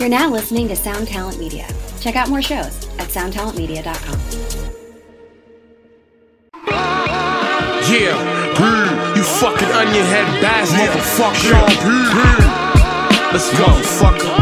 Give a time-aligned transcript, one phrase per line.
[0.00, 1.68] You're now listening to Sound Talent Media.
[2.00, 4.18] Check out more shows at soundtalentmedia.com.
[7.84, 8.16] Yeah,
[8.56, 11.52] mm, you fucking onion head bass motherfucker.
[11.84, 13.66] Mm, Let's go,
[14.00, 14.32] fucker.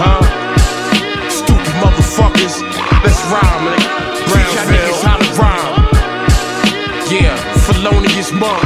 [0.00, 0.22] Huh?
[1.28, 2.62] Stupid motherfuckers.
[3.04, 3.78] Let's rhyme, man.
[4.32, 5.76] Teach y'all niggas how to rhyme.
[7.12, 7.36] Yeah,
[7.66, 8.65] felonious monk.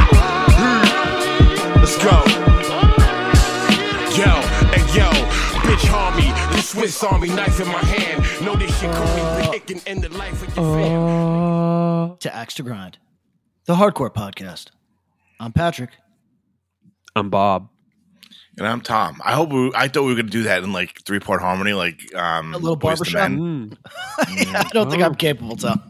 [6.80, 8.42] Swiss Army knife in my hand.
[8.42, 12.12] Know this shit could be uh, big and end the life of your family.
[12.12, 12.96] Uh, to Axe to Grind,
[13.66, 14.68] the hardcore podcast.
[15.38, 15.90] I'm Patrick.
[17.14, 17.68] I'm Bob.
[18.56, 19.20] And I'm Tom.
[19.22, 21.42] I hope we, I thought we were going to do that in like three part
[21.42, 23.30] harmony, like um, A little Boyz II barbershop?
[23.30, 23.78] Men.
[24.16, 24.56] Hmm.
[24.56, 25.82] I don't think I'm capable, Tom.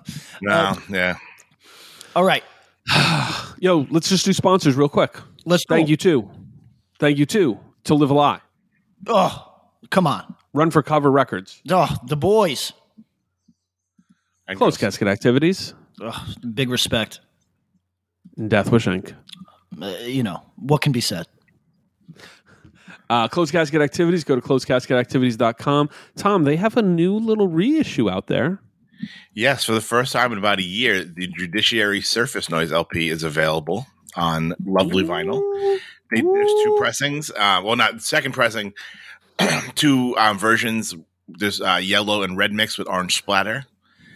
[0.42, 1.14] No, um, yeah.
[2.16, 2.42] All right,
[3.61, 5.16] Yo, let's just do sponsors real quick.
[5.45, 5.91] let's Thank go.
[5.91, 6.30] you too.
[6.98, 8.41] Thank you too to Live a Lie.
[9.06, 9.52] Oh,
[9.91, 10.34] come on.
[10.52, 11.62] Run for Cover Records.
[11.70, 12.72] Oh, the boys.
[14.48, 14.97] I Close guess.
[14.97, 15.75] Casket Activities.
[16.00, 17.20] Oh, big respect.
[18.36, 19.14] And Death Wish Inc.
[19.80, 21.27] Uh, you know what can be said.
[23.08, 24.25] Uh, Closed Casket Activities.
[24.25, 25.91] Go to closedcasketactivities.com.
[26.16, 28.60] Tom, they have a new little reissue out there.
[29.34, 33.22] Yes, for the first time in about a year, the Judiciary Surface Noise LP is
[33.22, 35.41] available on lovely vinyl.
[36.10, 37.30] They, there's two pressings.
[37.30, 38.75] Uh, well, not second pressing,
[39.74, 40.94] two um, versions.
[41.28, 43.66] There's uh, yellow and red mix with orange splatter,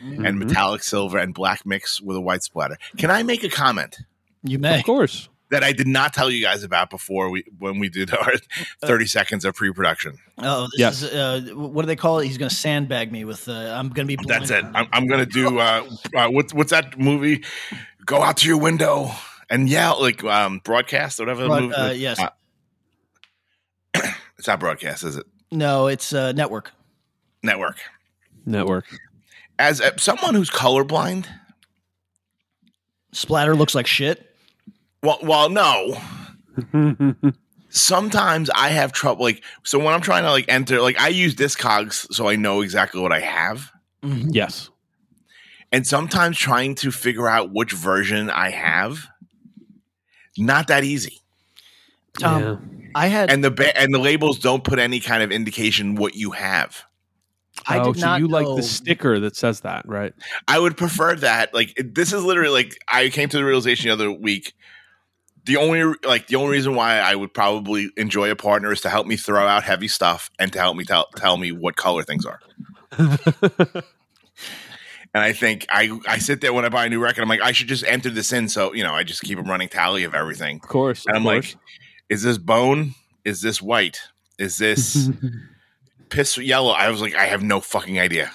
[0.03, 2.77] and metallic silver and black mix with a white splatter.
[2.98, 3.98] Can I make a comment
[4.42, 4.78] You may.
[4.81, 5.28] Of course.
[5.50, 8.33] that I did not tell you guys about before we when we did our
[8.83, 10.19] 30 seconds of pre-production?
[10.39, 11.03] Oh, this Yes.
[11.03, 12.27] is uh, what do they call it?
[12.27, 13.48] He's going to sandbag me with.
[13.48, 14.22] Uh, I'm going to be.
[14.27, 14.64] That's it.
[14.75, 17.44] I'm, I'm gonna do uh, uh what's what's that movie?
[18.05, 19.11] Go out to your window
[19.48, 21.44] and yell like um broadcast or whatever.
[21.44, 22.20] the movie, uh, yes.
[24.39, 25.27] it's not broadcast, is it?
[25.51, 26.73] No, it's uh, network.
[27.43, 27.79] Network.
[28.47, 28.87] Network.
[29.59, 31.27] As uh, someone who's colorblind,
[33.12, 34.34] Splatter looks like shit.
[35.03, 35.97] well, well, no.
[37.69, 39.25] Sometimes I have trouble.
[39.25, 42.61] Like, so when I'm trying to like enter, like I use Discogs, so I know
[42.61, 43.71] exactly what I have.
[44.03, 44.71] yes.
[45.73, 49.06] and sometimes trying to figure out which version I have,
[50.37, 51.21] not that easy.
[52.19, 52.56] Tom, Yeah.
[52.94, 53.30] I had.
[53.30, 56.84] And the ba- and the labels don't put any kind of indication what you have.
[57.66, 60.12] I oh, did so not you like the sticker that says that, right?
[60.48, 61.54] I would prefer that.
[61.54, 64.54] Like this is literally like I came to the realization the other week.
[65.44, 68.91] The only like the only reason why I would probably enjoy a partner is to
[68.91, 72.02] help me throw out heavy stuff and to help me tell tell me what color
[72.02, 72.41] things are.
[75.14, 77.22] and I think I I sit there when I buy a new record.
[77.22, 79.42] I'm like I should just enter this in so you know I just keep a
[79.42, 80.56] running tally of everything.
[80.56, 81.06] Of course.
[81.06, 81.54] And of I'm course.
[81.54, 81.62] like,
[82.09, 82.94] is this bone?
[83.25, 84.00] Is this white?
[84.38, 85.09] Is this
[86.10, 86.70] piss yellow?
[86.72, 88.31] I was like, I have no fucking idea.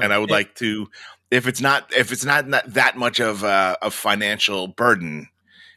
[0.00, 0.88] And I would like to,
[1.30, 5.28] if it's not, if it's not, not that much of a, a financial burden,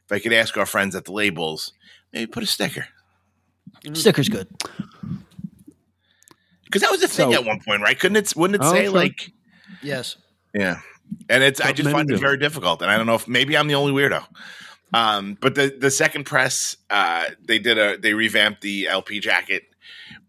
[0.05, 1.73] if I could ask our friends at the labels,
[2.11, 2.85] maybe put a sticker.
[3.93, 4.47] sticker's good.
[6.65, 7.97] Because that was the thing So- at one point, right?
[7.99, 8.33] Couldn't it?
[8.35, 8.93] Wouldn't it Oh, say sure.
[8.93, 9.31] like,
[9.81, 10.17] Yes.
[10.53, 10.81] yeah?
[11.29, 13.67] And it's, I just find it very difficult, and I don't know if maybe I'm
[13.67, 14.23] the only weirdo.
[14.93, 19.63] Um, but the the second press, uh, they did a they revamped the LP jacket,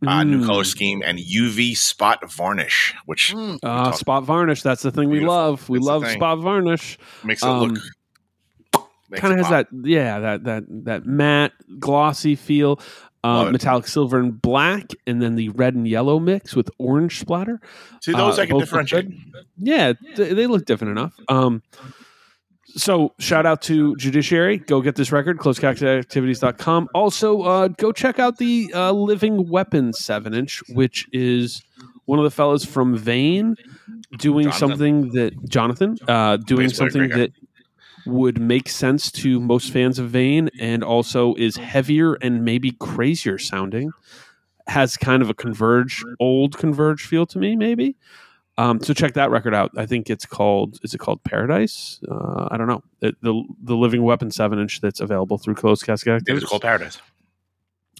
[0.07, 0.47] uh, new Mm.
[0.47, 3.59] color scheme, and UV spot varnish, which Mm.
[3.63, 4.63] Uh, spot varnish.
[4.63, 5.69] That's the thing we love.
[5.69, 6.99] We That's love spot varnish.
[7.25, 7.79] makes it um, look.
[9.17, 9.67] Kind of has pop.
[9.73, 12.79] that, yeah, that that that matte, glossy feel.
[13.23, 17.19] Love Uh, metallic silver and black, and then the red and yellow mix with orange
[17.19, 17.61] splatter.
[18.01, 19.09] See, those uh, I can differentiate.
[19.11, 19.45] good.
[19.59, 21.13] Yeah, th- they look different enough.
[21.29, 21.63] Um,
[22.77, 24.59] so shout out to Judiciary.
[24.59, 26.89] Go get this record, closecactivities.com.
[26.95, 31.63] Also, uh, go check out the uh, Living Weapon 7 inch, which is
[32.05, 33.57] one of the fellas from Vein
[34.19, 34.59] doing Jonathan.
[34.59, 37.33] something that Jonathan uh, doing something that
[38.07, 43.39] would make sense to most fans of Vein and also is heavier and maybe crazier
[43.39, 43.93] sounding.
[44.67, 47.97] Has kind of a converge, old converge feel to me, maybe.
[48.59, 49.71] Um, so check that record out.
[49.77, 50.79] I think it's called.
[50.83, 51.99] Is it called Paradise?
[52.11, 52.83] Uh, I don't know.
[53.01, 56.43] It, the the Living Weapon seven inch that's available through Closed Casket It Activities.
[56.45, 56.99] is called Paradise.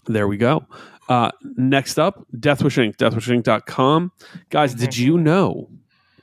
[0.05, 0.65] There we go.
[1.09, 2.95] Uh, next up, Deathwish Inc.
[2.97, 4.11] Deathwishinc.com.
[4.49, 5.69] Guys, did you know?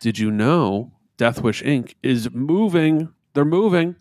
[0.00, 1.94] Did you know Deathwish Inc.
[2.02, 3.12] is moving?
[3.34, 3.96] They're moving.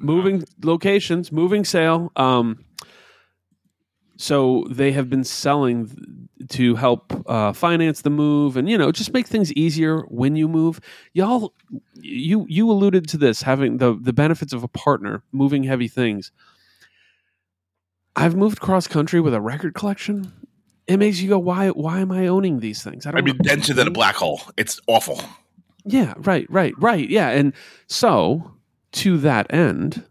[0.00, 2.10] Moving locations, moving sale.
[2.16, 2.64] Um,
[4.16, 5.98] so they have been selling th-
[6.50, 10.48] to help uh, finance the move, and you know, just make things easier when you
[10.48, 10.80] move.
[11.12, 11.54] Y'all,
[11.94, 16.32] you you alluded to this having the the benefits of a partner moving heavy things.
[18.14, 20.32] I've moved cross country with a record collection,
[20.86, 21.68] it makes you go, why?
[21.68, 23.06] Why am I owning these things?
[23.06, 23.38] I don't I'd be know.
[23.38, 24.42] denser than a black hole.
[24.56, 25.20] It's awful.
[25.84, 27.08] Yeah, right, right, right.
[27.08, 27.52] Yeah, and
[27.86, 28.52] so
[28.92, 30.04] to that end,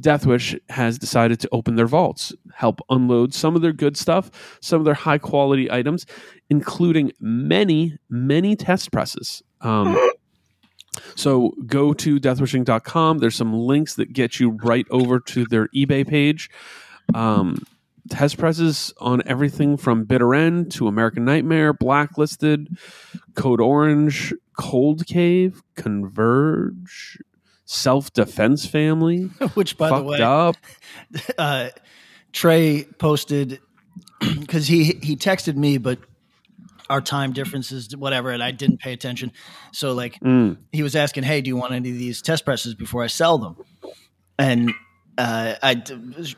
[0.00, 4.80] Deathwish has decided to open their vaults, help unload some of their good stuff, some
[4.80, 6.06] of their high quality items,
[6.50, 9.42] including many, many test presses.
[9.62, 9.96] Um,
[11.14, 13.18] so go to deathwishinc.com.
[13.18, 16.50] There's some links that get you right over to their eBay page.
[17.14, 17.64] Um,
[18.10, 22.76] test presses on everything from Bitter End to American Nightmare, Blacklisted,
[23.34, 27.18] Code Orange, Cold Cave, Converge,
[27.66, 29.24] Self Defense Family,
[29.54, 30.56] Which, by the way, Up.
[31.38, 31.68] uh,
[32.32, 33.60] Trey posted
[34.40, 35.98] because he he texted me, but
[36.88, 39.32] our time differences, whatever, and I didn't pay attention.
[39.72, 40.58] So like Mm.
[40.72, 43.38] he was asking, "Hey, do you want any of these test presses before I sell
[43.38, 43.56] them?"
[44.38, 44.72] And
[45.18, 45.82] uh, I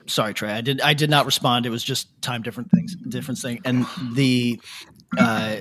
[0.07, 1.67] sorry, Trey, I did I did not respond.
[1.67, 4.61] It was just time different things, different thing, and the.
[5.19, 5.57] Uh,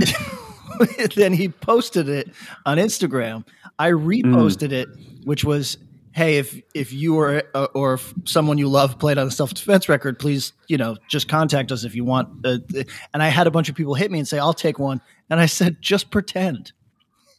[1.16, 2.30] then he posted it
[2.66, 3.46] on Instagram.
[3.78, 4.88] I reposted it,
[5.24, 5.78] which was,
[6.12, 9.54] "Hey, if if you or uh, or if someone you love played on a self
[9.54, 12.58] defense record, please, you know, just contact us if you want." Uh,
[13.14, 15.00] and I had a bunch of people hit me and say, "I'll take one,"
[15.30, 16.72] and I said, "Just pretend."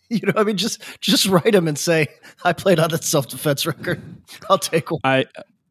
[0.10, 2.08] You know, I mean, just just write them and say,
[2.44, 4.00] "I played on a self defense record.
[4.48, 5.26] I'll take one." I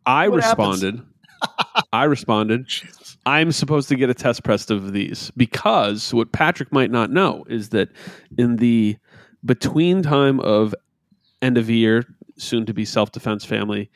[0.05, 1.03] I What responded.
[1.93, 2.67] I responded.
[3.25, 7.45] I'm supposed to get a test press of these because what Patrick might not know
[7.49, 7.89] is that
[8.37, 8.97] in the
[9.45, 10.75] between time of
[11.41, 12.05] end of year,
[12.37, 13.91] soon to be self defense family,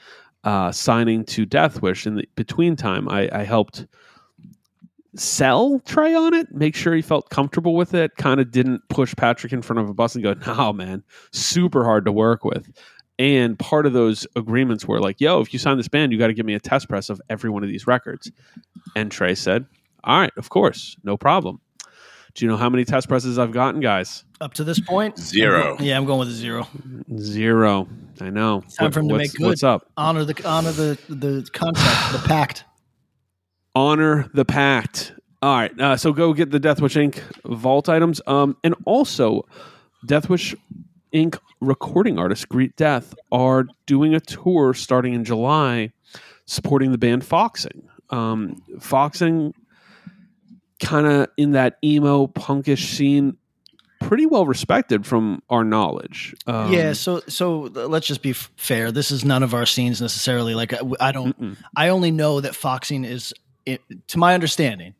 [0.44, 3.86] uh, signing to Death Wish, in the between time, I, I helped
[5.16, 9.14] sell Trey on it, make sure he felt comfortable with it, kind of didn't push
[9.16, 11.02] Patrick in front of a bus and go, no, man,
[11.32, 12.70] super hard to work with.
[13.18, 16.26] And part of those agreements were like, yo, if you sign this band, you got
[16.26, 18.30] to give me a test press of every one of these records.
[18.94, 19.64] And Trey said,
[20.04, 21.60] all right, of course, no problem.
[22.34, 24.22] Do you know how many test presses I've gotten, guys?
[24.42, 25.78] Up to this point, Zero.
[25.80, 26.68] Yeah, I'm going with a zero.
[27.16, 27.88] Zero.
[28.20, 28.62] I know.
[28.66, 29.46] It's Time for him to what's, make good.
[29.46, 29.90] What's up?
[29.96, 32.64] Honor the honor the the contract, the pact.
[33.74, 35.14] honor the pact.
[35.40, 37.20] All right, uh, so go get the Death Wish Inc.
[37.46, 39.46] vault items, um, and also
[40.06, 40.54] Death Wish
[41.16, 41.38] Inc.
[41.62, 45.90] recording artist Greet Death are doing a tour starting in July,
[46.44, 47.88] supporting the band Foxing.
[48.10, 49.54] Um, Foxing,
[50.78, 53.38] kind of in that emo punkish scene,
[53.98, 56.34] pretty well respected from our knowledge.
[56.46, 58.92] Um, yeah, so so let's just be f- fair.
[58.92, 60.54] This is none of our scenes necessarily.
[60.54, 61.56] Like I, I don't, Mm-mm.
[61.74, 63.32] I only know that Foxing is,
[63.64, 64.94] it, to my understanding,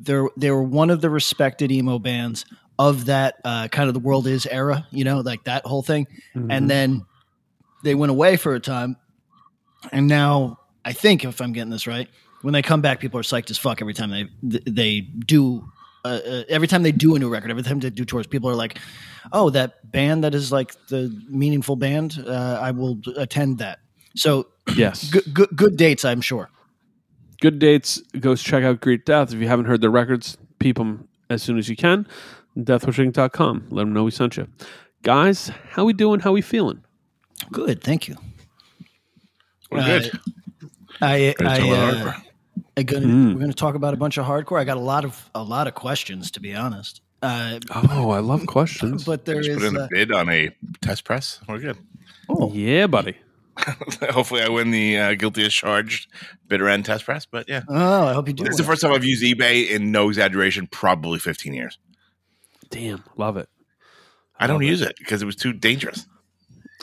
[0.00, 2.44] they're they were one of the respected emo bands
[2.80, 4.86] of that uh, kind of the world is era.
[4.90, 6.06] You know, like that whole thing.
[6.34, 6.46] Mhm.
[6.50, 7.04] And then
[7.84, 8.96] they went away for a time,
[9.92, 12.08] and now I think if I'm getting this right,
[12.42, 14.24] when they come back, people are psyched as fuck every time they
[14.66, 15.62] they do.
[16.02, 18.48] Uh, uh, every time they do a new record, every time they do tours, people
[18.48, 18.78] are like,
[19.32, 22.24] "Oh, that band that is like the meaningful band.
[22.26, 23.80] Uh, I will attend that."
[24.16, 26.48] So yes, good, good, good dates, I'm sure.
[27.42, 28.00] good dates.
[28.18, 29.34] Go check out Greet Death.
[29.34, 32.06] If you haven't heard their records, peep them as soon as you can.
[32.56, 33.66] Deathwishinc.com.
[33.70, 34.48] Let them know we sent you.
[35.02, 36.20] Guys, how we doing?
[36.20, 36.82] How we feeling?
[37.52, 38.16] Good, thank you.
[39.70, 40.20] We're Uh, good.
[41.00, 42.12] I, I, uh.
[42.76, 43.32] I gonna, Mm.
[43.34, 44.60] we're going to talk about a bunch of hardcore.
[44.60, 47.00] I got a lot of a lot of questions, to be honest.
[47.22, 49.04] Uh, Oh, I love questions.
[49.04, 51.40] but there Just is put in uh, a bid on a test press.
[51.48, 51.78] We're good.
[52.28, 53.16] oh, yeah, buddy.
[54.10, 56.10] Hopefully, I win the uh, guilty as charged
[56.48, 57.26] bitter end test press.
[57.26, 58.44] But yeah, oh, I hope you do.
[58.44, 61.78] it's the first time I've used eBay in no exaggeration, probably 15 years.
[62.70, 63.48] Damn, love it.
[64.38, 66.06] I don't Love use it because it was too dangerous.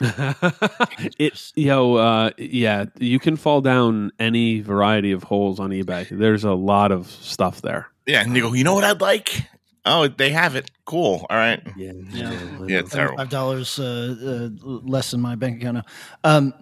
[1.18, 6.44] it yo uh yeah you can fall down any variety of holes on ebay there's
[6.44, 9.42] a lot of stuff there Yeah, and you go, you know what I'd like?
[9.84, 10.70] Oh, they have it.
[10.84, 11.26] Cool.
[11.28, 11.60] All right.
[11.76, 12.32] yeah Yeah.
[12.66, 13.16] Yeah, it's terrible.
[13.16, 15.84] Five dollars uh, uh, less in my bank account now.
[16.22, 16.54] Um,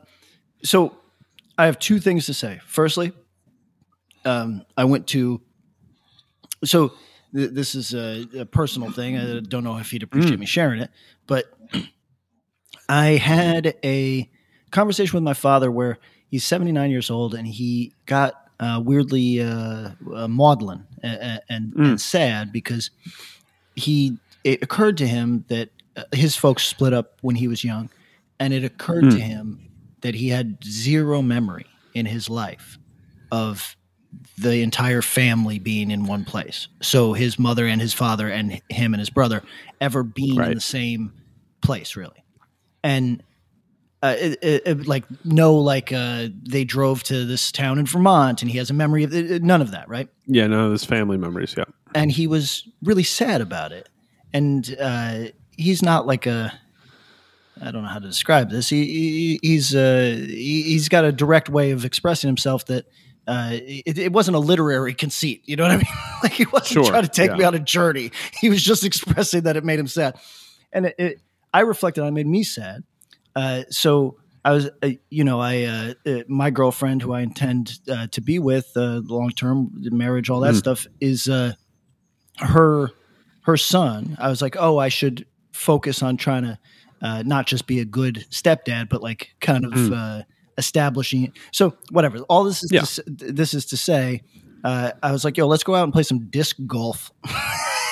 [0.63, 0.97] so
[1.59, 2.61] I have two things to say.
[2.67, 3.13] Firstly,
[4.25, 5.41] um, I went to.
[6.65, 6.93] So
[7.35, 9.17] th- this is a, a personal thing.
[9.19, 10.91] I don't know if he'd appreciate me sharing it,
[11.27, 11.47] but
[12.89, 14.31] I had a
[14.71, 19.91] conversation with my father where he's 79 years old and he got uh, weirdly uh,
[20.15, 22.91] uh, maudlin and, and, and sad because
[23.75, 27.91] he it occurred to him that uh, his folks split up when he was young
[28.39, 29.69] and it occurred to him
[30.01, 32.79] that he had zero memory in his life
[33.33, 33.77] of
[34.39, 38.93] the entire family being in one place so his mother and his father and him
[38.95, 39.43] and his brother
[39.81, 41.13] ever being in the same
[41.63, 42.25] place really
[42.85, 43.23] and
[44.03, 48.43] uh, it, it, it- like no, like uh, they drove to this town in Vermont,
[48.43, 50.09] and he has a memory of it, none of that, right?
[50.27, 51.55] Yeah, no, this family memories.
[51.57, 53.89] Yeah, and he was really sad about it.
[54.35, 55.25] And uh,
[55.57, 56.53] he's not like a
[57.61, 58.69] I don't know how to describe this.
[58.69, 62.85] He, he he's uh, he, he's got a direct way of expressing himself that
[63.27, 65.43] uh, it, it wasn't a literary conceit.
[65.47, 65.87] You know what I mean?
[66.23, 67.37] like he wasn't Sure, trying to take yeah.
[67.37, 68.11] me on a journey.
[68.41, 70.19] He was just expressing that it made him sad,
[70.73, 71.21] and it, it,
[71.53, 72.85] I reflected on it made me sad.
[73.35, 77.79] Uh, so I was, uh, you know, I uh, uh, my girlfriend who I intend
[77.91, 80.59] uh, to be with uh, long term marriage, all that Mm.
[80.59, 81.53] stuff is uh,
[82.39, 82.91] her
[83.43, 84.17] her son.
[84.21, 86.59] I was like, oh, I should focus on trying to
[87.03, 90.25] uh, not just be a good stepdad, but like kind of Mm.
[90.57, 91.33] Uh, establishing.
[91.53, 92.19] So whatever.
[92.29, 92.83] All this is Yeah.
[92.83, 94.23] to, this is to say,
[94.65, 97.11] uh, I was like, yo, let's go out and play some disc golf.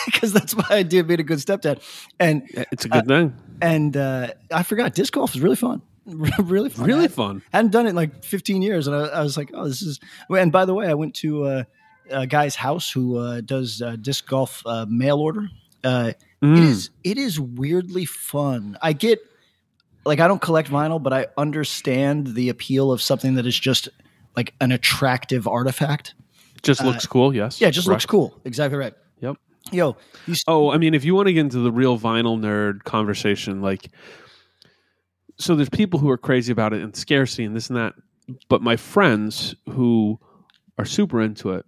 [0.07, 1.81] Because that's my idea of being a good stepdad,
[2.21, 3.35] and it's a good thing.
[3.63, 7.43] and uh, I forgot disc golf is really fun, really fun, Really I- fun.
[7.55, 10.01] hadn't done it in like 15 years, and I, I was like, oh, this is.
[10.29, 11.65] And by the way, I went to uh,
[12.11, 15.49] a guy's house who uh, does uh, disc golf uh, mail order.
[15.83, 16.59] Uh, It Mm.
[16.59, 18.77] is it is weirdly fun.
[18.83, 19.21] I get
[20.05, 23.89] like I don't collect vinyl, but I understand the appeal of something that is just
[24.37, 26.15] like an attractive artifact.
[26.63, 27.35] Just looks cool.
[27.35, 27.57] Yes.
[27.61, 28.41] uh, Yeah, it just looks cool.
[28.45, 28.95] Exactly right.
[29.21, 29.37] Yep.
[29.73, 29.97] Yo,
[30.47, 33.91] Oh, I mean, if you want to get into the real vinyl nerd conversation, like,
[35.39, 37.95] so there's people who are crazy about it and scarcity and this and that.
[38.49, 40.19] But my friends who
[40.79, 41.67] are super into it,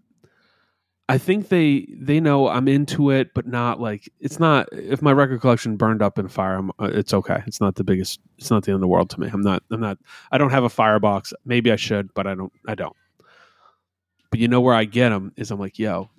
[1.08, 4.68] I think they they know I'm into it, but not like it's not.
[4.72, 7.42] If my record collection burned up in fire, I'm, uh, it's okay.
[7.46, 8.18] It's not the biggest.
[8.38, 9.28] It's not the end of the world to me.
[9.32, 9.62] I'm not.
[9.70, 9.98] I'm not.
[10.32, 11.32] I don't have a firebox.
[11.44, 12.52] Maybe I should, but I don't.
[12.66, 12.96] I don't.
[14.30, 16.10] But you know where I get them is I'm like, yo,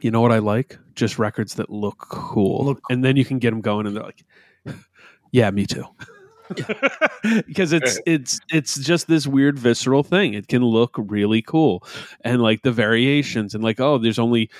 [0.00, 0.78] you know what I like?
[0.94, 2.66] Just records that look cool.
[2.66, 4.24] Look and then you can get them going, and they're like,
[5.32, 5.84] yeah, me too.
[7.46, 10.34] because it's it's it's just this weird visceral thing.
[10.34, 11.84] It can look really cool,
[12.22, 14.50] and like the variations, and like oh, there's only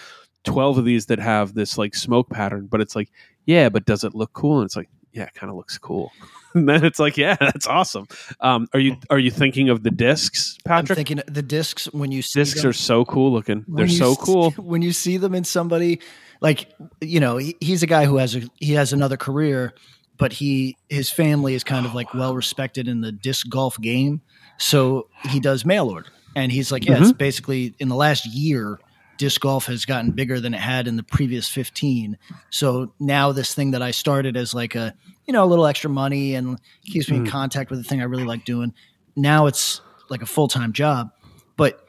[0.44, 3.10] twelve of these that have this like smoke pattern, but it's like
[3.44, 4.58] yeah, but does it look cool?
[4.60, 6.12] And it's like yeah, it kind of looks cool.
[6.54, 8.08] And then it's like yeah, that's awesome.
[8.40, 10.96] Um, are you are you thinking of the discs, I'm Patrick?
[10.96, 13.66] thinking the discs when you see discs them, are so cool looking.
[13.68, 14.52] They're when you so s- cool.
[14.52, 16.00] when you see them in somebody
[16.40, 19.74] like you know he, he's a guy who has a he has another career
[20.18, 24.22] but he his family is kind of like well respected in the disc golf game.
[24.58, 27.16] So he does mail order and he's like yeah it's mm-hmm.
[27.16, 28.78] basically in the last year
[29.18, 32.18] disc golf has gotten bigger than it had in the previous 15
[32.50, 34.94] so now this thing that i started as like a
[35.26, 37.28] you know a little extra money and keeps me in mm.
[37.28, 38.74] contact with the thing i really like doing
[39.16, 41.10] now it's like a full-time job.
[41.56, 41.86] But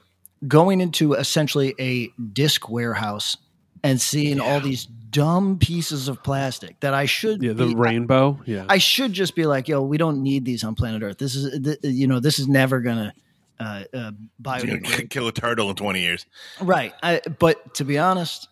[0.48, 3.38] going into essentially a disc warehouse
[3.84, 8.39] and seeing all these dumb pieces of plastic that I should Yeah, the be- rainbow.
[8.46, 11.17] Yeah, I should just be like, yo, we don't need these on planet Earth.
[11.17, 13.13] This is, th- you know, this is never gonna
[13.60, 15.10] uh, uh, biodegrade.
[15.10, 16.25] Kill a turtle in 20 years.
[16.62, 16.93] right.
[17.01, 18.48] I, but to be honest,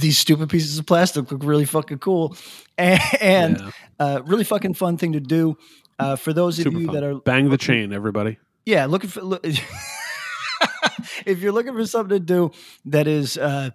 [0.00, 2.36] these stupid pieces of plastic look really fucking cool,
[2.78, 3.70] and, and Yeah.
[3.98, 5.56] uh, really fucking fun thing to do.
[5.98, 6.94] Uh, for those of you fun.
[6.94, 8.38] that are Bang the chain, everybody.
[8.66, 9.44] yeah, looking for look,
[11.26, 12.50] if you're looking for something to do
[12.86, 13.70] that is uh,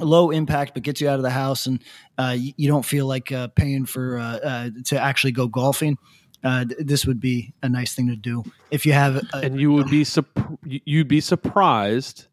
[0.00, 1.82] low impact but gets you out of the house and
[2.18, 5.96] uh, you, you don't feel like uh, paying for uh, uh, to actually go golfing.
[6.44, 9.16] Uh, th- this would be a nice thing to do if you have.
[9.16, 12.26] A, and you would be sup- you'd be surprised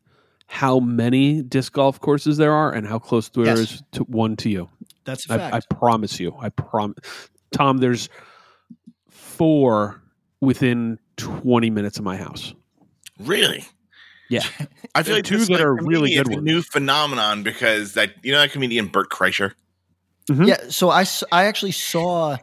[0.48, 3.84] how many disc golf courses there are and how close there is Yes.
[3.94, 4.70] to one to you.
[5.06, 5.56] that's a I, fact.
[5.72, 6.36] I promise you.
[6.40, 6.98] I promise.
[7.52, 8.10] Tom, there's
[9.10, 10.02] four
[10.42, 12.54] within 20 minutes of my house.
[13.20, 13.64] Really?
[14.30, 14.44] Yeah.
[14.96, 17.44] I feel like two that like, are for me, really it's good a new phenomenon
[17.44, 19.54] because that you know that comedian Bert Kreischer.
[20.30, 20.48] Mhm.
[20.48, 22.38] Yeah, so I I actually saw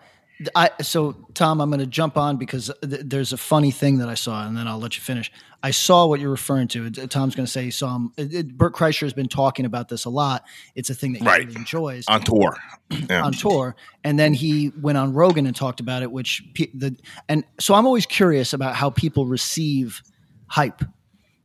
[0.55, 4.09] I so Tom, I'm going to jump on because th- there's a funny thing that
[4.09, 5.31] I saw, and then I'll let you finish.
[5.65, 6.91] I saw what you're referring to.
[6.91, 8.12] Tom's going to say he saw him.
[8.17, 10.45] It, it- Bert Kreischer has been talking about this a lot.
[10.75, 11.47] It's a thing that he Right.
[11.47, 12.57] really enjoys on tour.
[12.91, 13.23] Yeah.
[13.25, 16.11] on tour, and then he went on Rogan and talked about it.
[16.12, 16.97] Which pe- the
[17.29, 20.03] and so I'm always curious about how people receive
[20.47, 20.83] hype.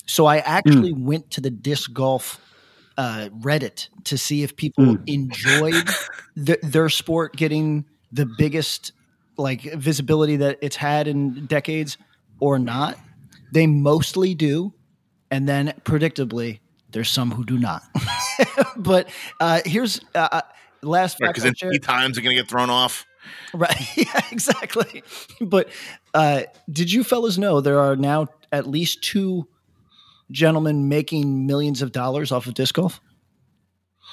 [0.08, 2.40] So I actually went to the disc golf
[2.98, 5.88] uh, Reddit to see if people enjoyed
[6.36, 8.94] th- their sport getting the biggest
[9.38, 11.98] like visibility that it's had in decades
[12.40, 12.98] or not.
[13.54, 14.74] They mostly do,
[15.30, 16.60] and then predictably,
[16.92, 17.84] there's some who do not.
[18.78, 19.10] but
[19.40, 20.42] uh, here's uh, uh,
[20.82, 23.06] last Because I'll then three times are going to get thrown off.
[23.54, 23.76] Right.
[23.98, 25.04] Yeah, exactly.
[25.42, 25.70] But
[26.14, 29.48] uh, did you fellas know there are now at least two
[30.32, 33.00] gentlemen making millions of dollars off of disc golf?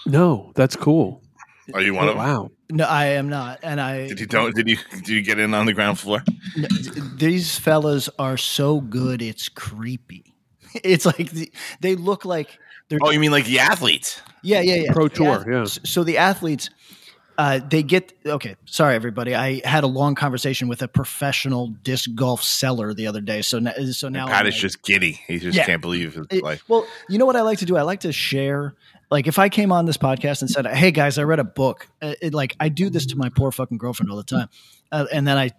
[0.07, 1.23] No, that's cool.
[1.73, 2.19] Are you one of them?
[2.27, 2.51] Wow.
[2.71, 4.09] No, I am not, and I.
[4.09, 4.55] Did you don't?
[4.55, 4.77] Did you?
[4.93, 6.23] Did you get in on the ground floor?
[6.57, 6.69] n-
[7.17, 10.25] these fellas are so good, it's creepy.
[10.83, 12.99] It's like the, they look like they're.
[13.01, 14.21] Oh, you mean like the athletes?
[14.43, 14.93] yeah, yeah, yeah.
[14.93, 15.65] Pro Tour, ath- yeah.
[15.85, 16.69] So the athletes,
[17.39, 18.57] uh, they get okay.
[18.65, 19.35] Sorry, everybody.
[19.35, 23.43] I had a long conversation with a professional disc golf seller the other day.
[23.43, 25.21] So now, so now Pat I'm is like- just giddy.
[25.27, 25.65] He just Yeah.
[25.67, 26.63] can't believe his It- life.
[26.69, 27.77] well, you know what I like to do?
[27.77, 28.75] I like to share.
[29.11, 31.89] Like if I came on this podcast and said, "Hey guys, I read a book,"
[32.03, 34.49] uh, it, like I do this to my poor fucking girlfriend all the time,
[34.93, 35.51] uh, and then I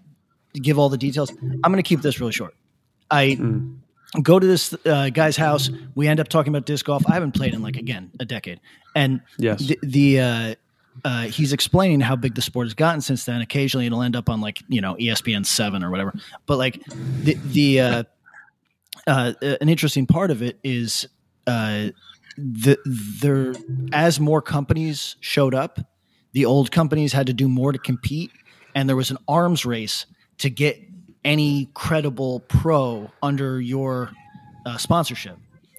[0.53, 1.31] give all the details.
[1.31, 2.53] I'm going to keep this really short.
[3.11, 3.37] I
[4.21, 5.69] go to this uh, guy's house.
[5.93, 7.03] We end up talking about disc golf.
[7.07, 8.59] I haven't played in like again a decade,
[8.95, 9.59] and Yes.
[9.59, 10.55] the, the uh,
[11.03, 13.41] uh, he's explaining how big the sport has gotten since then.
[13.41, 16.13] Occasionally, it'll end up on like you know ESPN seven or whatever.
[16.45, 18.03] But like the the uh,
[19.07, 21.07] uh, an interesting part of it is
[21.47, 21.89] uh,
[22.37, 23.53] the there
[23.91, 25.79] as more companies showed up,
[26.33, 28.31] the old companies had to do more to compete,
[28.73, 30.05] and there was an arms race
[30.37, 30.79] to get
[31.23, 34.11] any credible pro under your
[34.65, 35.37] uh, sponsorship.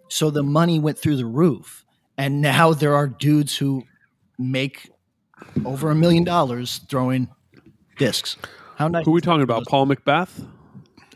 [0.09, 1.85] So the money went through the roof,
[2.19, 3.85] and now there are dudes who
[4.39, 4.91] make
[5.65, 7.29] over a million dollars throwing
[7.99, 8.37] discs.
[8.77, 9.05] How nice!
[9.05, 9.65] Who are we talking about?
[9.67, 10.47] Paul McBeth?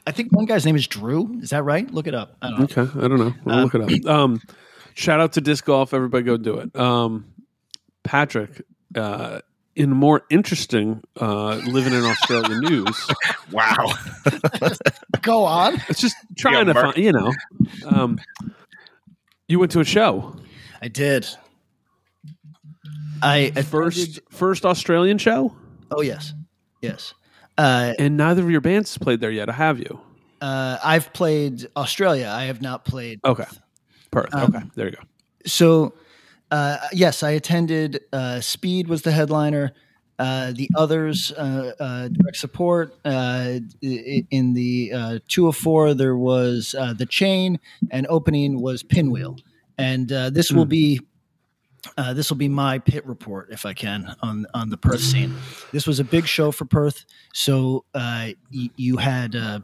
[0.06, 1.38] I think one guy's name is Drew.
[1.42, 1.88] Is that right?
[1.92, 2.36] Look it up.
[2.42, 2.82] I don't know.
[2.84, 3.34] Okay, I don't know.
[3.46, 4.10] I'll look it up.
[4.10, 4.40] Um,
[4.94, 5.92] shout out to disc golf.
[5.92, 6.74] Everybody go do it.
[6.74, 7.26] Um,
[8.02, 8.62] Patrick,
[8.96, 9.40] uh,
[9.76, 13.06] in more interesting uh, living in Australia news,
[13.52, 13.92] Wow.
[15.22, 15.74] Go on.
[15.88, 17.32] it's just trying Yeah, to Mark- find, you know.
[17.86, 18.18] Um,
[19.48, 20.34] you went to a show,
[20.80, 21.26] I did.
[23.22, 25.54] I first attended- first Australian show,
[25.90, 26.34] Oh yes,
[26.82, 27.14] yes.
[27.58, 29.48] Uh, and neither of your bands played there yet.
[29.50, 30.00] Have you?
[30.40, 32.28] uh, I've played Australia.
[32.32, 33.20] I have not played.
[33.24, 33.44] Okay,
[34.10, 34.34] Perth.
[34.34, 35.02] Um, okay, there you go.
[35.46, 35.92] So,
[36.50, 38.00] uh, yes, I attended.
[38.12, 39.72] Uh, Speed was the headliner.
[40.18, 42.94] Uh, the others, uh, uh, direct support.
[43.06, 47.58] Uh, in the uh, two of four, there was uh, the chain,
[47.90, 49.36] and opening was Pinwheel.
[49.78, 51.00] And uh, this will be
[51.96, 55.34] uh, this will be my pit report if I can on on the Perth scene.
[55.72, 59.60] This was a big show for Perth, so uh, y- you had uh,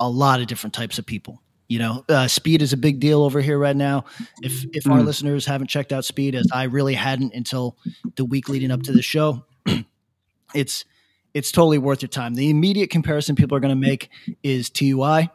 [0.00, 1.42] a lot of different types of people.
[1.68, 4.04] You know, uh, speed is a big deal over here right now.
[4.42, 7.76] If if our listeners haven't checked out Speed, as I really hadn't until
[8.16, 9.44] the week leading up to the show,
[10.54, 10.84] it's
[11.34, 12.34] it's totally worth your time.
[12.34, 14.08] The immediate comparison people are going to make
[14.42, 15.28] is TUI,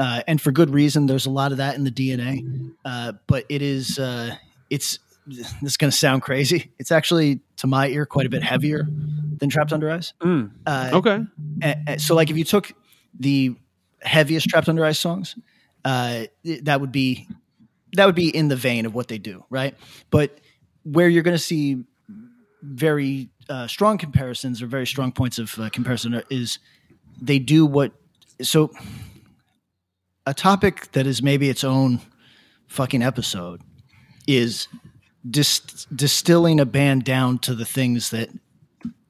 [0.00, 1.06] uh, and for good reason.
[1.06, 4.34] There's a lot of that in the DNA, uh, but it is uh,
[4.70, 4.98] it's
[5.36, 6.72] this is going to sound crazy.
[6.78, 8.86] It's actually to my ear quite a bit heavier
[9.38, 10.12] than Trapped Under Ice.
[10.20, 11.20] Mm, Uh, okay,
[11.62, 12.72] a- a- so like if you took
[13.18, 13.54] the
[14.00, 15.34] heaviest trapped under ice songs
[15.84, 16.24] uh
[16.62, 17.26] that would be
[17.94, 19.74] that would be in the vein of what they do right
[20.10, 20.38] but
[20.84, 21.82] where you're going to see
[22.62, 26.60] very uh, strong comparisons or very strong points of uh, comparison is
[27.20, 27.90] they do what
[28.40, 28.70] so
[30.26, 32.00] a topic that is maybe its own
[32.68, 33.62] fucking episode
[34.26, 34.68] is
[35.28, 38.30] dis- distilling a band down to the things that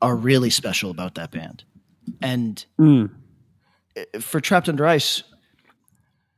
[0.00, 1.64] are really special about that band
[2.22, 3.10] and Mm.
[4.20, 5.22] for Trapped Under Ice,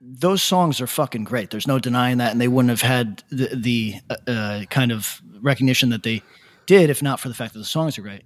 [0.01, 1.51] those songs are fucking great.
[1.51, 5.21] There's no denying that, and they wouldn't have had the, the uh, uh, kind of
[5.43, 6.23] recognition that they
[6.67, 8.23] did if not for the fact that the songs are great.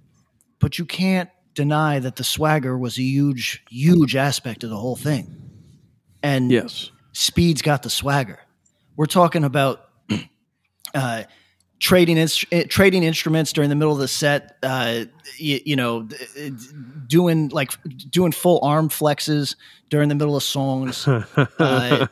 [0.59, 4.95] But you can't deny that the swagger was a huge, huge aspect of the whole
[4.95, 5.35] thing.
[6.23, 6.91] And yes.
[7.11, 8.39] Speed's got the swagger.
[8.95, 9.89] We're talking about
[10.95, 11.23] uh,
[11.79, 14.57] trading inst- eh, trading instruments during the middle of the set.
[14.63, 15.05] Uh,
[15.37, 16.51] you, you know, d-
[17.07, 17.71] doing like
[18.09, 19.55] doing full arm flexes
[19.89, 21.07] during the middle of songs.
[21.59, 22.07] uh,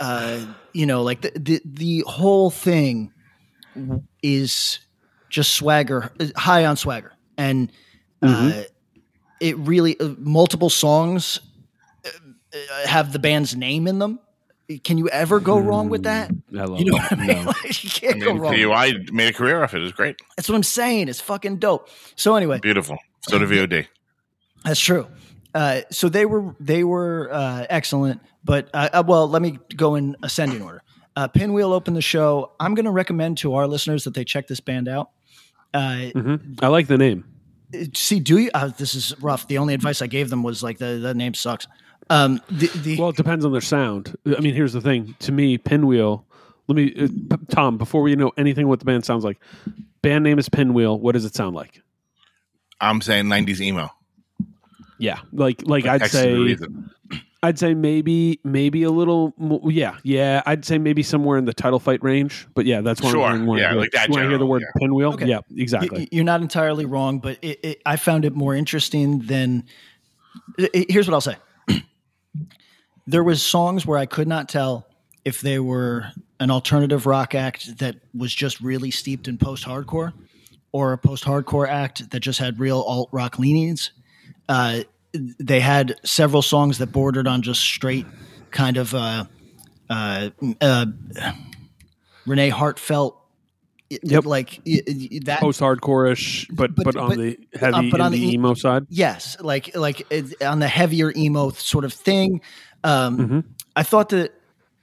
[0.00, 3.12] uh, you know, like the, the the whole thing
[4.22, 4.80] is
[5.28, 7.70] just swagger, high on swagger, and
[8.22, 8.62] uh,
[9.40, 11.40] it really uh, multiple songs
[12.04, 12.10] uh,
[12.54, 14.18] uh, have the band's name in them.
[14.84, 16.30] Can you ever go wrong with that?
[16.56, 17.02] I love You know it.
[17.02, 17.44] what I mean?
[17.44, 17.52] No.
[17.64, 18.54] Like, you can't I go mean, wrong.
[18.54, 19.78] TUI made a career off it.
[19.78, 20.16] It was great.
[20.36, 21.08] That's what I'm saying.
[21.08, 21.88] It's fucking dope.
[22.16, 22.98] So anyway, Beautiful.
[23.28, 23.86] So did VOD.
[24.64, 25.06] That's true.
[25.54, 29.96] Uh, so they were they were uh, excellent, but uh, uh, well, let me go
[29.96, 30.82] in ascending order.
[31.14, 32.52] Uh, Pinwheel opened the show.
[32.58, 35.10] I'm going to recommend to our listeners that they check this band out.
[35.74, 36.58] Uh, Mhm.
[36.62, 37.24] I like the name.
[37.94, 38.50] see, do you?
[38.54, 39.46] Uh, this is rough.
[39.48, 41.66] The only advice I gave them was like the the name sucks.
[42.10, 44.16] Um, the, the Well, it depends on their sound.
[44.26, 45.14] I mean, here's the thing.
[45.20, 46.26] To me, Pinwheel.
[46.68, 47.78] Let me, uh, P- Tom.
[47.78, 49.38] Before we know anything, what the band sounds like.
[50.02, 50.98] Band name is Pinwheel.
[50.98, 51.80] What does it sound like?
[52.80, 53.90] I'm saying 90s emo.
[54.98, 56.56] Yeah, like like Like I'd say
[57.42, 61.52] I'd say maybe maybe a little mo- yeah yeah I'd say maybe somewhere in the
[61.52, 63.22] title fight range but yeah that's one Sure.
[63.44, 64.68] when Yeah, I hear, like that when I hear the word yeah.
[64.80, 65.26] pinwheel Okay.
[65.26, 69.18] yeah exactly y- You're not entirely wrong, but it, it, I found it more interesting
[69.20, 69.64] than.
[70.60, 71.34] i- i- here's what I'll say.
[73.06, 74.86] There was songs where I could not tell
[75.24, 76.06] if they were
[76.40, 80.12] an alternative rock act that was just really steeped in post-hardcore,
[80.72, 83.92] or a post-hardcore act that just had real alt rock leanings.
[84.48, 84.80] Uh,
[85.38, 88.06] they had several songs that bordered on just straight
[88.50, 89.24] kind of uh,
[89.90, 90.86] uh, uh,
[92.26, 93.16] Renee Hartfelt.
[94.02, 94.24] Yep.
[94.24, 98.54] like that post hardcore-ish but, but but- on but- the heavy but on the, emo
[98.54, 100.06] side Yes, like like
[100.40, 102.40] on the heavier emo sort of thing.
[102.84, 103.44] Um, Mhm.
[103.76, 104.32] I thought that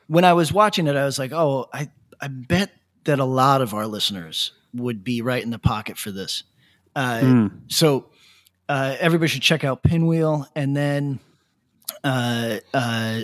[0.08, 1.90] when I was watching it, I was like, oh, I
[2.22, 2.72] I bet
[3.06, 6.44] that a lot of our listeners would be right in the pocket for this.
[6.96, 7.52] Uh, Mm.
[7.68, 8.06] So
[8.68, 11.20] uh, everybody should check out Pinwheel, and then
[12.04, 13.20] uh, uh,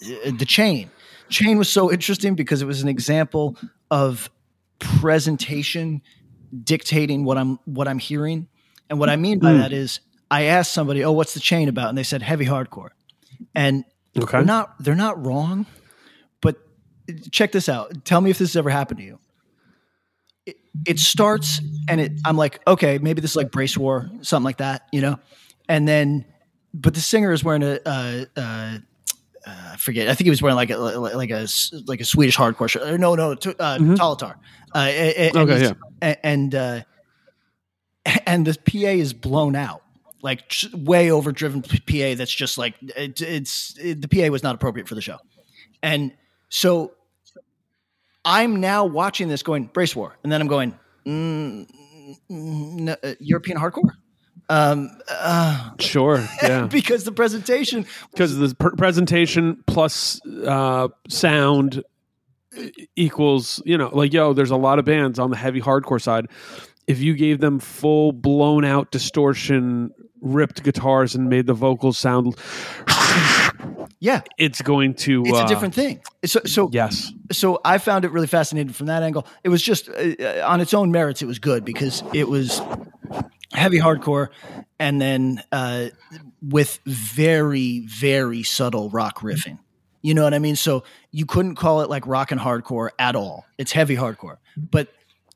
[0.00, 0.90] the Chain.
[1.28, 3.56] Chain was so interesting because it was an example
[3.90, 4.30] of
[4.78, 6.00] presentation
[6.64, 8.48] dictating what I'm what I'm hearing.
[8.90, 9.58] And what I mean by Mm.
[9.58, 10.00] that is
[10.30, 12.90] I asked somebody, "Oh, what's the chain about?" and they said heavy hardcore.
[13.54, 13.84] And
[14.24, 15.66] okay they're not they're not wrong,
[16.40, 16.56] but
[17.30, 18.04] check this out.
[18.04, 19.18] Tell me if this has ever happened to you.
[20.46, 24.58] It, it starts and it I'm like, "Okay, maybe this is like Bracewar, something like
[24.58, 25.18] that, you know?"
[25.68, 26.24] And then
[26.74, 28.40] but the singer is wearing a uh, uh,
[29.46, 30.08] uh, I forget.
[30.08, 31.46] I think he was wearing like a like a
[31.86, 32.98] like a Swedish hardcore shirt.
[33.00, 33.96] No, no, t- uh, Mhm.
[33.96, 34.34] Totalitär.
[34.74, 36.80] Uh, and Okay, he's- a- and uh,
[38.26, 39.82] and the PA is blown out,
[40.22, 42.14] like way overdriven PA.
[42.16, 45.18] That's just like it, it's it, the PA was not appropriate for the show,
[45.82, 46.12] and
[46.48, 46.92] so
[48.24, 51.66] I'm now watching this going Bracewar, and then I'm going mm,
[52.30, 53.92] mm, no, uh, European hardcore.
[54.50, 61.84] Um, uh, sure yeah because the presentation because the pr- presentation plus uh, sound
[62.96, 66.28] equals you know like yo there's a lot of bands on the heavy hardcore side
[66.86, 72.36] if you gave them full blown out distortion ripped guitars and made the vocals sound
[74.00, 76.00] yeah, it's going to it's uh, a different thing.
[76.24, 79.26] So, so yes so I found it really fascinating from that angle.
[79.44, 82.60] It was just uh, on its own merits, it was good because it was
[83.52, 84.28] heavy hardcore,
[84.78, 85.88] and then uh,
[86.42, 89.58] with very very subtle rock riffing.
[90.00, 90.56] You know what I mean?
[90.56, 93.44] So you couldn't call it like rock and hardcore at all.
[93.58, 94.88] It's heavy hardcore, but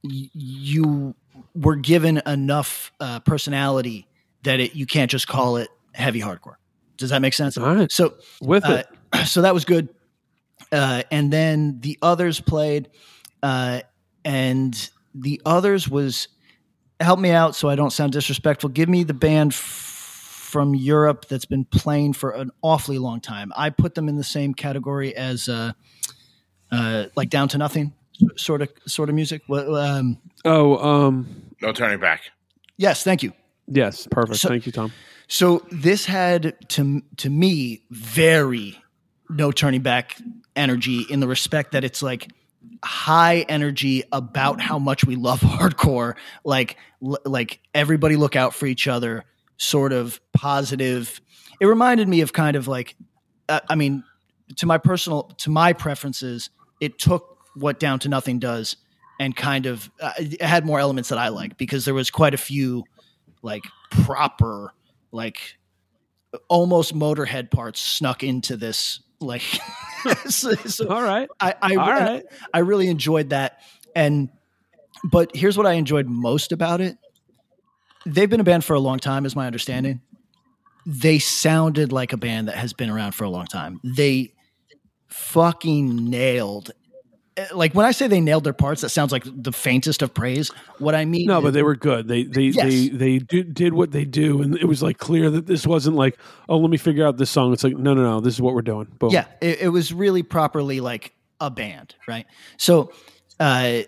[0.04, 1.14] y- you
[1.54, 4.06] were given enough uh, personality
[4.44, 6.54] that it you can't just call it heavy hardcore.
[6.96, 7.56] Does that make sense?
[7.58, 8.82] all right So with uh,
[9.14, 9.88] it so that was good.
[10.70, 12.88] Uh, and then the others played,
[13.42, 13.80] uh,
[14.24, 16.28] and the others was
[17.00, 18.70] help me out so I don't sound disrespectful.
[18.70, 23.52] Give me the band f- from Europe that's been playing for an awfully long time.
[23.56, 25.72] I put them in the same category as uh,
[26.70, 27.92] uh, like Down to Nothing
[28.36, 29.42] sort of sort of music.
[29.50, 31.26] Um, oh um
[31.60, 32.22] No turning back.
[32.78, 33.32] yes, thank you.
[33.66, 34.40] Yes perfect.
[34.40, 34.92] So- thank you tom.
[35.28, 38.78] So this had to to me very
[39.30, 40.16] no turning back
[40.54, 42.28] energy in the respect that it's like
[42.84, 46.14] high energy about how much we love hardcore.
[46.44, 49.24] Like l- like everybody look out for each other
[49.56, 51.20] sort of positive.
[51.60, 52.96] It reminded me of kind of like
[53.48, 54.04] uh, i mean
[54.56, 58.76] to my personal to my preferences it took what down to nothing does
[59.20, 62.34] and kind of uh, it had more elements that i like because there was quite
[62.34, 62.84] a few
[63.42, 64.72] like proper
[65.10, 65.58] like
[66.48, 69.42] almost motorhead parts snuck into this like
[70.28, 71.28] so, so all right.
[71.40, 72.24] I I, all right.
[72.52, 73.60] I really enjoyed that.
[73.94, 74.30] And
[75.04, 76.96] but here's what I enjoyed most about it.
[78.06, 80.00] They've been a band for a long time is my understanding.
[80.86, 83.80] They sounded like a band that has been around for a long time.
[83.84, 84.34] They
[85.08, 86.72] fucking nailed
[87.54, 90.50] like when I say they nailed their parts, that sounds like the faintest of praise.
[90.78, 92.08] What I mean, No, but they were good.
[92.08, 92.64] They they Yes.
[92.64, 95.96] they they did, did what they do, and it was like clear that this wasn't
[95.96, 96.18] like,
[96.48, 97.52] oh, let me figure out this song.
[97.52, 98.86] It's like, no, no, no, this is what we're doing.
[98.98, 99.10] Boom.
[99.10, 102.26] Yeah, it, it was really properly like a band, right?
[102.58, 102.92] So
[103.40, 103.80] uh,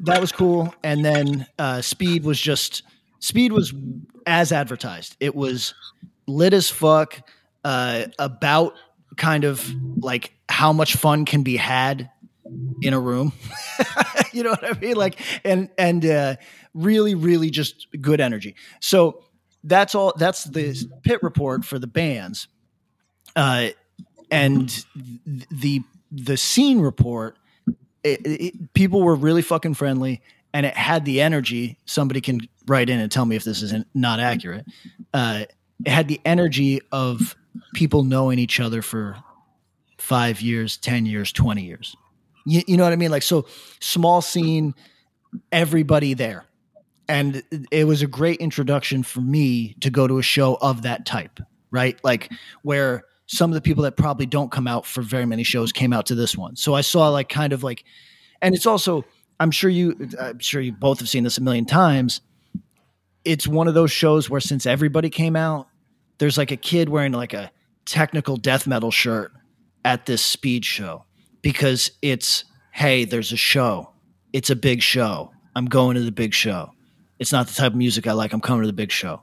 [0.00, 0.72] that was cool.
[0.84, 2.82] And then uh, Speed was just
[3.18, 3.74] Speed was
[4.26, 5.16] as advertised.
[5.20, 5.74] It was
[6.26, 7.20] lit as fuck.
[7.64, 8.74] Uh, about
[9.16, 12.10] kind of like how much fun can be had
[12.82, 13.32] in a room.
[14.32, 14.96] you know what I mean?
[14.96, 16.36] Like and and uh,
[16.72, 18.54] really, really just good energy.
[18.80, 19.24] So
[19.62, 20.12] that's all.
[20.16, 22.48] That's the pit report for the bands.
[23.36, 23.68] Uh,
[24.30, 27.36] and th- the the scene report
[28.04, 32.88] it, it, people were really fucking friendly and it had the energy somebody can write
[32.88, 34.64] in and tell me if this is not accurate
[35.12, 35.44] uh,
[35.84, 37.34] it had the energy of
[37.74, 39.16] people knowing each other for
[39.98, 41.96] five years, 10 years, 20 years.
[42.44, 43.10] You, you know what I mean?
[43.10, 43.46] Like, so
[43.80, 44.74] small scene,
[45.50, 46.44] everybody there.
[47.08, 51.04] And it was a great introduction for me to go to a show of that
[51.04, 51.98] type, right?
[52.02, 55.72] Like, where some of the people that probably don't come out for very many shows
[55.72, 56.56] came out to this one.
[56.56, 57.84] So I saw like kind of like,
[58.42, 59.04] and it's also,
[59.40, 62.20] I'm sure you, I'm sure you both have seen this a million times.
[63.24, 65.68] It's one of those shows where since everybody came out,
[66.18, 67.50] there's like a kid wearing like a
[67.86, 69.32] technical death metal shirt
[69.84, 71.04] at this speed show
[71.44, 73.92] because it's, hey, there's a show.
[74.32, 75.30] It's a big show.
[75.54, 76.72] I'm going to the big show.
[77.20, 78.32] It's not the type of music I like.
[78.32, 79.22] I'm coming to the big show.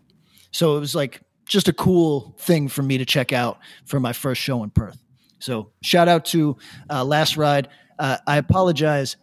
[0.52, 4.14] So it was like just a cool thing for me to check out for my
[4.14, 4.98] first show in Perth.
[5.40, 6.56] So shout out to
[6.90, 7.68] uh, Last Ride.
[8.00, 9.18] Uh, I apologize.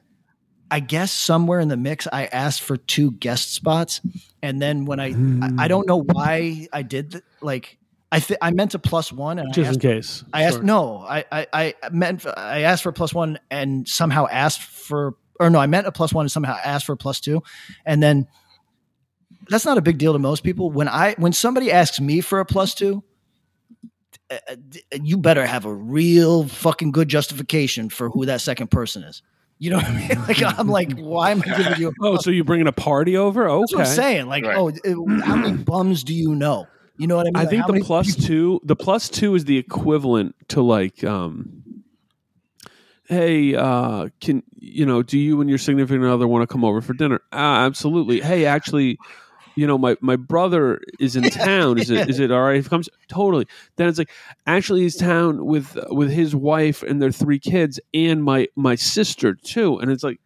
[0.71, 4.03] I guess somewhere in the mix, I asked for two guest spots,
[4.43, 7.78] and then when I, I, I don't know why I did like
[8.11, 10.25] I th- I meant a plus one, and I Just in asked, case.
[10.33, 10.63] I asked Sure.
[10.65, 15.15] no, I, I I meant I asked for a plus one, and somehow asked for
[15.41, 17.43] or no, I meant a plus one, and somehow asked for a plus two,
[17.85, 18.27] and then
[19.51, 20.71] that's not a big deal to most people.
[20.71, 23.05] When I when somebody asks me for a plus two,
[24.31, 24.57] uh, uh,
[25.03, 29.23] you better have a real fucking good justification for who that second person is.
[29.59, 30.09] You know what I mean?
[30.29, 31.89] Like I'm like, why am I giving you?
[31.89, 33.49] A Oh, so you're bringing a party over?
[33.49, 33.61] Okay.
[33.61, 34.27] That's what I'm saying.
[34.29, 34.57] Like, Right.
[34.57, 36.67] oh, it- how many bums do you know?
[36.99, 37.37] You know what I mean?
[37.37, 40.63] I Like, think the many plus people- two, the plus two is the equivalent to
[40.63, 41.63] like, um,
[43.09, 46.81] hey, uh, can you know, do you and your significant other want to come over
[46.81, 47.21] for dinner?
[47.33, 48.21] Ah, absolutely.
[48.21, 48.99] Hey, actually,
[49.55, 51.79] you know, my my brother is in town.
[51.79, 52.89] Is it is it all right if he comes?
[53.09, 53.47] Totally.
[53.77, 54.11] Then it's like,
[54.47, 59.35] actually, he's town with with his wife and their three kids and my my sister
[59.35, 59.79] too.
[59.79, 60.21] And it's like.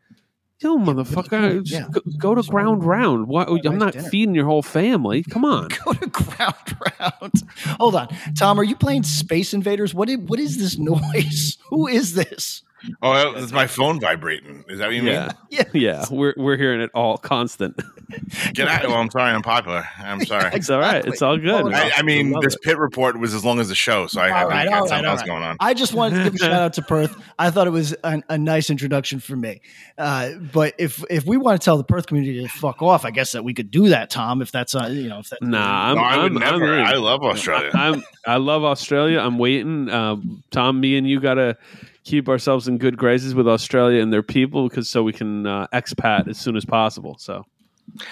[0.62, 1.62] Yo, motherfucker!
[1.64, 1.86] Yeah.
[1.90, 3.26] go, go to ground round.
[3.26, 4.08] Why, I'm not dinner.
[4.08, 5.22] feeding your whole family.
[5.30, 5.68] Come on.
[5.84, 7.42] go to ground round.
[7.80, 8.60] Hold on, Tom.
[8.60, 9.92] Are you playing Space Invaders?
[9.94, 11.58] What is, what is this noise?
[11.70, 12.62] Who is this?
[13.02, 14.64] Oh, that's my phone vibrating.
[14.68, 15.12] Is that what you mean?
[15.14, 15.28] Yeah.
[15.52, 15.64] Yeah.
[15.74, 17.78] Yeah, we're we're hearing it all constant.
[18.54, 18.84] Get out.
[18.88, 19.84] Well, I'm sorry, I'm popular.
[19.98, 20.50] I'm sorry.
[20.54, 21.04] It's all right.
[21.04, 21.64] It's all good.
[21.64, 22.62] Well, I, I mean, love this it.
[22.62, 25.04] pit report was as long as the show, so I All have right, got something
[25.04, 25.26] all else right.
[25.26, 25.56] going on.
[25.60, 27.14] I just wanted to give a shout out to Perth.
[27.38, 29.60] I thought it was a, a nice introduction for me.
[29.98, 33.10] Uh, but if if we want to tell the Perth community to fuck off, I
[33.10, 34.40] guess that we could do that, Tom.
[34.40, 36.72] If that's uh, you know, if that Nah, I'm, no, I would I'm, never.
[36.76, 36.86] I'm in.
[36.86, 37.70] I love Australia.
[37.74, 39.18] I'm I love Australia.
[39.18, 39.90] I'm waiting.
[39.90, 40.16] Uh,
[40.50, 41.58] Tom, me and you gotta
[42.04, 45.66] keep ourselves in good graces with Australia and their people because so we can uh,
[45.72, 47.16] expat as soon as possible.
[47.18, 47.46] So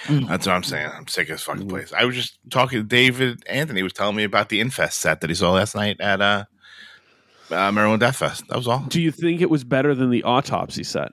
[0.08, 0.90] That's what I'm saying.
[0.94, 1.92] I'm sick of this fucking place.
[1.92, 5.30] I was just talking to David Anthony was telling me about the Infest set that
[5.30, 6.44] he saw last night at uh,
[7.50, 8.46] uh Maryland Death Fest.
[8.48, 8.84] That was all.
[8.88, 11.12] do you think it was better than the autopsy set?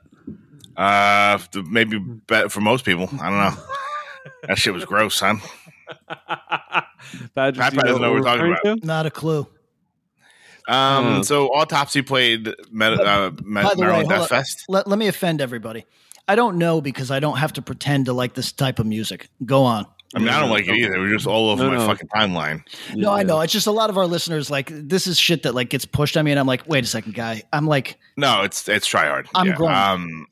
[0.76, 3.10] Uh maybe better for most people.
[3.20, 3.64] I don't know.
[4.48, 5.42] that shit was gross, son.
[7.34, 8.86] Badger, Pat do you doesn't know what we're talking referring to?
[8.86, 9.48] not a clue.
[10.68, 14.30] Um Uh, so Autopsy played Met- uh, Met- By the way, Maryland hold Death.
[14.30, 14.66] Fest.
[14.68, 15.86] Let, let me offend everybody.
[16.28, 19.30] I don't know because I don't have to pretend to like this type of music.
[19.46, 19.86] Go on.
[20.16, 21.00] I mean, I don't like it either.
[21.00, 21.86] We're just all over No, my no.
[21.86, 22.64] fucking timeline.
[22.96, 23.42] No, I know.
[23.42, 26.16] It's just a lot of our listeners like this is shit that like gets pushed
[26.18, 27.44] on me, and I'm like, wait a second, guy.
[27.52, 29.28] I'm like, No, it's it's try hard.
[29.36, 29.56] I'm yeah.
[29.56, 29.74] grown.
[29.74, 30.28] Um,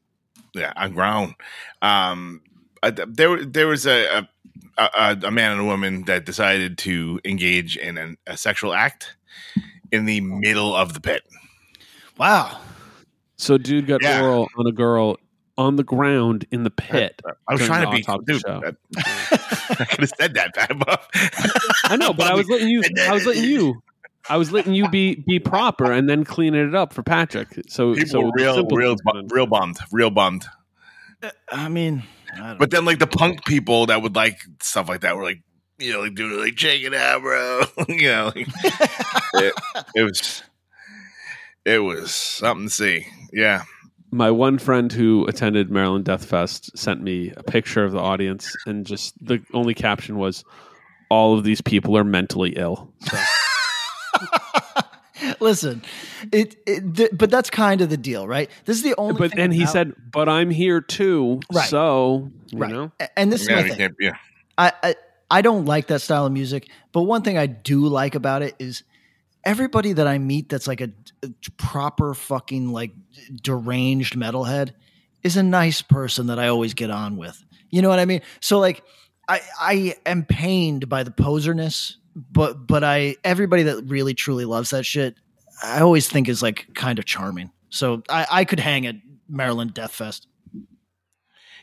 [0.54, 1.36] yeah, I'm grown.
[1.82, 2.42] Um,
[2.84, 4.30] uh, there there was a, a
[4.78, 9.16] a a man and a woman that decided to engage in an, a sexual act
[9.96, 11.24] in the middle of the pit.
[12.18, 12.60] wow.
[13.38, 14.22] So, dude got Yeah.
[14.22, 15.18] oral on a girl
[15.58, 17.22] on the ground in the pit.
[17.50, 18.42] I was trying to be autopsy dude.
[18.42, 18.62] show.
[18.62, 18.76] that-
[19.80, 20.72] I could have said that, Pat.
[21.86, 22.82] I know, but I was letting you.
[23.08, 23.82] I was letting you.
[24.30, 27.48] I was letting you be be proper and then cleaning it up for Patrick.
[27.68, 30.46] So People so were real, simple real, things bu- real bummed, real bummed.
[31.22, 32.04] Uh, I mean,
[32.34, 35.24] I don't But then, like the punk people that would like stuff like that were
[35.24, 35.42] like,
[35.80, 37.62] you know, like doing like check it out, bro.
[37.90, 38.48] you know, like,
[39.34, 39.54] it,
[39.96, 40.44] it was,
[41.66, 43.08] it was something to see.
[43.34, 43.64] Yeah,
[44.12, 48.56] My one friend who attended Maryland Death Fest sent me a picture of the audience,
[48.66, 50.44] and just the only caption was,
[51.10, 53.18] "All of these people are mentally ill." So,
[55.40, 55.82] Listen,
[56.32, 58.50] it, it th- but that's kind of the deal, right?
[58.66, 59.18] This is the only.
[59.18, 61.68] but thing then he about- said, "But I'm here too." Right.
[61.70, 63.96] So you right, know, and this is yeah, my thing.
[64.00, 64.16] yeah.
[64.58, 64.96] I, I
[65.30, 68.56] I don't like that style of music, but one thing I do like about it
[68.60, 68.84] is
[69.44, 70.92] everybody that I meet that's like a,
[71.24, 72.92] a proper fucking like
[73.42, 74.74] deranged metalhead
[75.24, 77.44] is a nice person that I always get on with.
[77.70, 78.22] You know what I mean?
[78.42, 78.84] So like
[79.28, 84.70] I I am pained by the poserness, but but I everybody that really truly loves
[84.70, 85.16] that shit,
[85.64, 87.52] I always think is like kind of charming.
[87.70, 88.96] So I, I could hang at
[89.28, 90.28] Maryland Death Fest.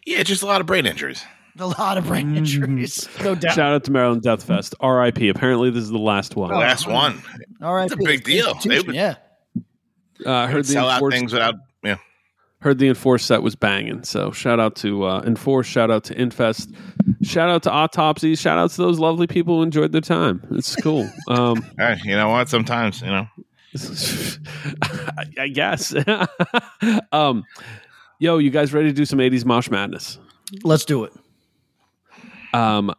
[0.05, 1.25] Yeah, just a lot of brain injuries.
[1.59, 3.55] A lot of brain injuries, no doubt.
[3.55, 4.75] Shout out to Maryland Death Fest.
[4.81, 5.29] R.I.P.
[5.29, 6.51] Apparently, this is the last one.
[6.51, 7.23] The last one.
[7.61, 8.55] All right, It's a big deal.
[8.65, 9.17] They would- yeah.
[10.25, 11.55] Uh, I heard the Sell out enforced, things without.
[11.83, 11.97] Yeah.
[12.61, 14.05] heard the enforced set was banging.
[14.05, 15.67] So shout out to uh, enforce.
[15.67, 16.71] Shout out to Infest.
[17.23, 18.41] Shout out to autopsies.
[18.41, 20.41] Shout out to those lovely people who enjoyed their time.
[20.53, 21.11] It's cool.
[21.29, 22.49] Um, Hey, you know what?
[22.49, 23.27] Sometimes you know.
[24.83, 25.95] I, I guess.
[27.13, 27.45] um,
[28.19, 30.19] yo, you guys ready to do some '80s mosh madness?
[30.63, 31.13] Let's do it.
[32.53, 32.95] Um,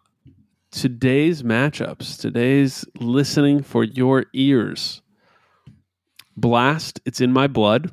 [0.72, 5.02] today's matchups, today's listening for your ears.
[6.36, 7.92] Blast, it's in my blood.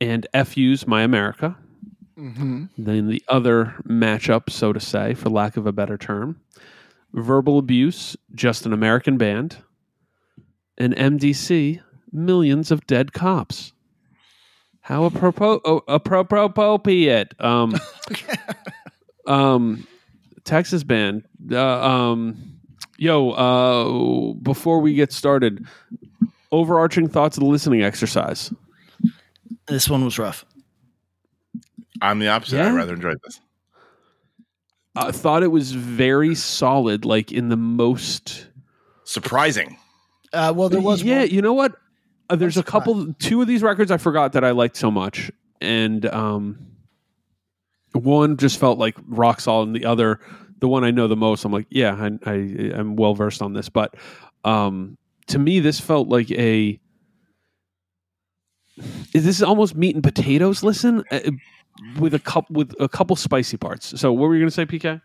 [0.00, 1.56] And FU's My America.
[2.78, 6.40] Then the other matchup, so to say, for lack of a better term,
[7.12, 9.58] Verbal Abuse, Just an American Band,
[10.76, 11.80] and MDC,
[12.12, 13.72] Millions of Dead Cops.
[14.80, 17.34] How apropos, oh, appropriate.
[17.40, 17.74] Um,
[19.28, 19.86] um,
[20.44, 21.24] Texas band.
[21.50, 22.58] Uh, um,
[22.96, 25.66] yo, uh, before we get started,
[26.50, 28.52] overarching thoughts of the listening exercise.
[29.66, 30.44] This one was rough.
[32.00, 32.56] I'm the opposite.
[32.56, 32.68] Yeah?
[32.68, 33.40] I rather enjoyed this.
[34.96, 38.48] I thought it was very solid, like in the most.
[39.04, 39.76] Surprising.
[40.32, 41.74] Uh, well, there was yeah, one- you know what?
[42.30, 45.30] Uh, there's a couple, two of these records I forgot that I liked so much,
[45.60, 46.58] and um,
[47.92, 50.20] one just felt like rock solid, and the other,
[50.60, 52.32] the one I know the most, I'm like, yeah, I, I
[52.74, 53.94] I'm well versed on this, but
[54.44, 54.96] um,
[55.28, 56.78] to me, this felt like a.
[59.12, 60.62] Is this is almost meat and potatoes.
[60.62, 61.18] Listen, uh,
[61.98, 63.98] with a couple with a couple spicy parts.
[64.00, 65.00] So, what were you going to say, PK?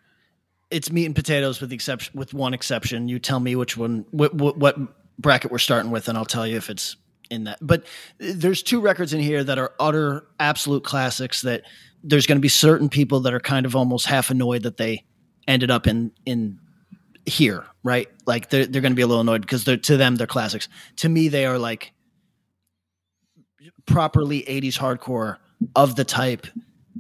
[0.74, 3.08] it's meat and potatoes with the exception with one exception.
[3.08, 4.78] You tell me which one what, what, what
[5.20, 6.98] bracket we're starting with, and I'll tell you if it's
[7.30, 7.60] in that.
[7.62, 7.86] But
[8.18, 11.42] there's two records in here that are utter absolute classics.
[11.42, 11.62] That
[12.04, 15.06] there's going to be certain people that are kind of almost half annoyed that they
[15.48, 16.60] ended up in in
[17.26, 18.10] here, right?
[18.26, 20.68] Like they're they're going to be a little annoyed because they're to them they're classics.
[20.98, 21.94] To me, they are like
[23.86, 25.38] properly 80s hardcore
[25.76, 26.48] of the type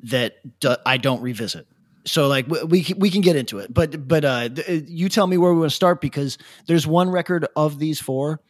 [0.03, 1.67] that do, I don't revisit.
[2.05, 5.07] So like we we can, we can get into it, but but uh, th- you
[5.09, 6.37] tell me where we want to start because
[6.67, 8.41] there's one record of these four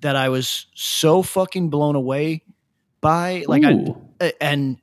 [0.00, 2.42] that I was so fucking blown away
[3.00, 3.96] by, like Ooh.
[4.20, 4.78] I and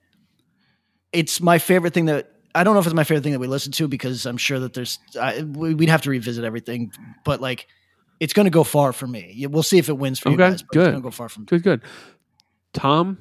[1.13, 3.47] it's my favorite thing that I don't know if it's my favorite thing that we
[3.47, 6.91] listen to because I'm sure that there's I, we- we'd have to revisit everything,
[7.25, 7.67] but like
[8.19, 9.45] it's going to go far for me.
[9.49, 10.61] We'll see if it wins for you Okay, guys.
[10.63, 10.79] But good.
[10.81, 11.47] It's going to go far from me.
[11.47, 11.81] Good, good.
[12.73, 13.17] Tom,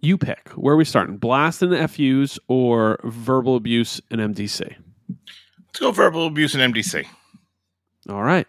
[0.00, 0.48] you pick.
[0.50, 1.16] Where are we starting?
[1.16, 4.76] Blast and FUs or verbal abuse and MDC?
[5.08, 7.04] Let's go verbal abuse and MDC.
[8.08, 8.46] All right.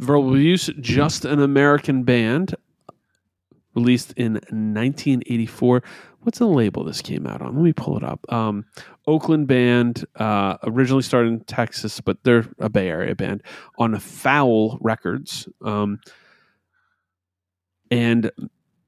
[0.00, 2.54] Verbal abuse, just an American band,
[3.78, 5.82] released in 1984.
[6.22, 7.54] What's the label this came out on?
[7.54, 8.20] Let me pull it up.
[8.32, 8.64] Um,
[9.06, 13.42] Oakland band, uh, originally started in Texas, but they're a Bay Area band
[13.78, 15.48] on Foul Records.
[15.64, 16.00] Um,
[17.90, 18.30] and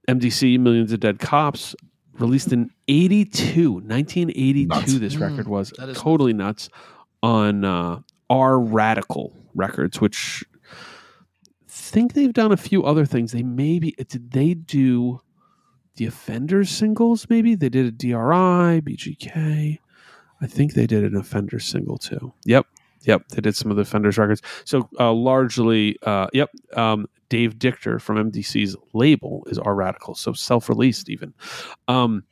[0.09, 1.74] MDC, Millions of Dead Cops,
[2.18, 4.66] released in 82, 1982.
[4.66, 4.94] Nuts.
[4.98, 6.68] This Mm, record was totally nuts
[7.22, 10.44] on uh, R Radical Records, which
[11.90, 13.33] think they've done a few other things.
[13.33, 15.20] They maybe did they do
[15.96, 17.26] the Offenders singles?
[17.29, 19.79] Maybe they did a DRI, BGK.
[20.40, 22.33] I think they did an Offenders single too.
[22.46, 22.66] Yep,
[23.03, 24.40] yep, they did some of the Offenders records.
[24.64, 26.50] So uh, largely, uh, yep.
[26.74, 31.33] Um, Dave Dictor from MDC's label is R Radical, so self-released even.
[31.87, 32.24] Um,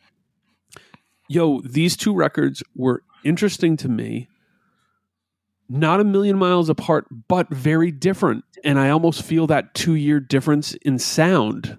[1.29, 4.29] yo, these two records were interesting to me.
[5.69, 8.45] Not a million miles apart, but very different.
[8.65, 11.79] And I almost feel that two year difference in sound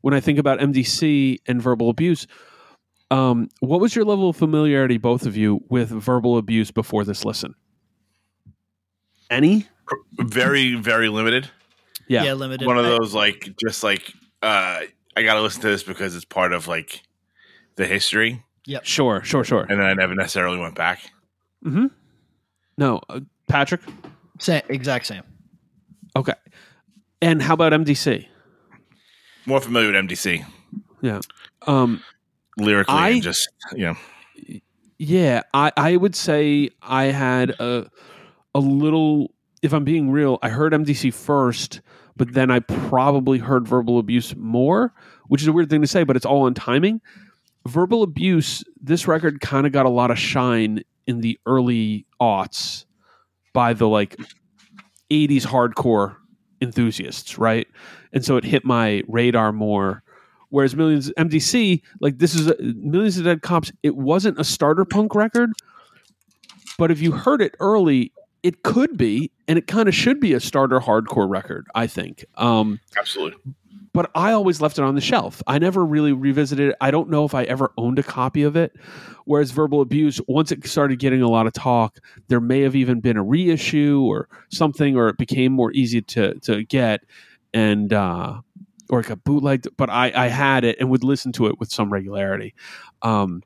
[0.00, 2.26] when I think about MDC and verbal abuse.
[3.10, 7.24] Um, what was your level of familiarity, both of you, with verbal abuse before this
[7.24, 7.54] listen?
[9.30, 9.66] Any?
[10.18, 11.48] Very, very limited.
[12.08, 12.24] Yeah.
[12.24, 12.66] Yeah, limited.
[12.66, 14.82] One of those like just like uh
[15.16, 17.02] I gotta listen to this because it's part of like
[17.76, 18.44] the history.
[18.64, 18.80] Yeah.
[18.82, 19.66] Sure, sure, sure.
[19.68, 21.00] And then I never necessarily went back.
[21.62, 21.86] hmm
[22.78, 23.80] No, uh, Patrick.
[24.38, 25.22] Sa- exact same.
[26.14, 26.34] Okay.
[27.22, 28.26] And how about MDC?
[29.46, 30.44] More familiar with MDC
[31.02, 31.20] Yeah.
[31.66, 32.02] Um,
[32.58, 33.94] lyrically I- and just yeah.
[34.98, 37.88] Yeah, I, I would say I had a
[38.54, 39.30] a little.
[39.62, 41.80] If I'm being real, I heard MDC first,
[42.16, 44.94] but then I probably heard verbal abuse more,
[45.28, 47.00] which is a weird thing to say, but it's all on timing.
[47.66, 48.64] Verbal abuse.
[48.80, 52.84] This record kind of got a lot of shine in the early aughts
[53.52, 54.16] by the like
[55.10, 56.16] 80s hardcore
[56.60, 57.66] enthusiasts, right?
[58.12, 60.02] And so it hit my radar more.
[60.48, 64.84] Whereas Millions MDC, like this is a, Millions of Dead Cops, it wasn't a starter
[64.84, 65.50] punk record,
[66.78, 68.12] but if you heard it early,
[68.42, 71.66] it could be, and it kind of should be a starter hardcore record.
[71.74, 72.24] I think.
[72.36, 73.54] Um, Absolutely.
[73.96, 75.42] But I always left it on the shelf.
[75.46, 76.76] I never really revisited it.
[76.82, 78.76] I don't know if I ever owned a copy of it.
[79.24, 83.00] Whereas Verbal Abuse, once it started getting a lot of talk, there may have even
[83.00, 87.04] been a reissue or something, or it became more easy to to get,
[87.54, 88.42] and uh,
[88.90, 89.68] or it got bootlegged.
[89.78, 92.54] But I, I had it and would listen to it with some regularity.
[93.00, 93.42] Um,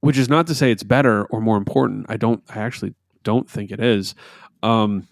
[0.00, 2.06] which is not to say it's better or more important.
[2.08, 2.42] I don't.
[2.48, 4.14] I actually don't think it is.
[4.62, 5.06] Um,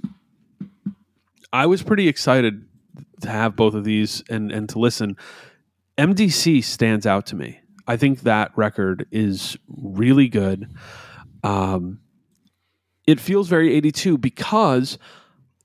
[1.52, 2.64] I was pretty excited
[3.22, 5.16] to have both of these and and to listen.
[5.98, 7.60] MDC stands out to me.
[7.86, 10.72] I think that record is really good.
[11.44, 12.00] Um,
[13.06, 14.96] it feels very 82 because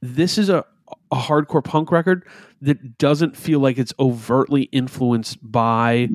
[0.01, 0.65] this is a,
[1.11, 2.27] a hardcore punk record
[2.61, 6.09] that doesn't feel like it's overtly influenced by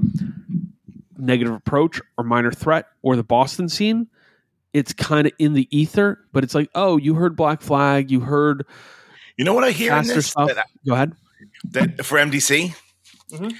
[1.16, 4.08] negative approach or minor threat or the Boston scene.
[4.72, 8.20] It's kind of in the ether, but it's like, oh, you heard Black Flag, you
[8.20, 8.66] heard
[9.36, 10.26] You know what I hear in this?
[10.28, 10.48] stuff.
[10.54, 11.12] That, Go ahead.
[11.70, 12.74] That for MDC.
[13.32, 13.54] Mhm.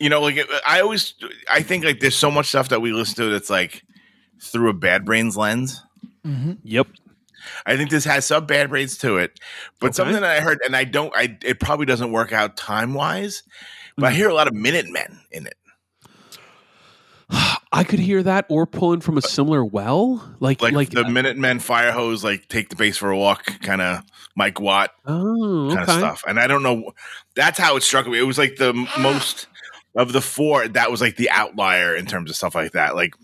[0.00, 1.14] You know, like I always,
[1.50, 3.82] I think like there's so much stuff that we listen to that's like
[4.40, 5.80] through a Bad Brains lens.
[6.24, 6.88] Yep.
[7.66, 9.38] I think this has some Bad Brains to it,
[9.80, 9.94] but Okay.
[9.96, 13.42] something that I heard, and I don't, I it probably doesn't work out time wise,
[13.96, 14.16] but I Mm.
[14.16, 15.54] hear a lot of Minutemen in it.
[17.72, 21.08] I could hear that or pulling from a similar well, like like, like, the uh,
[21.08, 24.02] Minutemen fIREHOSE, like take the bass for a walk, kind of
[24.36, 25.92] Mike Watt oh, kind okay.
[25.92, 26.24] of stuff.
[26.26, 26.92] And I don't know,
[27.34, 28.18] that's how it struck me.
[28.18, 29.46] It was like the most
[29.96, 30.68] of the four.
[30.68, 32.94] That was like the outlier in terms of stuff like that.
[32.94, 33.14] Like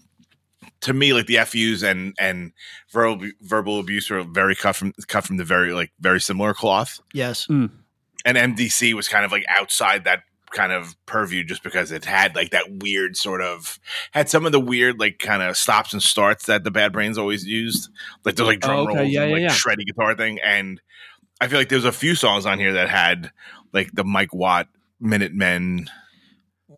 [0.82, 2.52] to me, like the FUs and and
[2.90, 7.00] verbal verbal abuse were very cut from cut from the very like very similar cloth.
[7.12, 7.46] Yes.
[7.48, 7.70] Mm.
[8.24, 12.34] And MDC was kind of like outside that kind of purview just because it had
[12.34, 13.78] like that weird sort of
[14.12, 17.18] had some of the weird like kind of stops and starts that the bad brains
[17.18, 17.90] always used
[18.24, 18.98] like those like drum Oh, okay.
[18.98, 19.54] rolls Yeah, and yeah, like yeah.
[19.54, 20.80] shreddy guitar thing and
[21.40, 23.30] i feel like there's a few songs on here that had
[23.72, 24.68] like the mike watt
[25.00, 25.88] minutemen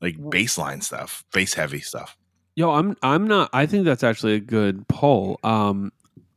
[0.00, 2.16] like bassline stuff bass heavy stuff
[2.56, 3.48] Yo, I'm I'm not.
[3.52, 5.38] I think that's actually a good poll.
[5.44, 5.92] Um,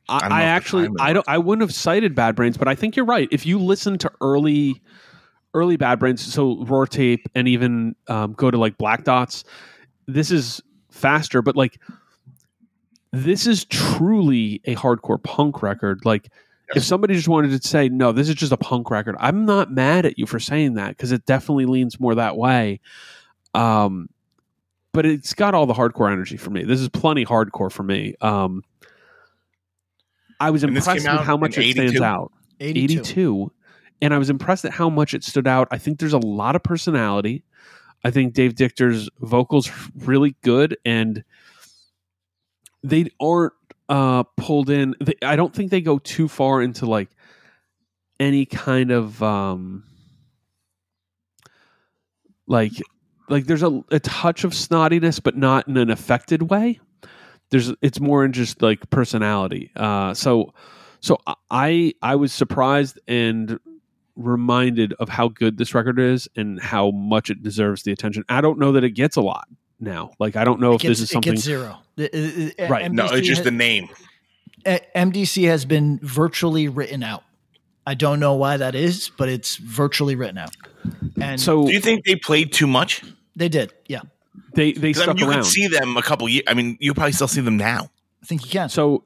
[0.07, 2.95] I, I I, actually I don't I wouldn't have cited Bad Brains, but I think
[2.95, 3.27] you're right.
[3.31, 4.79] If you listen to early
[5.53, 9.43] early Bad Brains, so ROIR Tape, and even um, go to like Black Dots,
[10.07, 11.41] this is faster.
[11.41, 11.79] But like,
[13.11, 16.05] this is truly a hardcore punk record.
[16.05, 16.29] Like.
[16.75, 19.69] If somebody just wanted to say, no, this is just a punk record, I'm not
[19.69, 22.79] mad at you for saying that because it definitely leans more that way.
[23.53, 24.09] Um,
[24.91, 26.63] but it's got all the hardcore energy for me.
[26.63, 28.15] This is plenty hardcore for me.
[28.21, 28.63] Um,
[30.39, 32.31] I was And impressed with how much it stands out.
[32.59, 32.99] 82.
[33.01, 33.51] 82.
[34.03, 35.69] And I was impressed at how much it stood out.
[35.71, 37.43] I think there's a lot of personality.
[38.03, 41.23] I think Dave Dictor's vocals really good and
[42.83, 43.53] they aren't
[43.87, 44.93] uh, pulled in.
[44.99, 47.09] They, I don't think they go too far into like
[48.19, 49.85] any kind of um,
[52.45, 52.73] like
[53.29, 56.81] like there's a, a touch of snottiness, but not in an affected way.
[57.51, 59.71] There's it's more in just like personality.
[59.77, 60.53] Uh, so
[60.99, 61.17] so
[61.49, 63.59] I I was surprised and
[64.15, 68.23] reminded of how good this record is and how much it deserves the attention.
[68.29, 69.47] I don't know that it gets a lot
[69.79, 70.11] now.
[70.19, 71.33] Like I don't know It if gets, this is it something.
[71.33, 71.79] gets zero.
[71.95, 72.91] The- uh, uh, Right.
[72.91, 73.89] no it's just ha- the name
[74.65, 77.23] MDC has been virtually written out.
[77.85, 80.55] I don't know why that is, but it's virtually written out.
[81.19, 83.01] And So do you think they played too much
[83.35, 83.73] they did.
[83.87, 84.01] Yeah.
[84.53, 85.41] they they 'Cause, I stuck mean, you around.
[85.43, 87.89] could see them a couple years i mean you probably still see them now
[88.21, 88.69] I think you can.
[88.69, 89.03] So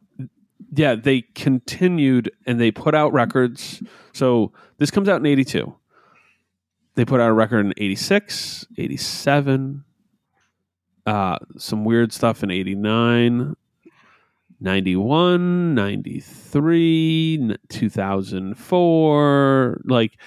[0.76, 3.82] yeah, they continued and they put out records.
[4.14, 5.74] So this comes out in 82.
[6.96, 9.84] They put out a record in 86, 87,
[11.06, 13.56] uh, some weird stuff in 89,
[14.60, 20.18] 91, 93, 2004, like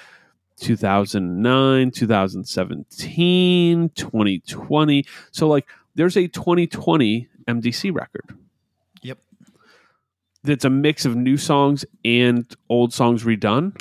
[0.59, 5.05] 2009, 2017, 2020.
[5.33, 8.39] So like there's a 2020 MDC record
[9.03, 9.19] Yep.
[10.45, 13.77] that's a mix of new songs and old songs redone.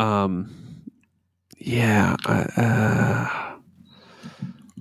[0.00, 0.50] Um,
[1.58, 3.56] yeah, uh,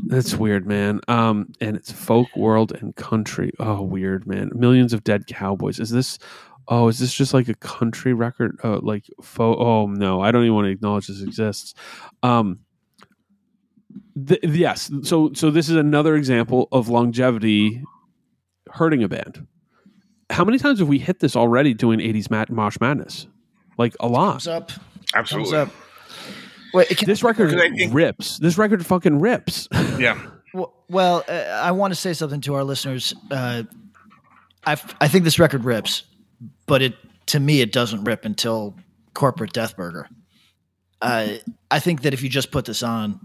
[0.07, 1.01] that's weird, man.
[1.07, 3.51] Um, and it's folk, world, and country.
[3.59, 4.49] Oh, weird, man.
[4.55, 5.79] Millions of dead cowboys.
[5.79, 6.17] Is this?
[6.67, 8.57] Oh, is this just like a country record?
[8.63, 11.73] Oh, like fo- Oh no, I don't even want to acknowledge this exists.
[12.23, 12.59] Um,
[14.27, 14.91] th- yes.
[15.03, 17.83] So, so this is another example of longevity
[18.71, 19.47] hurting a band.
[20.29, 23.25] How many times have we hit this already doing 80s Mat- Mosh Madness?
[23.79, 24.43] Like a lot.
[24.43, 24.71] Thumbs up.
[25.15, 25.75] Absolutely Thumbs up.
[26.73, 28.37] Well, can- This record think- rips.
[28.39, 29.67] This record fucking rips.
[29.97, 30.19] Yeah.
[30.51, 33.13] Well, well uh, I want to say something to our listeners.
[33.29, 33.63] Uh,
[34.65, 36.05] I I think this record rips,
[36.65, 36.95] but it
[37.27, 38.73] to me it doesn't rip until
[39.13, 40.09] Corporate Death Burger.
[41.03, 41.35] Uh,
[41.69, 43.19] I think that if you just put this on,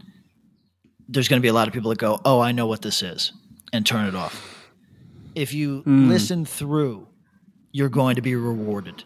[1.09, 3.03] there's going to be a lot of people that go, "Oh, I know what this
[3.03, 3.33] is,"
[3.73, 4.69] and turn it off.
[5.35, 7.09] If you listen through,
[7.73, 9.03] you're going to be rewarded.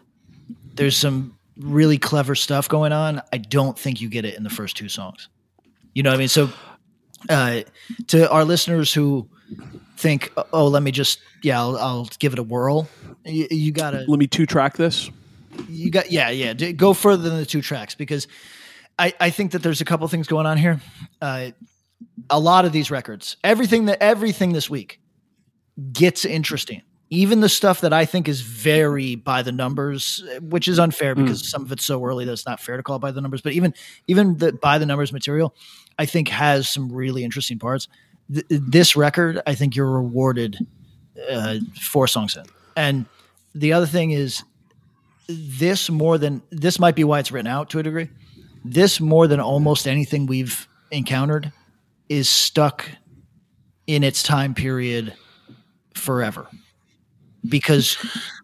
[0.75, 3.21] There's some really clever stuff going on.
[3.33, 5.29] I don't think you get it in the first two songs.
[5.93, 6.27] You know what I mean?
[6.27, 6.49] So
[7.29, 7.61] uh,
[8.07, 9.27] to our listeners who
[9.97, 12.87] think, oh, let me just, yeah, I'll, I'll give it a whirl.
[13.25, 15.09] You, you gotta, Let me two track this.
[15.67, 18.27] you got, yeah, yeah, go further than the two tracks because
[18.97, 20.79] I, I think that there's a couple things going on here.
[21.21, 21.51] Uh,
[22.29, 25.01] a lot of these records, everything that everything this week
[25.91, 26.81] gets interesting.
[27.11, 31.49] Even the stuff that I think is very by the numbers, which is unfair because
[31.49, 33.41] some of it's so early that it's not fair to call it by the numbers.
[33.41, 33.73] But even
[34.07, 35.55] even the by the numbers material,
[35.97, 37.87] I think has some really interesting parts.
[38.31, 40.59] Th- this record, I think you're rewarded
[41.29, 42.43] uh, four songs in,
[42.75, 43.05] and
[43.55, 44.43] the other thing is
[45.27, 48.09] this more than this might be why it's written out to a degree.
[48.63, 51.51] This more than almost anything we've encountered
[52.07, 52.89] is stuck
[53.87, 55.13] in its time period
[55.95, 56.47] forever
[57.49, 57.97] because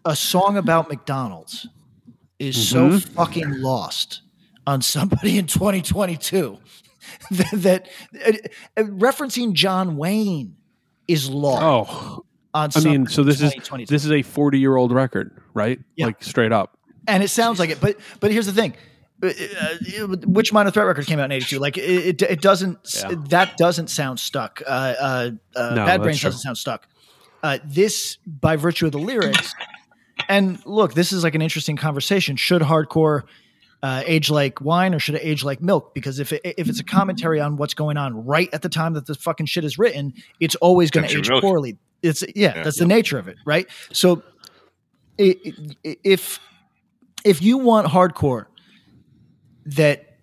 [0.04, 1.66] a song about McDonald's
[2.38, 4.22] is so fucking lost
[4.66, 6.58] on somebody in 2022
[7.30, 7.88] that, that
[8.26, 8.32] uh,
[8.76, 10.56] uh, referencing John Wayne
[11.08, 13.52] is lost Oh, on I mean, so this is
[13.88, 15.78] this is a forty year old record, right?
[15.94, 16.06] Yeah.
[16.06, 16.76] Like straight up.
[17.06, 18.74] and it sounds like it but but here's the thing
[19.22, 21.82] Uh, uh, which minor threat record came out in 82 like it,
[22.20, 23.14] it, it doesn't Yeah.
[23.28, 26.28] that doesn't sound stuck uh, uh, uh, No, bad brains true.
[26.28, 26.88] doesn't sound stuck
[27.46, 29.54] uh, this by virtue of the lyrics.
[30.28, 32.36] And look this is like an interesting conversation.
[32.36, 33.22] Should hardcore
[33.82, 35.94] uh, age like wine or should it age like milk?
[35.94, 38.94] Because if it, if it's a commentary on what's going on right at the time
[38.94, 41.42] that the fucking shit is written it's always going to age milk.
[41.42, 41.78] poorly.
[42.02, 42.62] It's yeah, Yeah.
[42.64, 43.66] that's the nature of it right?
[43.92, 44.22] So
[45.18, 46.40] if
[47.24, 48.46] if you want hardcore
[49.66, 50.16] that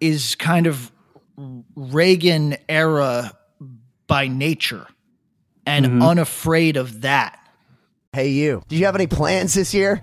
[0.00, 0.92] is kind of
[1.74, 3.32] Reagan era
[4.06, 4.86] by nature
[5.66, 6.02] and Mm-hmm.
[6.02, 7.38] unafraid of that.
[8.12, 8.62] Hey, you.
[8.68, 10.02] Do you have any plans this year?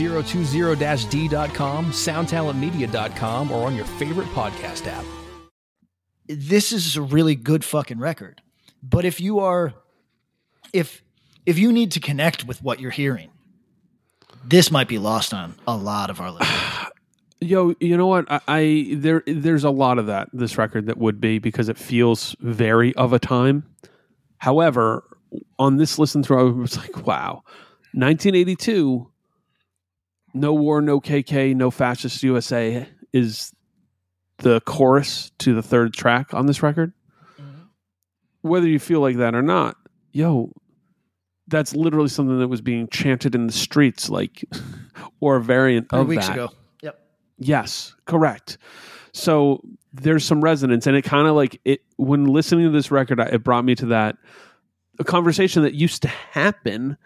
[0.01, 5.05] 2020-d.com, soundtalentmedia.com, or on your favorite podcast app.
[6.27, 8.41] This is a really good fucking record.
[8.81, 9.73] But if you are
[10.73, 11.03] if
[11.45, 13.29] if you need to connect with what you're hearing,
[14.43, 16.91] this might be lost on a lot of our listeners.
[17.41, 18.31] Yo, you know what?
[18.31, 21.77] I, I there there's a lot of that this record that would be because it
[21.77, 23.65] feels very of a time.
[24.37, 25.03] However,
[25.59, 27.43] on this listen through, I was like, wow,
[27.93, 29.10] 1982.
[30.33, 33.53] No war, no KK, no fascist USA is
[34.37, 36.93] the chorus to the third track on this record.
[37.39, 37.61] Mm-hmm.
[38.41, 39.75] Whether you feel like that or not,
[40.13, 40.51] yo,
[41.47, 44.43] that's literally something that was being chanted in the streets, like,
[45.19, 46.33] or a variant Three of weeks that.
[46.33, 46.49] ago.
[46.81, 46.99] Yep.
[47.37, 48.57] Yes, correct.
[49.13, 49.61] So
[49.93, 53.43] there's some resonance, and it kind of like it when listening to this record, it
[53.43, 54.17] brought me to that
[54.99, 56.97] a conversation that used to happen,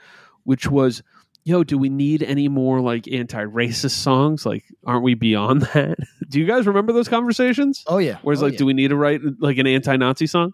[0.43, 1.01] which was,
[1.45, 4.45] "Yo, do we need any more like anti-racist songs?
[4.45, 5.97] Like, aren't we beyond that?"
[6.29, 7.83] do you guys remember those conversations?
[7.87, 8.17] Oh yeah.
[8.23, 8.57] Whereas, Oh, like, yeah.
[8.59, 10.51] do we need to write like an anti-Nazi song?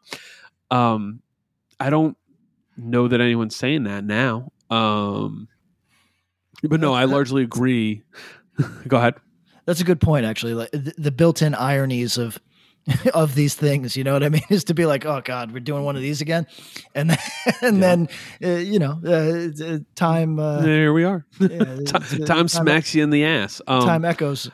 [0.69, 1.21] Um,
[1.79, 2.15] I don't
[2.77, 4.51] know that anyone's saying that now.
[4.69, 5.47] Um,
[6.63, 8.03] but no, I largely agree.
[8.87, 9.15] Go ahead.
[9.65, 10.53] That's a good point, actually.
[10.53, 12.39] Like the, the built-in ironies of
[13.13, 14.43] of these things, you know what I mean?
[14.49, 16.47] Is to be like, oh God, we're doing one of these again,
[16.95, 17.17] and then,
[17.61, 18.09] and then
[18.43, 21.25] uh, you know, uh, uh, time uh, there we are.
[21.39, 23.61] yeah, Ti- uh, time smacks you in the ass.
[23.67, 24.49] Um, time echoes.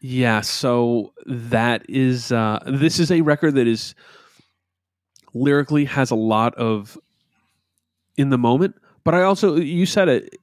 [0.00, 3.94] Yeah, so that is uh this is a record that is
[5.32, 6.98] lyrically has a lot of
[8.16, 10.36] in the moment, but I also you said it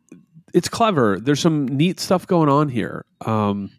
[0.54, 1.20] it's clever.
[1.20, 3.06] There's some neat stuff going on here.
[3.26, 3.72] Um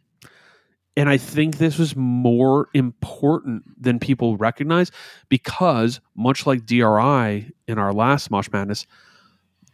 [0.96, 4.90] and I think this was more important than people recognize
[5.28, 8.86] because much like DRI in our last Mosh Madness,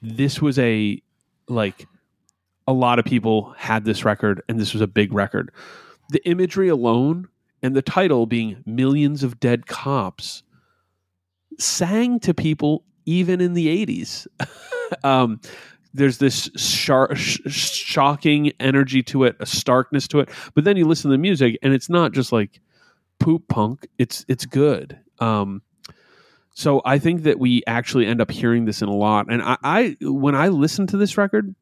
[0.03, 1.01] this was a
[1.49, 1.87] like
[2.67, 5.53] a lot of people had this record and this was a big record
[6.11, 7.29] the imagery alone
[7.62, 10.43] and the title being Millions of Dead Cops
[11.59, 14.27] sang to people even in the 80s.
[15.05, 15.41] um,
[15.97, 20.28] there's this shar- sh- shocking energy to it, a starkness to it.
[20.55, 22.61] But then you listen to the music, and it's not just like
[23.18, 23.86] poop punk.
[23.99, 24.99] It's it's good.
[25.18, 25.62] Um,
[26.53, 29.26] so I think that we actually end up hearing this in a lot.
[29.30, 31.55] And I, I when I listen to this record,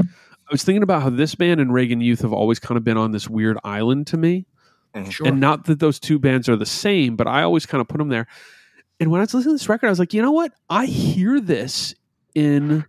[0.00, 2.96] I was thinking about how this band and Reagan Youth have always kind of been
[2.96, 4.46] on this weird island to me.
[5.08, 5.26] Sure.
[5.26, 7.98] And not that those two bands are the same, but I always kind of put
[7.98, 8.26] them there.
[9.00, 10.52] And when I was listening to this record, I was like, you know what?
[10.68, 11.94] I hear this
[12.34, 12.84] in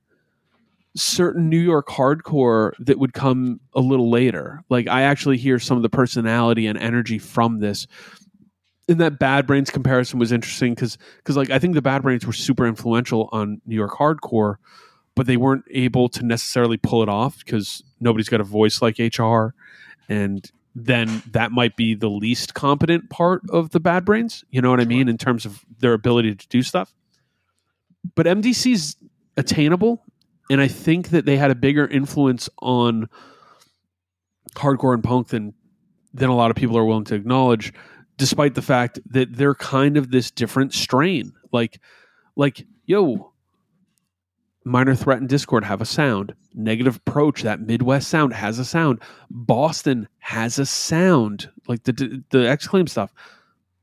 [0.95, 4.63] certain New York hardcore that would come a little later.
[4.69, 7.87] Like I actually hear some of the personality and energy from this.
[8.87, 12.27] And that Bad Brains comparison was interesting because because like I think the Bad Brains
[12.27, 14.57] were super influential on New York hardcore,
[15.15, 18.99] but they weren't able to necessarily pull it off because nobody's got a voice like
[18.99, 19.53] HR,
[20.09, 24.43] and then that might be the least competent part of the Bad Brains.
[24.49, 26.93] You know what I mean in terms of their ability to do stuff.
[28.15, 28.97] But MDC's
[29.37, 30.03] attainable
[30.49, 33.09] and I think that they had a bigger influence on
[34.55, 35.53] hardcore and punk than
[36.13, 37.73] than a lot of people are willing to acknowledge,
[38.17, 41.33] despite the fact that they're kind of this different strain.
[41.51, 41.79] Like,
[42.35, 43.31] like yo,
[44.63, 46.35] minor threat and Dischord have a sound.
[46.53, 49.01] Negative approach, that Midwest sound has a sound.
[49.31, 53.11] Boston has a sound, like the the X-Claim stuff.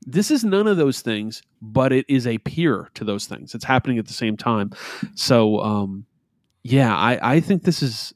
[0.03, 3.53] This is none of those things, but it is a peer to those things.
[3.53, 4.71] It's happening at the same time.
[5.15, 6.05] So, um,
[6.63, 8.13] yeah, I, I think this is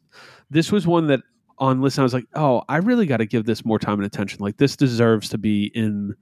[0.50, 1.22] this was one that
[1.58, 4.06] on listen I was like, oh, I really got to give this more time and
[4.06, 4.40] attention.
[4.42, 6.16] Like this deserves to be in.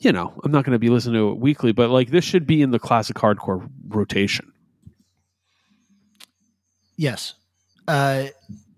[0.00, 2.46] You know, I'm not going to be listening to it weekly, but like this should
[2.46, 4.52] be in the classic hardcore rotation.
[6.96, 7.34] Yes.
[7.88, 8.26] Uh,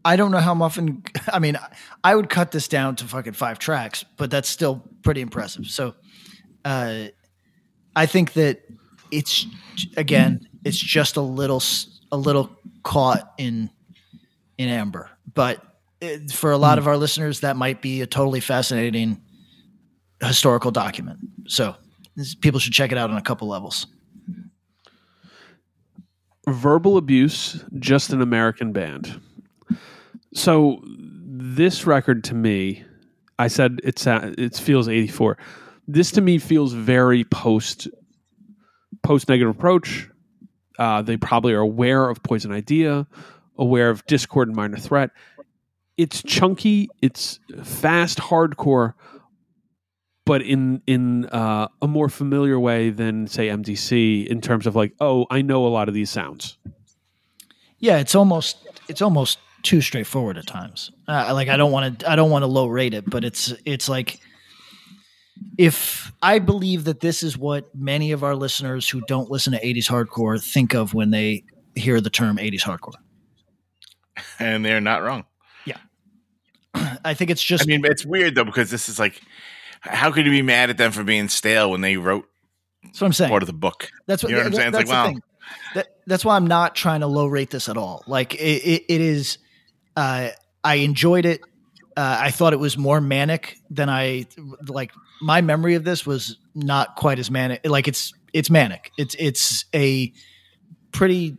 [0.05, 1.03] I don't know how often.
[1.33, 1.59] I mean,
[2.05, 5.67] I would cut this down to fucking five tracks, but that's still pretty impressive.
[5.67, 5.95] So,
[6.65, 7.07] uh,
[7.97, 8.63] I think that
[9.11, 9.47] it's
[9.97, 11.61] again, it's just a little,
[12.17, 12.51] a little
[12.83, 13.71] caught in,
[14.59, 15.11] in amber.
[15.33, 15.63] But
[16.01, 19.21] it, for a lot of our listeners, that might be a totally fascinating
[20.21, 21.19] historical document.
[21.47, 21.77] So,
[22.17, 23.87] this, people should check it out on a couple levels.
[26.49, 29.21] verbal abuse just an american band
[30.33, 32.85] so this record to me
[33.41, 35.37] i said it's it feels 84
[35.89, 37.89] this to me feels very post
[39.03, 40.09] post negative approach
[40.79, 43.07] uh, they probably are aware of poison idea
[43.59, 45.11] aware of Dischord and minor threat
[45.97, 48.95] it's chunky it's fast hardcore
[50.27, 54.93] but in in uh, a more familiar way than say MDC in terms of like,
[55.01, 56.59] oh, I know a lot of these sounds.
[57.79, 58.59] Yeah, it's almost
[58.89, 60.91] it's almost too straightforward at times.
[61.09, 63.55] Uh, like I don't want to I don't want to low rate it, but it's
[63.65, 64.19] it's like
[65.59, 69.65] if I believe that this is what many of our listeners who don't listen to
[69.65, 71.45] 80s hardcore think of when they
[71.75, 72.95] hear the term 80s hardcore.
[74.39, 75.25] and they're not wrong.
[75.65, 75.79] Yeah.
[77.05, 79.21] I think it's just I mean, it's weird though because this is like,
[79.81, 82.27] how could you be mad at them for being stale when they wrote
[82.83, 83.31] that's what I'm saying.
[83.31, 83.91] part of the book?
[84.07, 84.69] That's what, You know what I'm saying?
[84.69, 85.07] It's That's like, the wow.
[85.09, 85.23] thing.
[85.75, 88.03] That, that's why I'm not trying to low rate this at all.
[88.07, 89.39] Like it, it, it is.
[89.97, 90.31] Uh,
[90.65, 91.41] I enjoyed it.
[91.97, 94.27] Uh, I thought it was more manic than I
[94.67, 94.93] like.
[95.21, 97.67] My memory of this was not quite as manic.
[97.67, 98.91] Like it's it's manic.
[98.99, 100.13] It's it's a
[100.93, 101.37] pretty.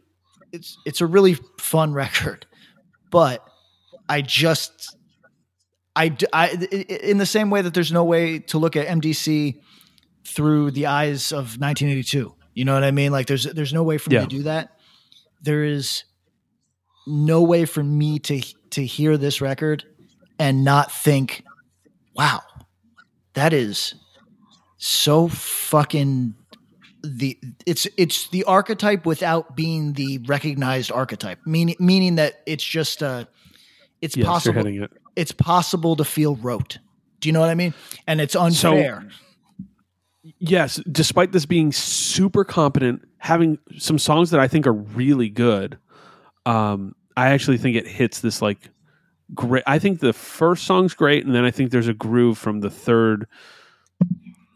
[0.52, 2.46] It's it's a really fun record,
[3.12, 3.48] but
[4.08, 4.96] I just.
[5.96, 9.60] I, I in the same way that there's no way to look at MDC
[10.28, 12.36] through the eyes of 1982.
[12.54, 13.12] You know what I mean?
[13.12, 14.78] Like there's there's no way for me to do that.
[15.42, 16.04] There is
[17.08, 19.86] no way for me to to hear this record
[20.38, 21.44] and not think,
[22.16, 22.42] "Wow,
[23.38, 23.94] that is
[24.78, 26.34] so fucking
[27.04, 33.04] the it's it's the archetype without being the recognized archetype." Meaning meaning that it's just
[33.04, 33.26] uh
[34.02, 34.92] it's Yes, possible it.
[35.16, 36.80] it's possible to feel rote.
[37.20, 37.76] Do you know what I mean?
[38.08, 39.08] And it's unfair.
[40.40, 45.78] Yes, despite this being super competent, having some songs that I think are really good,
[46.46, 48.70] um, I actually think it hits this like
[49.34, 49.64] great.
[49.68, 52.70] I think the first song's great, and then I think there's a groove from the
[52.70, 53.28] third,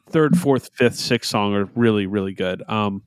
[0.10, 2.64] third, fourth, fifth, sixth song are really, really good.
[2.68, 3.04] Um,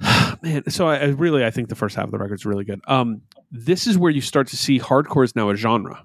[0.42, 2.64] man, so I, I really I think the first half of the record is really
[2.64, 2.80] good.
[2.86, 6.04] Um, this is where you start to see hardcore is now a genre,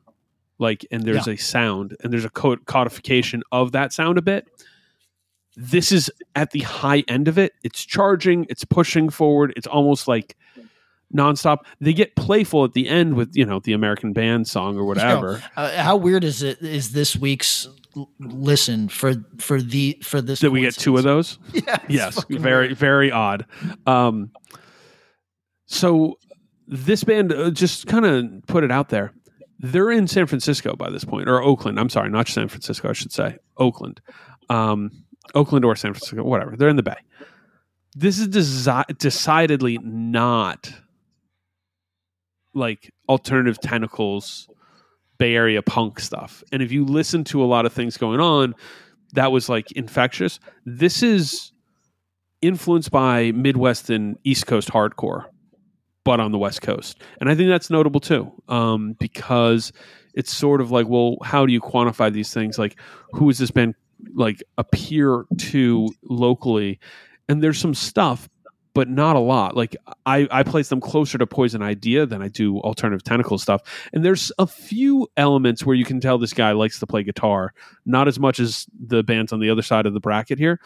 [0.59, 4.47] like, and there's a sound and there's a code codification of that sound a bit.
[5.55, 7.53] This is at the high end of it.
[7.63, 8.45] It's charging.
[8.49, 9.53] It's pushing forward.
[9.55, 10.37] It's almost like
[11.15, 11.59] nonstop.
[11.79, 15.41] They get playful at the end with you know the American band song or whatever.
[15.55, 16.61] Uh, how weird is it?
[16.61, 17.67] Is this week's
[18.19, 20.39] listen for for the for this?
[20.39, 21.39] Did we get two of those?
[21.53, 22.77] Yeah, yes, very weird.
[22.77, 23.45] very odd.
[23.85, 24.31] Um,
[25.65, 26.17] so
[26.67, 29.13] this band uh, just kind of put it out there.
[29.59, 31.79] They're in San Francisco by this point, or Oakland.
[31.79, 32.89] I'm sorry, not San Francisco.
[32.89, 33.99] I should say Oakland,
[34.49, 34.91] um,
[35.33, 36.55] Oakland or San Francisco, whatever.
[36.55, 36.97] They're in the Bay.
[37.95, 40.71] This is desi- decidedly not
[42.57, 44.49] like alternative tentacles
[45.17, 46.43] Bay Area punk stuff.
[46.51, 48.55] And if you listen to a lot of things going on,
[49.13, 50.39] that was like infectious.
[50.65, 51.51] This is
[52.41, 55.25] influenced by Midwest and East Coast hardcore,
[56.03, 57.01] but on the West Coast.
[57.19, 59.71] And I think that's notable too, um, because
[60.13, 62.59] it's sort of like, well, how do you quantify these things?
[62.59, 62.79] Like,
[63.11, 63.75] who has this band
[64.13, 66.79] like appear to locally?
[67.29, 68.29] And there's some stuff,
[68.77, 69.55] but not a lot.
[69.55, 69.75] Like
[70.05, 73.63] I, I place them closer to Poison Idea than I do Alternative Tentacle stuff.
[73.91, 77.55] And there's a few elements where you can tell this guy likes to play guitar,
[77.87, 80.59] not as much as the bands on the other side of the bracket here.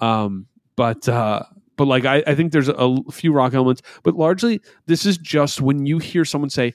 [0.00, 1.42] Um, but uh,
[1.76, 5.18] but like I, I think there's a, a few rock elements, but largely this is
[5.18, 6.72] just when you hear someone say,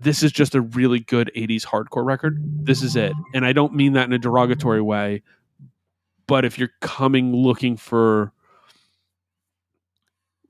[0.00, 3.72] "This is just a really good '80s hardcore record." This is it, and I don't
[3.72, 5.22] mean that in a derogatory way.
[6.26, 8.34] But if you're coming looking for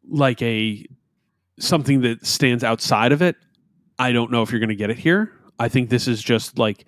[0.09, 0.85] like a
[1.59, 3.37] something that stands outside of it,
[3.99, 5.33] I don't know if you're going to get it here.
[5.59, 6.85] I think this is just like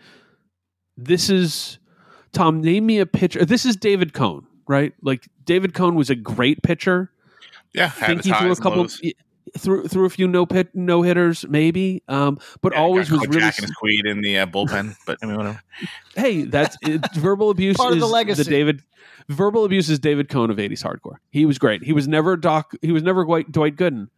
[0.96, 1.78] this is
[2.32, 2.60] Tom.
[2.60, 3.44] Name me a pitcher.
[3.44, 4.92] This is David Cone, right?
[5.02, 7.10] Like David Cone was a great pitcher.
[7.72, 8.78] Yeah, I think he threw a couple.
[8.78, 9.00] lows.
[9.58, 13.28] Threw, threw a few no pit no hitters maybe um but Yeah, always was caught
[13.30, 14.94] really jacking his queen in the uh, bullpen.
[15.06, 15.62] But I mean, whatever.
[16.14, 18.42] hey that's it, verbal abuse Part of is the legacy.
[18.44, 18.82] The david
[19.28, 22.72] verbal abuse is david cone of 80s hardcore he was great he was never doc
[22.82, 24.08] he was never dwight, dwight gooden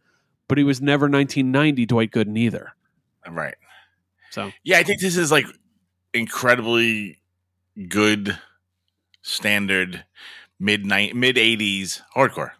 [0.47, 2.73] but he was never 1990 dwight gooden either
[3.29, 3.55] Right.
[4.31, 5.45] so Yeah, I think this is like
[6.13, 7.19] incredibly
[7.87, 8.37] good
[9.23, 10.03] standard
[10.59, 12.51] mid mid eighties hardcore.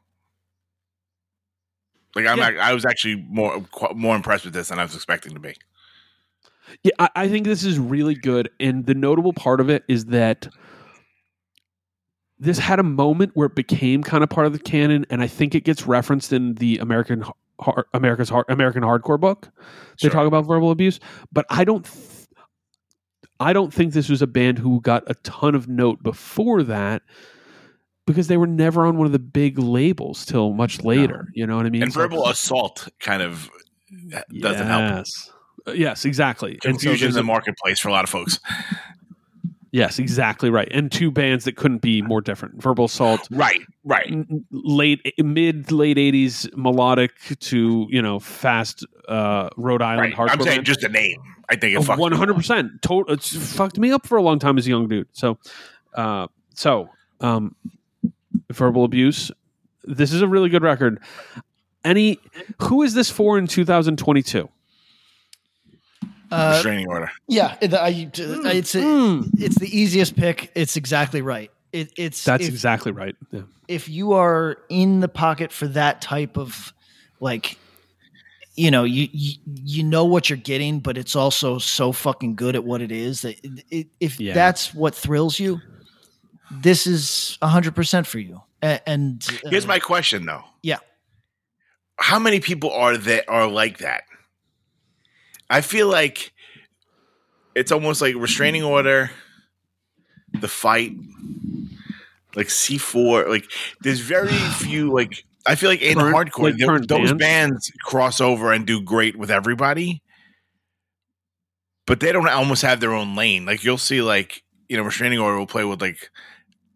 [2.15, 2.49] Like I'm, Yeah.
[2.49, 3.63] ac- I was actually more
[3.95, 5.55] more impressed with this than I was expecting to be.
[6.83, 8.49] Yeah, I, I think this is really good.
[8.59, 10.47] And the notable part of it is that
[12.39, 15.27] this had a moment where it became kind of part of the canon, and I
[15.27, 17.23] think it gets referenced in the American
[17.59, 19.49] har- America's har- American hardcore book.
[20.01, 20.11] They Sure.
[20.11, 20.99] talk about verbal abuse,
[21.31, 21.85] but I don't.
[21.85, 22.19] Th-
[23.39, 27.01] I don't think this was a band who got a ton of note before that
[28.05, 31.27] because they were never on one of the big labels till much later.
[31.33, 31.83] You know what I mean?
[31.83, 33.49] And So- verbal assault kind of
[34.39, 34.81] doesn't help.
[34.97, 35.29] Yes.
[35.67, 36.59] Uh, Yes, exactly.
[36.65, 38.37] And so Confusion in the marketplace for a lot of folks.
[39.71, 40.67] Yes, exactly right.
[40.71, 42.61] And two bands that couldn't be more different.
[42.61, 44.13] Verbal Assault, Right, right.
[44.51, 50.29] late mid late eighties melodic to you know fast uh, Rhode Island right.
[50.29, 50.33] hardcore.
[50.33, 50.65] I'm saying band.
[50.65, 51.21] just a name.
[51.49, 52.81] I think it one hundred percent.
[52.81, 53.13] Total.
[53.13, 55.07] It's fucked me up for a long time as a young dude.
[55.13, 55.39] So,
[55.95, 56.89] uh, so
[57.21, 57.55] um,
[58.51, 59.31] verbal abuse.
[59.83, 60.99] This is a really good record.
[61.83, 62.19] Any
[62.61, 64.49] who is this for in 2022?
[66.31, 67.11] Uh, Restraining order.
[67.27, 70.51] yeah, it- I- it's it's the easiest pick.
[70.55, 71.51] It's exactly right.
[71.71, 73.15] It, it's That's if, exactly right.
[73.31, 73.41] Yeah.
[73.67, 76.71] if you are in the pocket for that type of
[77.19, 77.57] like
[78.55, 82.55] you know you, you you know what you're getting but it's also so fucking good
[82.55, 84.35] at what it is that it, it, if Yeah.
[84.35, 85.61] that's what thrills you
[86.61, 90.43] this is 100% for you A- and uh, Here's my question though.
[90.61, 90.79] yeah
[91.97, 94.03] How many people are that are like that?
[95.49, 96.31] I feel like
[97.55, 99.11] it's almost like restraining order,
[100.33, 100.93] the fight,
[102.35, 103.29] like C four.
[103.29, 103.45] Like
[103.81, 107.19] there's very few like I feel like in Current- hardcore like there- those bands?
[107.19, 110.01] bands cross over and do great with everybody,
[111.85, 113.45] but they don't almost have their own lane.
[113.45, 116.09] Like you'll see like you know restraining order will play with like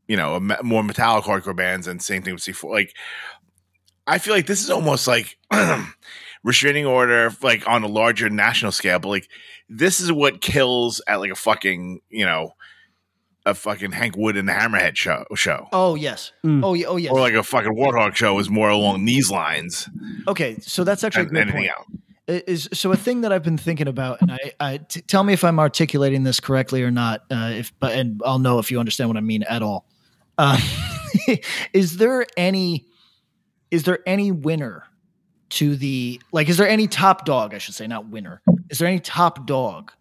[0.07, 2.73] you know a me- more metallic hardcore bands and same thing with C four.
[2.73, 2.93] Like
[4.05, 5.37] I feel like this is almost like
[6.43, 8.99] restraining order, like on a larger national scale.
[8.99, 9.29] But like,
[9.69, 12.53] this is what kills at like a fucking, you know,
[13.45, 16.63] a fucking Hank Wood and the Hammerhead show, show, oh yes Mm.
[16.63, 19.89] oh yeah oh yes or like a fucking Warthog show is more along these lines
[20.27, 22.43] okay so that's actually a good point else.
[22.47, 25.31] is so a thing that I've been thinking about, and I, I t- tell me
[25.31, 27.21] if I'm articulating this correctly or not.
[27.31, 29.85] Uh, if but and I'll know if you understand what I mean at all.
[30.37, 30.59] Uh,
[31.73, 32.85] is there any?
[33.71, 34.83] Is there any winner
[35.51, 36.49] to the like?
[36.49, 37.53] Is there any top dog?
[37.53, 38.41] I should say, not winner.
[38.69, 39.91] Is there any top dog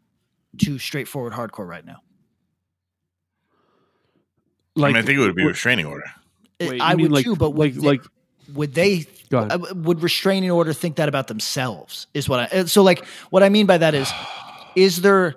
[0.59, 1.97] to straightforward hardcore right now?
[4.77, 6.05] I mean, I think it would be restraining order.
[6.59, 8.03] It- Wait, I mean would like, too, but like would like
[8.55, 12.07] would they Go uh, would restraining order think that about themselves?
[12.15, 14.11] Is what I uh, so like what I mean by that is
[14.77, 15.35] is there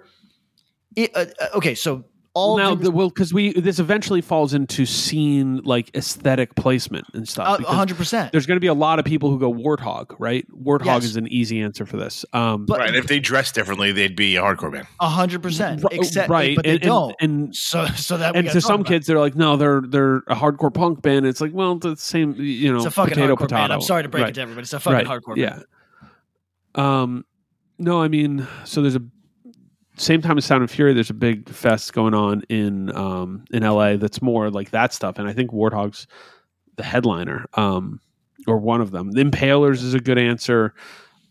[0.98, 2.04] i- uh, uh, okay so
[2.36, 7.06] all now, due the, well, because we this eventually falls into scene like aesthetic placement
[7.14, 7.60] and stuff.
[7.60, 8.32] Uh, 100%.
[8.32, 10.46] There's going to be a lot of people who go warthog, right?
[10.52, 11.04] Warthog Yes.
[11.06, 12.24] is an easy answer for this.
[12.34, 12.96] Um, But- right.
[12.96, 14.88] If they dress differently, they'd be a hardcore band.
[15.00, 15.84] A hundred percent.
[15.92, 17.16] Except, right, but they and- and- don't.
[17.20, 20.36] and- so, so that and gotta some about kids, they're like, no, they're they're a
[20.36, 21.26] hardcore punk band.
[21.26, 23.56] It's like, well, the same, you know, It's a fucking potato hardcore potato.
[23.56, 23.74] band.
[23.74, 24.30] I'm sorry to break Right.
[24.30, 24.64] it to everybody.
[24.64, 25.50] It's a fucking hardcore Yeah.
[25.50, 25.66] band.
[26.76, 27.26] Um,
[27.78, 29.02] no, I mean, so there's a
[30.00, 30.94] same time as Sound and Fury.
[30.94, 35.20] There's a big fest going on in um in LA that's more like that stuff,
[35.20, 36.08] and I think Warthog's
[36.76, 38.00] the headliner, um,
[38.48, 39.12] or one of them.
[39.12, 40.74] The Impalers is a good answer.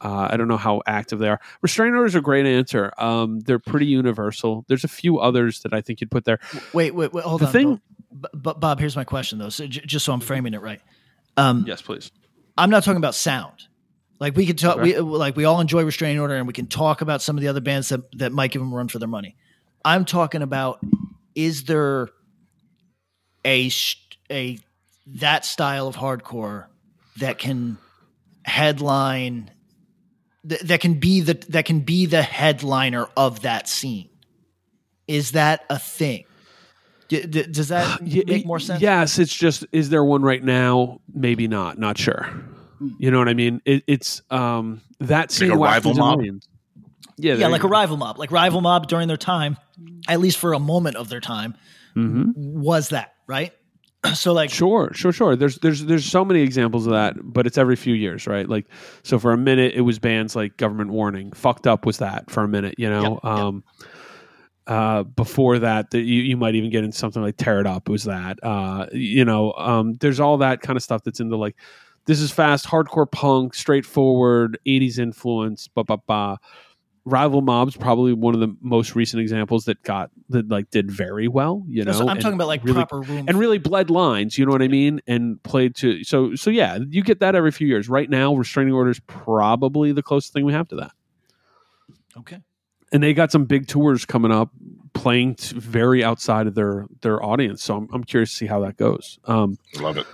[0.01, 1.41] Uh, I don't know how active they are.
[1.63, 2.93] Restraint orders are a great answer.
[2.99, 4.65] Um, they're pretty universal.
[4.69, 6.39] There's a few others that I think you'd put there.
[6.73, 7.25] Wait, wait, wait.
[7.25, 7.53] Hold The on.
[7.53, 7.81] thing-
[8.13, 9.49] Bob, but Bob, here's my question though.
[9.49, 10.81] So j- just so I'm framing it right.
[11.37, 12.13] Um, Yes, please.
[12.57, 13.68] I'm not talking about sound.
[14.21, 15.01] Like we can talk, Okay.
[15.01, 17.49] we like we all enjoy restraining order, and we can talk about some of the
[17.49, 19.37] other bands that that might give them a run for their money.
[19.85, 20.81] I'm talking about
[21.35, 22.09] is there
[23.45, 23.97] a sh-
[24.31, 24.59] a
[25.07, 26.67] that style of hardcore
[27.19, 27.79] that can
[28.45, 29.51] headline
[30.49, 34.09] th- that can be the that can be the headliner of that scene.
[35.07, 36.25] Is that a thing?
[37.09, 38.83] D- d- does that make more sense?
[38.83, 41.01] Yes, it's just is there one right now?
[41.15, 41.79] Maybe not.
[41.79, 42.29] Not sure.
[42.79, 42.89] Hmm.
[42.99, 43.61] You know what I mean?
[43.65, 46.19] It, it's um that scene a rival mob?
[46.19, 46.49] wanes.
[47.17, 49.57] Yeah, yeah, like you a rival mob, like rival mob during their time,
[50.07, 51.57] at least for a moment of their time,
[51.97, 52.01] go.
[52.01, 52.33] Mhm.
[52.37, 53.53] was that right?
[54.15, 55.35] So like, Sure, sure, sure.
[55.35, 58.49] There's there's there's so many examples of that, but it's every few years, right?
[58.49, 58.67] Like
[59.03, 61.33] so for a minute it was bands like Government Warning.
[61.33, 63.03] Fucked up was that for a minute, you know.
[63.03, 63.25] Yep, yep.
[63.25, 63.65] um
[64.69, 67.89] uh before that that you, you might even get into something like Tear It Up
[67.89, 68.39] was that.
[68.45, 71.57] Uh you know, um there's all that kind of stuff that's into like
[72.09, 76.39] this is fast, hardcore punk, straightforward, 80s influence, ba ba ba.
[77.05, 81.29] Rival Mob's probably one of the most recent examples that got that like did very
[81.29, 81.93] well, you know.
[81.93, 83.27] so I'm and talking about like really proper room.
[83.29, 84.39] and really bled lines.
[84.39, 85.03] You know what I mean?
[85.07, 87.91] And played to so so yeah, you get that every few years.
[87.91, 90.93] Right now, restraining orders probably the closest thing we have to that.
[92.19, 92.39] okay.
[92.91, 94.51] And they got some big tours coming up,
[94.95, 97.63] playing to very outside of their their audience.
[97.63, 99.19] So I'm I'm curious to see how that goes.
[99.27, 100.07] Um, Love it.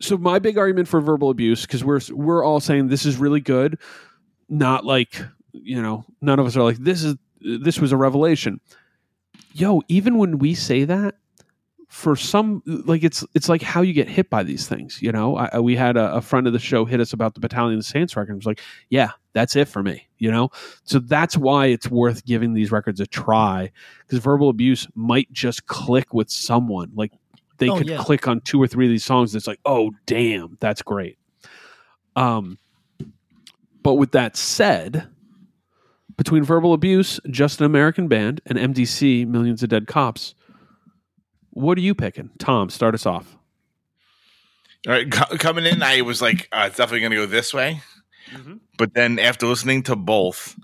[0.00, 3.40] So my big argument for verbal abuse because we're we're all saying this is really
[3.40, 3.78] good,
[4.48, 5.22] not like
[5.52, 8.60] you know none of us are like this is this was a revelation.
[9.52, 11.16] Yo, even when we say that,
[11.88, 15.00] for some like it's it's like how you get hit by these things.
[15.02, 17.40] You know, I, we had a, a friend of the show hit us about the
[17.40, 18.30] Battalion of Saints record.
[18.30, 20.06] and was like, yeah, that's it for me.
[20.18, 20.50] You know,
[20.84, 23.72] so that's why it's worth giving these records a try
[24.06, 27.12] because verbal abuse might just click with someone like
[27.58, 27.98] they Oh, could yeah.
[27.98, 29.34] click on two or three of these songs.
[29.34, 31.18] It's like, oh damn, that's great.
[32.16, 32.58] Um,
[33.82, 35.08] but with that said,
[36.16, 40.34] between verbal abuse, just an American band, and MDC, Millions of Dead Cops,
[41.50, 42.30] what are you picking?
[42.38, 43.36] Tom, start us off.
[44.86, 47.52] All right, co- coming in, I was like, uh, it's definitely going to go this
[47.54, 47.82] way.
[48.76, 50.58] But then after listening to both,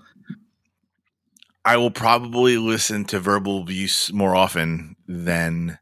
[1.65, 5.79] I will probably listen to verbal abuse more often than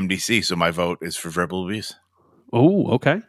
[0.00, 0.44] MDC.
[0.44, 1.94] So my vote is for verbal abuse.
[2.52, 3.22] Oh, okay.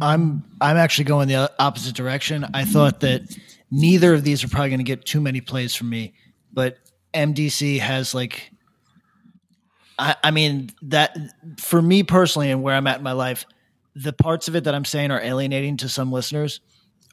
[0.00, 2.46] I'm I'm actually going the opposite direction.
[2.54, 3.22] I thought that
[3.70, 6.14] neither of these are probably going to get too many plays from me,
[6.52, 6.78] but
[7.14, 8.50] MDC has like
[9.98, 11.16] I, I mean that
[11.58, 13.46] for me personally and where I'm at in my life,
[13.94, 16.60] the parts of it that I'm saying are alienating to some listeners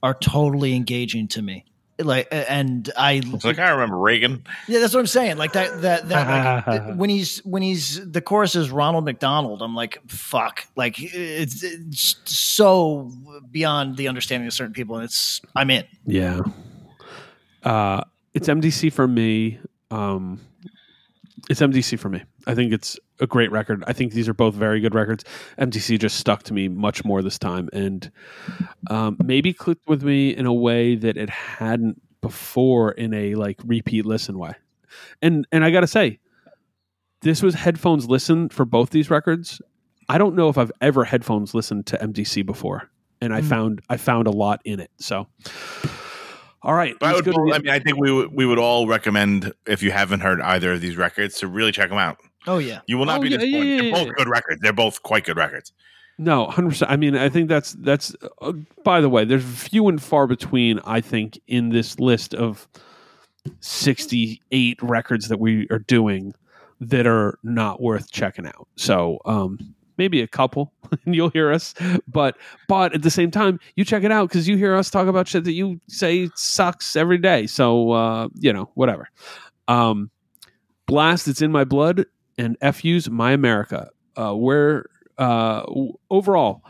[0.02, 1.66] are totally engaging to me.
[2.00, 4.44] Like and I It's like I remember Reagan.
[4.68, 5.38] yeah, that's what I'm saying.
[5.38, 9.62] Like that, that, that like, when he's when he's the chorus is Ronald McDonald.
[9.62, 10.66] I'm like, fuck.
[10.76, 13.12] Like it's, it's so
[13.52, 15.86] beyond the understanding of certain people, and it's I'm in.
[16.06, 16.42] Yeah.
[17.64, 19.60] Uh, it's MDC for me.
[19.92, 20.40] Um,
[21.50, 22.24] it's MDC for me.
[22.48, 23.84] I think it's a great record.
[23.88, 25.24] I think these are both very good records.
[25.60, 28.12] MDC just stuck to me much more this time and
[28.90, 33.60] um, maybe clicked with me in a way that it hadn't before in a like
[33.66, 34.54] repeat listen way.
[35.22, 36.20] And and I got to say
[37.22, 39.62] this was headphones listen for both these records.
[40.08, 42.90] I don't know if I've ever headphones listened to MDC before
[43.22, 44.92] and I found I found a lot in it.
[44.98, 45.28] So
[46.64, 48.60] all right, But I, would, go to I mean, I think we would, we would
[48.60, 52.18] all recommend if you haven't heard either of these records to really check them out.
[52.48, 53.66] Oh yeah, You will not Oh, be yeah, disappointed.
[53.68, 54.14] yeah, yeah, They're both yeah.
[54.18, 54.62] good records.
[54.62, 55.72] They're both quite good records.
[56.18, 56.92] No, hundred percent.
[56.92, 58.14] I mean, I think that's that's.
[58.42, 58.52] Uh,
[58.84, 60.80] by the way, there's few and far between.
[60.84, 62.68] I think in this list of
[63.62, 66.34] sixty-eight records that we are doing
[66.82, 68.68] that are not worth checking out.
[68.76, 69.60] So, um,
[70.00, 70.74] maybe a couple,
[71.06, 71.76] and you'll hear us.
[72.08, 72.36] But
[72.68, 75.28] but at the same time, you check it out because you hear us talk about
[75.28, 77.46] shit that you say sucks every day.
[77.46, 79.08] So uh, you know, whatever.
[79.68, 80.10] Um,
[80.88, 82.06] Blast, it's in my blood,
[82.40, 83.90] and FU's My America.
[84.16, 84.86] Uh, where
[85.20, 85.64] uh,
[86.10, 86.64] overall,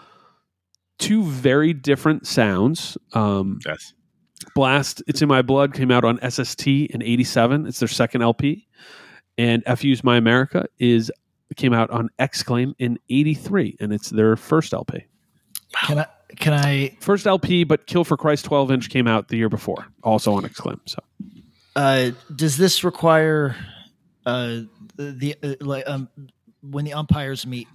[0.97, 2.97] two very different sounds.
[3.13, 3.93] Um, Yes.
[4.55, 7.65] Blast, It's in My Blood came out on SST in 87.
[7.67, 8.67] It's their second LP.
[9.38, 11.11] And FU's My America is
[11.58, 15.06] came out on X-Claim in 83 and it's their first LP.
[15.86, 16.06] Can I?
[16.38, 16.95] Can I?
[17.00, 20.45] First LP, but Kill for Christ 12 inch came out the year before, also on
[20.45, 20.80] X-Claim.
[20.86, 21.00] So
[21.76, 23.56] Uh, does this require
[24.26, 24.62] uh,
[24.95, 26.10] the uh, like um,
[26.62, 27.68] when the umpires meet?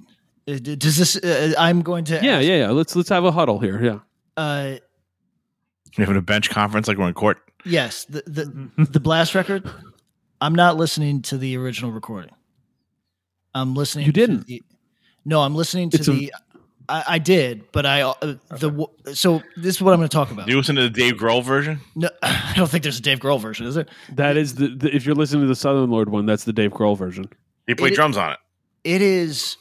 [0.48, 1.16] uh, Does this?
[1.16, 2.14] Uh, I'm going to.
[2.22, 2.70] yeah, ask, yeah, yeah.
[2.70, 3.82] Let's let's have a huddle here.
[3.82, 3.98] Yeah.
[4.36, 4.76] Uh,
[5.96, 7.38] We're having a bench conference like we're in court.
[7.64, 9.68] yes, the the the blast record.
[10.40, 12.30] I'm not listening to the original recording.
[13.54, 14.06] I'm listening.
[14.06, 14.46] You didn't?
[14.46, 14.62] the-
[15.24, 16.32] no, I'm listening to It's the.
[16.86, 18.12] I, I did, but I uh,
[18.50, 20.48] the so this is what I'm going to talk about.
[20.48, 21.80] You listen to the Dave Grohl version?
[21.94, 23.86] No, I don't think there's a Dave Grohl version, is there?
[24.12, 26.72] That is the, the if you're listening to the Southern Lord one, that's the Dave
[26.72, 27.24] Grohl version.
[27.66, 28.38] He played It- drums on it.
[28.84, 29.56] It is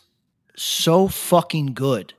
[0.58, 2.14] so fucking good.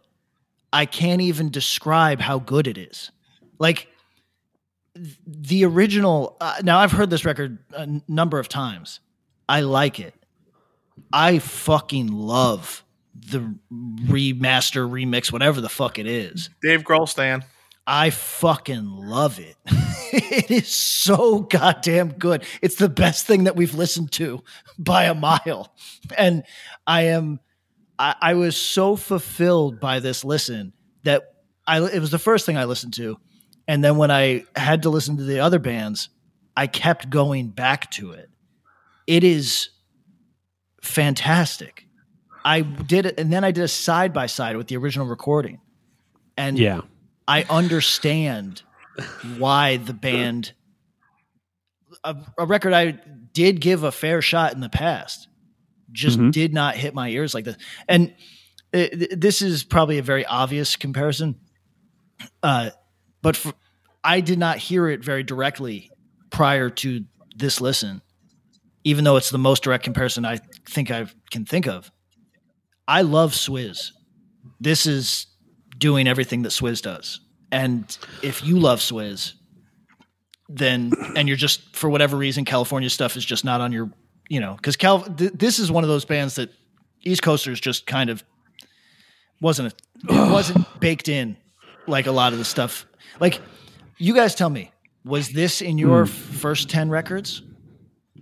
[0.72, 3.10] I can't even describe how good it is.
[3.58, 3.88] Like
[5.26, 6.36] the original.
[6.40, 9.00] Uh, now I've heard this record a n- number of times.
[9.50, 10.14] I like it.
[11.14, 12.84] I fucking love
[13.14, 16.50] the remaster, remix, whatever the fuck it is.
[16.60, 17.44] Dave Grohl stan.
[17.86, 19.54] I fucking love it.
[20.12, 22.42] it is so goddamn good.
[22.62, 24.42] It's the best thing that we've listened to
[24.76, 25.72] by a mile.
[26.18, 26.42] And
[26.84, 27.38] I am
[27.96, 30.72] I, I was so fulfilled by this listen
[31.04, 31.22] that
[31.64, 33.18] I it was the first thing I listened to.
[33.68, 36.08] And then when I had to listen to the other bands,
[36.56, 38.30] I kept going back to it.
[39.06, 39.68] It is
[40.84, 41.86] fantastic.
[42.44, 45.60] I did it and then I did a side by side with the original recording.
[46.36, 46.82] And Yeah.
[47.26, 48.62] I understand
[49.38, 50.52] why the band
[52.02, 52.98] a, a record I
[53.32, 55.28] did give a fair shot in the past
[55.90, 56.32] just Mhm.
[56.32, 57.56] did not hit my ears like this.
[57.88, 58.12] And
[58.74, 61.36] uh, th- this is probably a very obvious comparison.
[62.42, 62.70] Uh,
[63.22, 63.54] but for,
[64.02, 65.90] I did not hear it very directly
[66.30, 67.04] prior to
[67.36, 68.02] this listen,
[68.84, 71.90] even though it's the most direct comparison I think I can think of.
[72.86, 73.90] I love Swiz.
[74.60, 75.26] This is
[75.78, 77.20] doing everything that Swiz does.
[77.50, 79.32] And if you love Swiz,
[80.48, 83.90] then and you're just for whatever reason California stuff is just not on your,
[84.28, 85.00] you know, because Cal.
[85.02, 86.50] Th- this is one of those bands that
[87.02, 88.22] East Coasters just kind of
[89.40, 91.36] wasn't a, it wasn't baked in
[91.86, 92.86] like a lot of the stuff.
[93.20, 93.40] Like
[93.96, 94.70] you guys tell me,
[95.04, 96.12] was this in your hmm.
[96.12, 97.42] first ten records?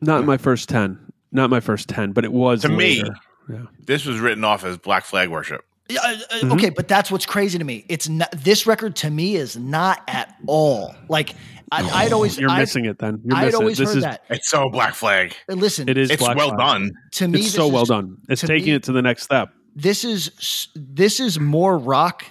[0.02, 0.98] Not in my first 10.
[1.32, 3.02] Not my first 10, but it was To me.
[3.48, 3.62] Yeah.
[3.86, 5.64] this was written off as Black Flag worship.
[5.88, 7.84] Yeah, uh, uh, Okay, but that's what's crazy to me.
[7.88, 11.34] It's not this record to me is not at all like
[11.72, 13.20] I, I'd always You're I'd- missing it then.
[13.24, 13.84] You're I'd missing always it.
[13.84, 14.24] This heard is that.
[14.30, 15.34] It's so Black Flag.
[15.50, 16.58] Uh, Listen, it is It's Black well Flag.
[16.58, 16.92] done.
[17.12, 17.38] to me.
[17.38, 18.18] It's this so is- well done.
[18.28, 19.50] It's taking me- it to the next step.
[19.74, 22.24] This is this is more rock,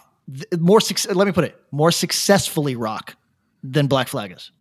[0.60, 3.16] more suc- let me put it more successfully rock
[3.64, 4.52] than Black Flag is.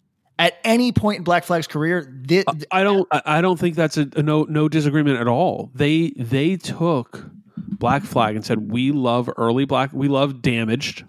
[0.40, 3.06] At any point in Black Flag's career, thi- I don't.
[3.12, 5.70] I I don't think that's a, a no no disagreement at all.
[5.74, 7.24] They they took
[7.56, 9.92] Black Flag and said we love early Black.
[9.92, 11.04] We love Damaged,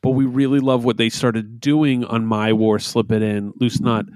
[0.00, 3.78] but we really love what they started doing on My War, Slip It In, Loose
[3.78, 4.06] Nut.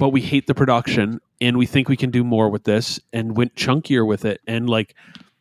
[0.00, 3.36] But we hate the production, and we think we can do more with this, and
[3.36, 4.94] went chunkier with it, and like.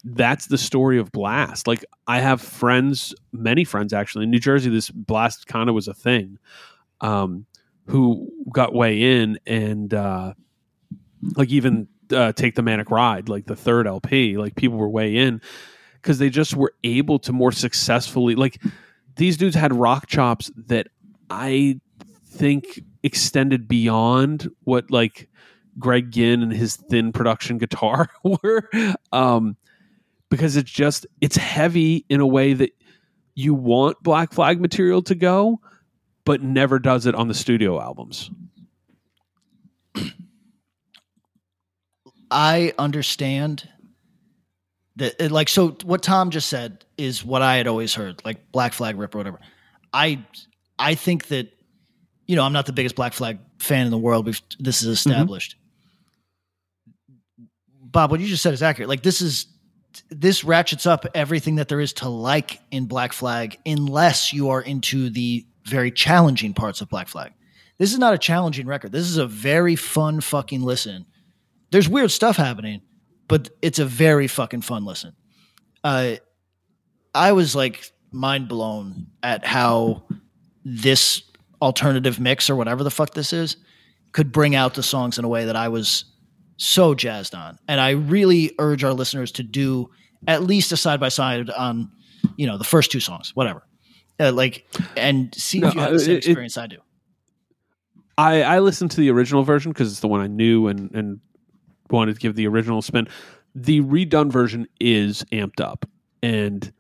[0.05, 1.66] That's the story of Blast.
[1.66, 4.70] Like I have friends, many friends actually in New Jersey.
[4.70, 6.39] This Blast kind of was a thing.
[6.99, 7.45] Um,
[7.88, 10.34] who got way in and uh,
[11.36, 15.15] like even uh, take the manic ride like the third lp like people were way
[15.15, 15.41] in
[15.95, 18.61] because they just were able to more successfully like
[19.15, 20.88] these dudes had rock chops that
[21.29, 21.79] i
[22.25, 25.29] think extended beyond what like
[25.79, 28.69] greg ginn and his thin production guitar were
[29.11, 29.55] um
[30.29, 32.71] because it's just it's heavy in a way that
[33.36, 35.59] you want black flag material to go
[36.26, 38.30] but never does it on the studio albums
[42.34, 43.69] I understand
[44.95, 48.51] that, it- like, so what Tom just said is what I had always heard, like
[48.51, 49.39] Black Flag Rip or whatever.
[49.93, 50.26] I,
[50.80, 51.53] I think that,
[52.26, 54.26] you know, I'm not the biggest Black Flag fan in the world.
[54.26, 55.11] We've this is mm-hmm.
[55.11, 55.57] established.
[57.84, 58.89] Bob, what you just said is accurate.
[58.89, 59.45] Like, this is
[60.09, 64.61] this ratchets up everything that there is to like in Black Flag, unless you are
[64.61, 67.34] into the very challenging parts of Black Flag.
[67.78, 68.91] This is not a challenging record.
[68.91, 71.05] This is a very fun fucking listen
[71.74, 72.84] there's weird stuff happening,
[73.28, 75.16] but it's a very fucking fun listen.
[75.84, 76.16] uh,
[77.16, 80.03] I was like mind blown at how
[80.64, 81.24] this
[81.61, 83.57] alternative mix or whatever the fuck this is
[84.11, 86.05] could bring out the songs in a way that I was
[86.57, 87.57] so jazzed on.
[87.68, 89.89] And I really urge our listeners to do
[90.28, 91.91] at least a side by side on,
[92.36, 93.64] you know, the first two songs, whatever.
[94.24, 94.65] Uh, like,
[94.95, 96.78] and see No, if you have the same uh, it- it- experience I do.
[98.17, 101.19] I, I listened to the original version because it's the one I knew and, and
[101.89, 103.07] wanted to give the original spin.
[103.55, 105.89] The redone version is amped up
[106.21, 106.71] and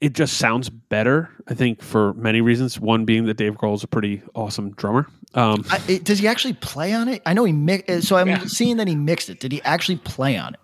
[0.00, 2.80] it just sounds better, I think, for many reasons.
[2.80, 5.06] One being that Dave Grohl is a pretty awesome drummer.
[5.34, 7.22] Um, I, it, does he actually play on it?
[7.26, 8.08] I know he mixed.
[8.08, 8.44] So I'm Yeah.
[8.46, 9.38] seeing that he mixed it.
[9.40, 10.60] Did he actually play on it?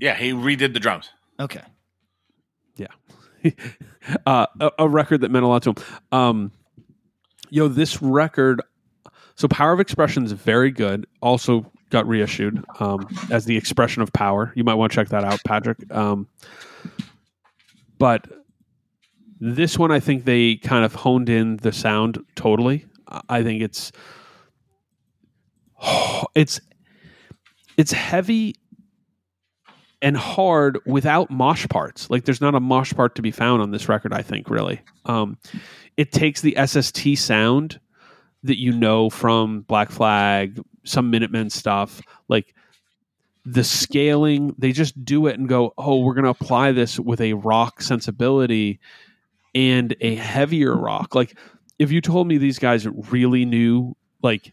[0.00, 1.08] Yeah, he redid the drums.
[1.38, 1.62] Okay.
[4.26, 5.76] uh, a, a record that meant a lot to him.
[6.12, 6.52] Um,
[7.50, 8.62] yo, this record,
[9.34, 11.06] so Power of Expression is very good.
[11.22, 14.52] Also got reissued um, as the Expression of Power.
[14.54, 15.78] You might want to check that out, Patrick.
[15.92, 16.28] Um,
[17.98, 18.26] but
[19.40, 22.86] this one, I think they kind of honed in the sound totally.
[23.08, 23.90] I- I think it's
[26.34, 26.60] it's
[27.76, 28.54] it's heavy
[30.02, 32.08] and hard without mosh parts.
[32.10, 34.80] Like there's not a mosh part to be found on this record, I think, really.
[35.04, 35.38] Um,
[35.96, 37.80] it takes the SST sound
[38.42, 42.54] that you know from Black Flag, some Minutemen stuff, like
[43.44, 47.20] the scaling, they just do it and go, oh, we're going to apply this with
[47.20, 48.80] a rock sensibility
[49.54, 51.14] and a heavier rock.
[51.14, 51.36] Like
[51.78, 54.52] if you told me these guys really knew like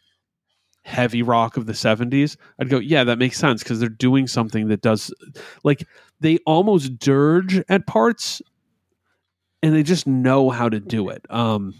[0.87, 4.69] heavy rock of the 70s, I'd go, yeah, that makes sense because they're doing something
[4.69, 5.13] that does
[5.65, 5.85] like
[6.21, 8.41] they almost dirge at parts
[9.61, 11.25] and they just know how to do it.
[11.29, 11.73] Um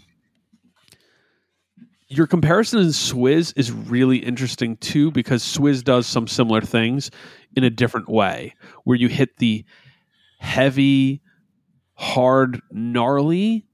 [2.10, 7.10] your comparison in Swiz is really interesting too because Swiz does some similar things
[7.56, 8.54] in a different way
[8.84, 9.64] where you hit the
[10.38, 11.22] heavy,
[11.94, 13.66] hard, gnarly,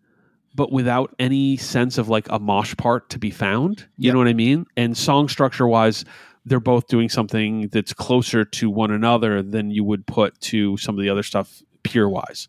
[0.55, 3.81] but without any sense of like a mosh part to be found.
[3.97, 4.13] You Yep.
[4.13, 4.67] know what I mean?
[4.77, 6.05] And song structure wise,
[6.47, 10.95] they're both doing something that's closer to one another than you would put to some
[10.97, 12.49] of the other stuff pure wise.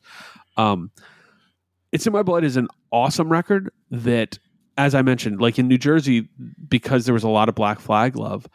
[0.57, 0.91] Um,
[1.91, 4.37] it's in my blood is an awesome record that,
[4.77, 6.27] as I mentioned, like in New Jersey,
[6.67, 8.47] because there was a lot of Black Flag love,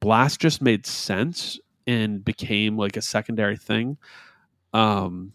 [0.00, 3.96] Blast just made sense and became like a secondary thing.
[4.74, 5.32] Um,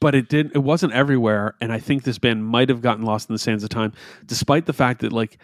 [0.00, 3.28] but it didn't it wasn't everywhere and i think this band might have gotten lost
[3.28, 3.92] in the sands of time
[4.26, 5.38] despite the fact that like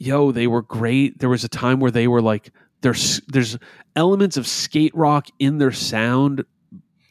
[0.00, 1.20] yo they were great.
[1.20, 3.56] There was a time where they were like there's there's
[3.94, 6.44] elements of skate rock in their sound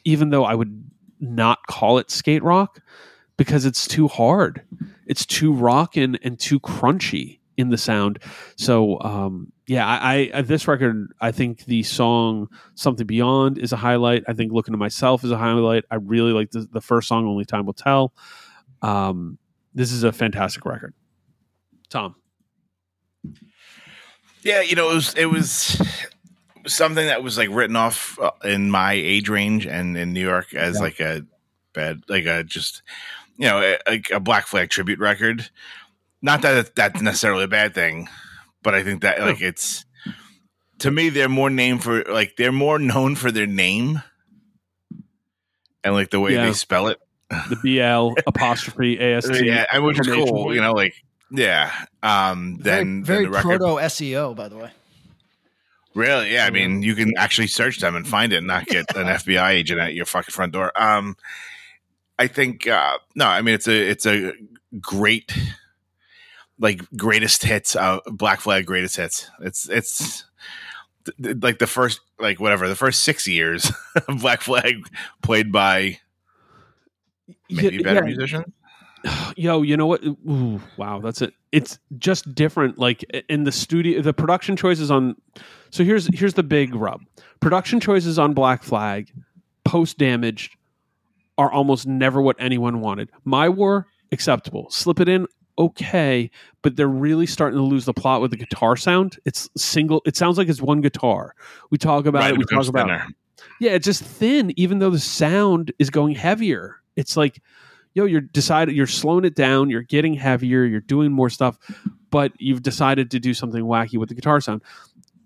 [0.04, 0.84] even though i would
[1.22, 2.82] not call it skate rock
[3.38, 4.64] because it's too hard.
[5.06, 8.20] It's too rockin' and too crunchy in the sound.
[8.56, 13.78] So um yeah I, I this record i think the song something beyond is a
[13.78, 14.24] highlight.
[14.28, 15.84] I think looking to myself is a highlight.
[15.92, 18.14] I really like the, the first song only time will tell.
[18.82, 19.38] Um
[19.76, 20.94] this is a fantastic record.
[21.90, 22.16] Tom.
[24.42, 25.82] Yeah, you know, it was it was
[26.68, 30.54] something that was like written off uh, in my age range and in New York
[30.54, 30.82] as Yeah.
[30.82, 31.26] like a
[31.74, 32.82] bad, like a just
[33.38, 35.50] you know a, a- a Black Flag tribute record.
[36.22, 38.10] Not that that's necessarily a bad thing,
[38.64, 39.86] but I think that like it's
[40.80, 44.02] to me they're more named for like they're more known for their name
[45.84, 46.46] and like the way Yeah.
[46.46, 47.00] they spell it.
[47.30, 50.54] the bl apostrophe ast yeah, and which is cool.
[50.54, 50.94] You know, like
[51.32, 51.72] yeah.
[52.02, 54.72] Um, then very, then very the record proto SEO, by the way.
[55.96, 56.34] Really?
[56.34, 56.46] Yeah.
[56.46, 59.50] I mean, you can actually search them and find it and not get an FBI
[59.52, 60.72] agent at your fucking front door.
[60.82, 61.16] Um,
[62.18, 64.34] I think, uh, no, I mean, it's a, it's a
[64.82, 65.34] great,
[66.60, 69.30] like greatest hits, uh, Black Flag greatest hits.
[69.42, 70.24] It's, it's
[71.06, 73.72] th- th- like the first, like whatever, the first six years
[74.08, 74.76] of Black Flag
[75.22, 75.98] played by
[77.50, 78.16] maybe Yeah, better yeah.
[78.16, 78.46] musicians.
[79.38, 84.02] yo you know what Ooh, wow that's it it's just different like in the studio
[84.02, 85.16] the production choices on
[85.70, 87.00] so here's here's the big rub
[87.40, 89.10] production choices on black flag
[89.64, 90.58] post damaged
[91.38, 95.26] are almost never what anyone wanted my war acceptable slip it in
[95.60, 96.32] okay
[96.64, 100.16] but they're really starting to lose the plot with the guitar sound it's single it
[100.16, 101.36] sounds like it's one guitar
[101.70, 103.06] we talk about Right, it we talk about thinner.
[103.60, 106.78] yeah, it's just thin, even though the sound is going heavier.
[106.96, 107.42] It's like,
[107.94, 111.58] yo, you're decided you're slowing it down, you're getting heavier, you're doing more stuff,
[112.10, 114.62] but you've decided to do something wacky with the guitar sound.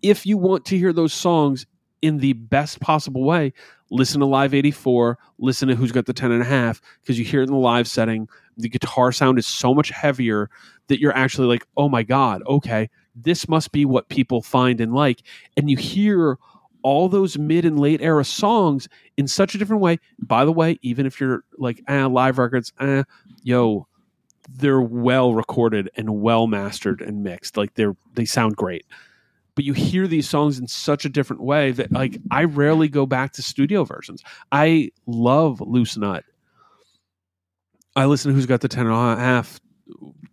[0.02, 1.66] If you want to hear those songs
[2.04, 3.54] in the best possible way,
[3.90, 7.24] listen to Live 84, listen to Who's Got the 10 and a half, because you
[7.24, 8.28] hear it in the live setting.
[8.58, 10.50] The guitar sound is so much heavier
[10.88, 14.94] that you're actually like, oh my God, okay, this must be what people find and
[14.94, 15.22] like.
[15.56, 16.38] And you hear
[16.82, 19.98] all those mid and late era songs in such a different way.
[20.20, 23.06] By the way, even if you're like ah, live records, ah,
[23.44, 23.88] yo,
[24.50, 27.56] they're well recorded and well mastered and mixed.
[27.56, 28.86] Like they're they sound great.
[29.56, 33.06] But you hear these songs in such a different way that like I rarely go
[33.06, 34.24] back to studio versions.
[34.52, 36.24] I love Loose Nut.
[37.96, 39.60] I listen to Who's Got the Ten and a Half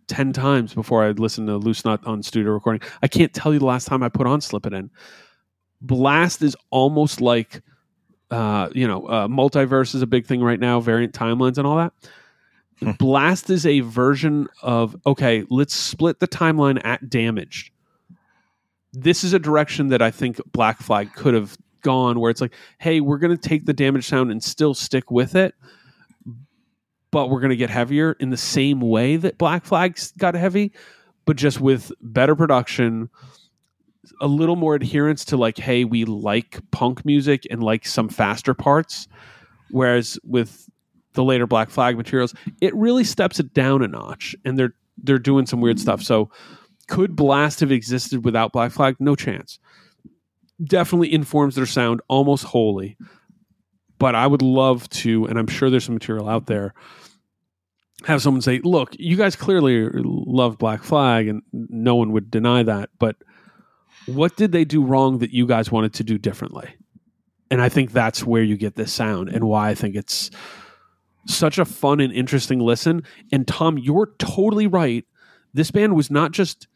[0.07, 2.87] 10 times before I'd listen to Loose Nut on studio recording.
[3.01, 4.89] I can't tell you the last time I put on Slip It In.
[5.81, 7.61] Blast is almost like,
[8.29, 11.77] uh, you know, uh, multiverse is a big thing right now, variant timelines and all
[11.77, 11.93] that.
[12.79, 12.91] Hmm.
[12.99, 17.71] Blast is a version of, okay, let's split the timeline at damaged.
[18.93, 22.53] This is a direction that I think Black Flag could have gone where it's like,
[22.77, 25.55] hey, we're going to take the damage sound and still stick with it
[27.11, 30.71] but we're going to get heavier in the same way that Black Flags got heavy,
[31.25, 33.09] but just with better production,
[34.21, 38.53] a little more adherence to like, hey, we like punk music and like some faster
[38.53, 39.07] parts.
[39.69, 40.69] Whereas with
[41.13, 44.73] the later Black Flag materials, it really steps it down a notch, and they're
[45.03, 46.01] they're doing some weird stuff.
[46.01, 46.29] So,
[46.91, 48.97] could Blast have existed without Black Flag?
[48.99, 49.59] No chance.
[50.61, 52.97] Definitely informs their sound almost wholly.
[53.97, 56.73] But I would love to, and I'm sure there's some material out there
[58.05, 62.63] have someone say, "Look, you guys clearly love Black Flag, and no one would deny
[62.63, 62.89] that.
[62.99, 63.15] But
[64.07, 66.67] what did they do wrong that you guys wanted to do differently?"
[67.49, 70.31] And I think that's where you get this sound, and why I think it's
[71.27, 73.03] such a fun and interesting listen.
[73.31, 75.05] And Tom, you're totally right.
[75.53, 76.67] This band was not just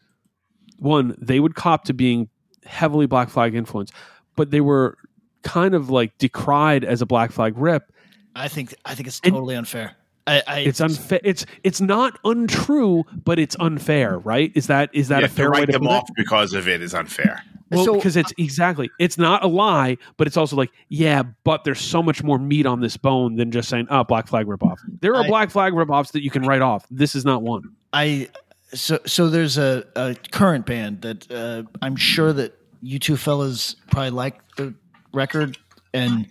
[0.78, 2.30] one; they would cop to being
[2.66, 3.94] heavily Black Flag influenced,
[4.36, 4.98] but they were
[5.44, 7.92] kind of like decried as a Black Flag rip.
[8.36, 9.94] I think I think it's And- totally unfair.
[10.28, 11.20] I, I it's unfair.
[11.24, 14.52] It's it's not untrue, but it's unfair, right?
[14.56, 16.16] Is that is that Yeah, a fair to way write to them off it?
[16.18, 17.44] because of it is unfair.
[17.72, 21.22] Well, So- because it's uh, exactly it's not a lie, but it's also like yeah,
[21.44, 24.48] but there's so much more meat on this bone than just saying oh Black Flag
[24.48, 24.78] ripoff.
[25.02, 26.88] There are I- Black Flag ripoffs that you can write off.
[26.90, 27.62] This is not one.
[27.94, 28.28] I
[28.76, 33.76] so so there's a, a current band that uh, I'm sure that you two fellas
[33.90, 34.76] probably like the
[35.14, 35.58] record
[35.94, 36.28] and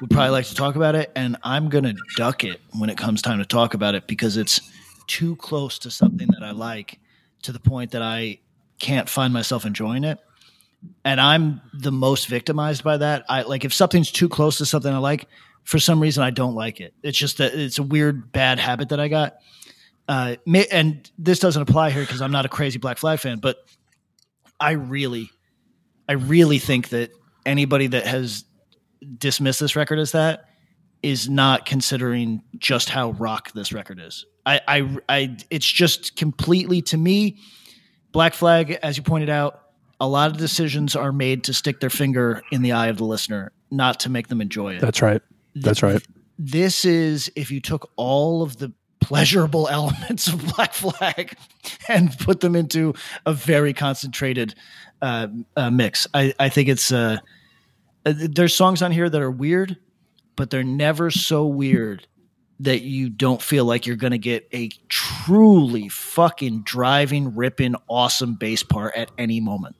[0.00, 1.10] would probably like to talk about it.
[1.16, 4.60] And I'm gonna duck it when it comes time to talk about it because it's
[5.06, 7.00] too close to something that I like
[7.42, 8.38] to the point that I
[8.78, 10.18] can't find myself enjoying it.
[11.04, 13.24] And I'm the most victimized by that.
[13.28, 15.26] I like if something's too close to something I like,
[15.64, 16.94] for some reason I don't like it.
[17.02, 19.36] It's just that it's a weird bad habit that I got
[20.08, 23.38] uh, may, and this doesn't apply here because I'm not a crazy Black Flag fan,
[23.38, 23.56] but
[24.60, 25.30] I really,
[26.08, 27.10] I really think that
[27.44, 28.44] anybody that has
[29.18, 30.48] dismissed this record as that
[31.02, 34.24] is not considering just how rock this record is.
[34.44, 37.38] I, I, I, it's just completely to me,
[38.12, 39.60] Black Flag, as you pointed out,
[40.00, 43.04] a lot of decisions are made to stick their finger in the eye of the
[43.04, 45.22] listener, not to make them enjoy it That's right.
[45.54, 46.02] That's right.
[46.38, 48.72] this is if you took all of the
[49.06, 51.36] pleasurable elements of Black Flag
[51.88, 52.92] and put them into
[53.24, 54.54] a very concentrated
[55.00, 56.08] uh, uh, mix.
[56.12, 57.18] I, I think it's uh,
[58.04, 59.76] uh, there's songs on here that are weird,
[60.34, 62.06] but they're never so weird
[62.58, 68.34] that you don't feel like you're going to get a truly fucking driving, ripping, awesome
[68.34, 69.76] bass part at any moment.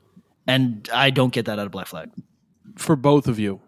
[0.47, 2.11] And I don't get that out of Black Flag.
[2.77, 3.61] For both of you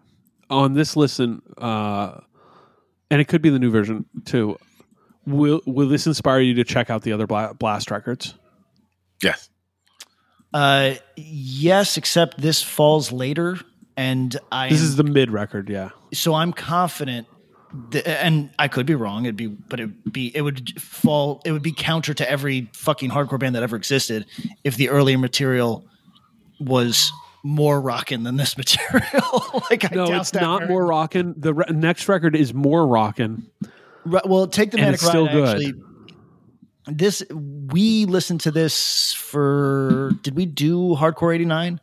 [0.49, 2.19] on this listen, uh,
[3.11, 4.57] and it could be the new version too.
[5.29, 8.33] Will will this inspire you to check out the other Blast records?
[9.21, 9.49] Yes.
[10.53, 13.59] Uh, yes, except this falls later,
[13.95, 15.89] and I This am- is the mid record, yeah.
[16.13, 17.27] so I'm confident,
[17.91, 19.25] that, and I could be wrong.
[19.25, 23.11] It'd be, but it'd be, it would fall, it would be counter to every fucking
[23.11, 24.25] hardcore band that ever existed
[24.63, 25.85] if the earlier material
[26.59, 27.11] was
[27.43, 29.61] more rockin' than this material.
[29.69, 31.35] like I No, it's not very- more rockin'.
[31.37, 33.45] The re- next record is more rockin'.
[34.05, 35.31] Right, well, take the And manic it's still ride.
[35.33, 35.47] good.
[35.49, 35.73] Actually,
[36.87, 40.11] this we listened to this for.
[40.23, 41.79] Did we do hardcore eighty nine?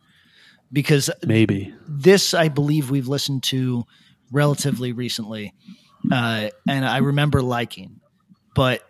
[0.72, 1.72] Because Maybe.
[1.86, 3.84] this I believe we've listened to
[4.32, 5.54] relatively recently,
[6.10, 8.00] uh, and I remember liking,
[8.54, 8.82] but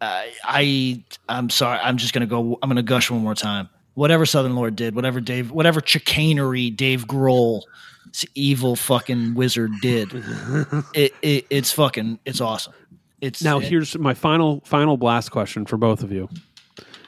[0.00, 3.68] uh, I I'm sorry I'm just gonna go I'm gonna gush one more time.
[3.94, 7.62] Whatever Southern Lord did, whatever Dave, whatever chicanery Dave Grohl,
[8.34, 10.08] evil fucking wizard did,
[10.94, 12.72] it, it it's fucking it's awesome.
[13.20, 16.28] It's Now it- here's my final final blast question for both of you,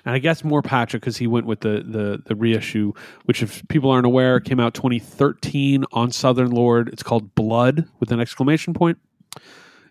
[0.05, 2.93] and I guess more Patrick because he went with the the the reissue,
[3.25, 6.89] which if people aren't aware, came out 2013 on Southern Lord.
[6.89, 8.99] It's called Blood with an exclamation point.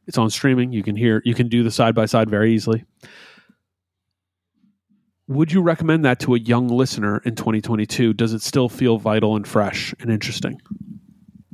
[0.08, 0.72] It's on streaming.
[0.74, 2.84] You can hear you can do the side by side very easily.
[5.28, 8.14] Would you recommend that to a young listener in 2022?
[8.14, 10.60] Does it still feel vital and fresh and interesting?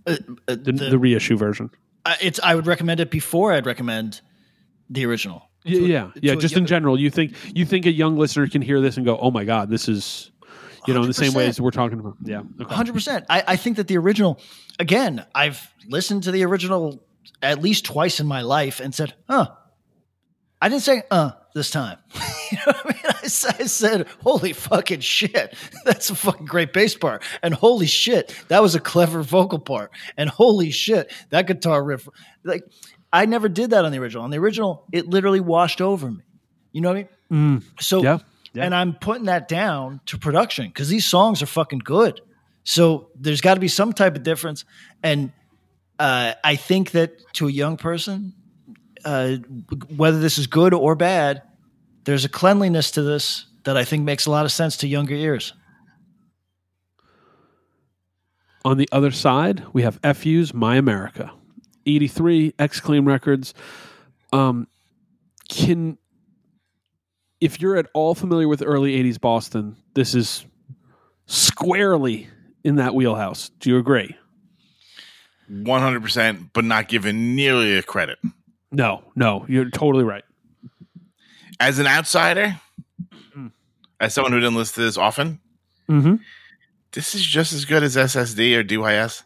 [0.08, 0.12] Uh,
[0.48, 1.70] uh, The, the- the reissue version.
[2.06, 4.22] uh, it's I would recommend it before I'd recommend
[4.90, 5.50] the original.
[5.64, 6.36] Yeah, To- yeah, yeah.
[6.36, 8.98] to Just in young- general, you think you think a young listener can hear this
[8.98, 10.30] and go, "Oh my god, this is,"
[10.88, 12.18] you know, in the same way as we're talking about.
[12.24, 12.74] Yeah, okay.
[12.76, 13.26] Hundred percent.
[13.30, 14.40] I, I think that the original,
[14.80, 15.60] again, I've
[15.90, 17.04] listened to the original
[17.42, 19.48] at least twice in my life and said, "Huh."
[20.62, 21.98] I didn't say "uh" this time.
[22.52, 23.05] you know what I mean?
[23.26, 28.62] I, said, "Holy fucking shit, that's a fucking great bass part," and "Holy shit, that
[28.62, 32.08] was a clever vocal part," and "Holy shit, that guitar riff."
[32.44, 32.64] Like,
[33.12, 34.24] I never did that on the original.
[34.24, 36.24] On the original, it literally washed over me.
[36.72, 37.64] You know what I mean?
[37.80, 38.20] So Yeah,
[38.54, 38.66] yeah.
[38.66, 42.22] and I'm putting that down to production because these songs are fucking good.
[42.66, 44.66] So there's got to be some type of difference.
[45.02, 45.32] And
[46.00, 48.34] uh, I think that to a young person,
[49.06, 49.38] uh,
[49.96, 51.44] whether this is good or bad,
[52.06, 55.16] there's a cleanliness to this that I think makes a lot of sense to younger
[55.16, 55.54] ears.
[58.64, 61.32] On the other side, we have FU's My America,
[61.86, 63.54] eighty three X-Claim Records.
[64.34, 64.68] Um,
[65.50, 65.98] can
[67.42, 70.46] if you're at all familiar with early '80s Boston, this is
[71.28, 72.28] squarely
[72.64, 73.50] in that wheelhouse.
[73.60, 74.16] Do you agree?
[75.48, 78.18] One hundred percent, but not given nearly a credit.
[78.72, 80.24] No, no, you're totally right.
[81.60, 82.60] As an outsider,
[84.00, 85.40] as someone who didn't listen to this often,
[85.90, 86.16] Mm-hmm.
[86.94, 89.22] this is just as good as SSD or DYS.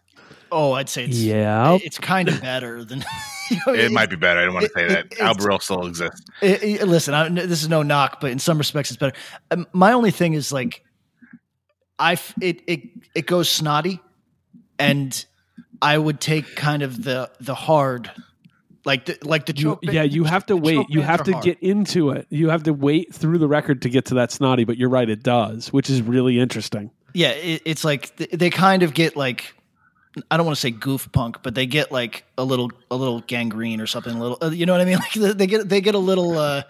[0.51, 1.77] Oh, I'd say it's Yeah.
[1.81, 3.03] it's kind of better than.
[3.49, 4.41] you know, It might be better.
[4.41, 5.05] I don't want to say it- that.
[5.05, 6.21] it's- Alberell still exists.
[6.41, 9.15] It- it- listen, I, this is no knock, but in some respects, it's better.
[9.51, 10.83] Um, my only thing is like,
[11.97, 12.81] I it it
[13.15, 13.99] it goes snotty,
[14.77, 15.25] and
[15.81, 18.11] I would take kind of the the hard,
[18.85, 20.85] like the like the You, yeah, you have to wait.
[20.89, 21.43] You have to hard.
[21.43, 22.27] get into it.
[22.29, 24.63] You have to wait through the record to get to that snotty.
[24.63, 26.91] But you're right, it does, which is really interesting.
[27.13, 29.53] Yeah, it, it's like th- they kind of get like.
[30.31, 33.21] I don't want to say goof punk, but they get like a little, a little
[33.21, 34.13] Gang Green or something.
[34.15, 34.97] A little, uh, you know what I mean?
[35.15, 36.37] Like they get, they get a little.
[36.37, 36.63] uh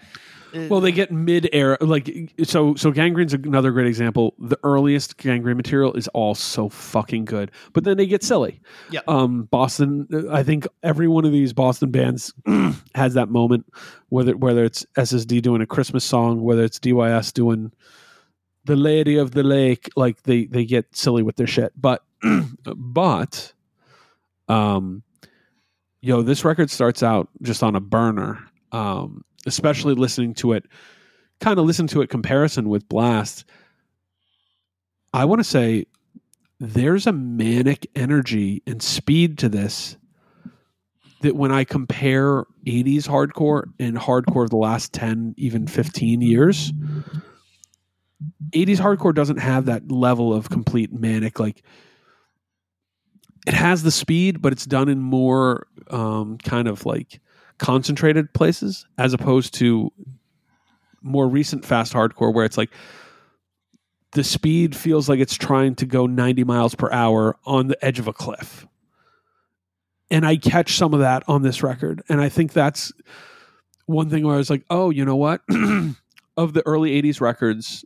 [0.53, 2.75] Well, they get mid air, like so.
[2.75, 4.33] So Gang Green's another great example.
[4.39, 8.59] The earliest Gang Green material is all so fucking good, but then they get silly.
[8.91, 9.01] Yeah.
[9.07, 10.07] Um, Boston.
[10.31, 12.33] I think every one of these Boston bands
[12.95, 13.65] has that moment,
[14.09, 17.71] whether whether it's SSD doing a Christmas song, whether it's DYS doing
[18.65, 21.73] the Lady of the Lake, like they they get silly with their shit.
[21.75, 22.03] But
[22.75, 23.53] but,
[24.47, 25.03] um,
[26.01, 28.39] yo, this record starts out just on a burner.
[28.71, 30.65] Um, especially listening to it,
[31.39, 33.45] kind of listen to it comparison with Blast.
[35.13, 35.85] I want to say
[36.59, 39.97] there's a manic energy and speed to this
[41.21, 46.71] that when I compare 80s hardcore and hardcore of the last 10, even 15 years,
[48.51, 51.39] 80s hardcore doesn't have that level of complete manic.
[51.39, 51.61] Like,
[53.47, 57.19] it has the speed, but it's done in more um, kind of like
[57.59, 59.91] concentrated places as opposed to
[61.01, 62.71] more recent fast hardcore where it's like
[64.13, 67.99] the speed feels like it's trying to go 90 miles per hour on the edge
[67.99, 68.65] of a cliff.
[70.09, 72.01] And I catch some of that on this record.
[72.09, 72.91] And I think that's
[73.85, 75.41] one thing where I was like, oh, you know what?
[76.37, 77.85] of the early 80s records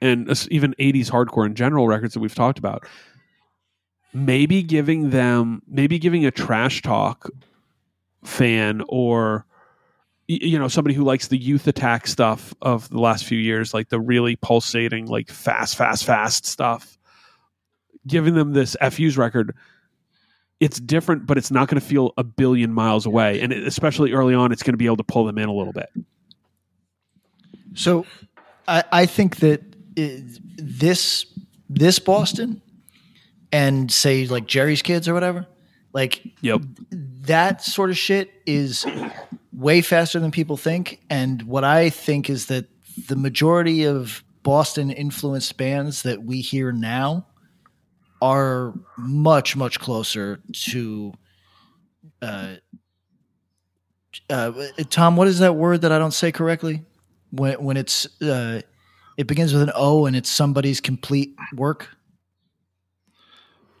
[0.00, 2.84] and even 80s hardcore in general records that we've talked about,
[4.12, 7.28] maybe giving them, maybe giving a trash talk
[8.24, 9.46] fan or
[10.28, 13.88] you know somebody who likes the youth attack stuff of the last few years like
[13.88, 16.98] the really pulsating like fast fast fast stuff
[18.06, 19.54] giving them this fu's record
[20.60, 23.40] it's different but it's not going to feel a billion miles away.
[23.40, 25.72] And especially early on it's going to be able to pull them in a little
[25.72, 25.88] bit.
[27.74, 28.04] So,
[28.68, 29.62] I, I think that
[29.96, 31.26] this
[31.68, 32.60] this Boston
[33.52, 35.46] and say like Jerry's Kids or whatever,
[35.92, 36.60] like yep
[36.90, 38.86] that sort of shit is
[39.52, 41.00] way faster than people think.
[41.10, 42.66] And what I think is that
[43.08, 47.26] the majority of Boston influenced bands that we hear now
[48.22, 51.12] are much much closer to.
[52.22, 52.56] Uh,
[54.28, 54.52] uh,
[54.90, 56.84] Tom, what is that word that I don't say correctly?
[57.30, 58.62] When when it's uh,
[59.16, 61.88] it begins with an O and it's somebody's complete work.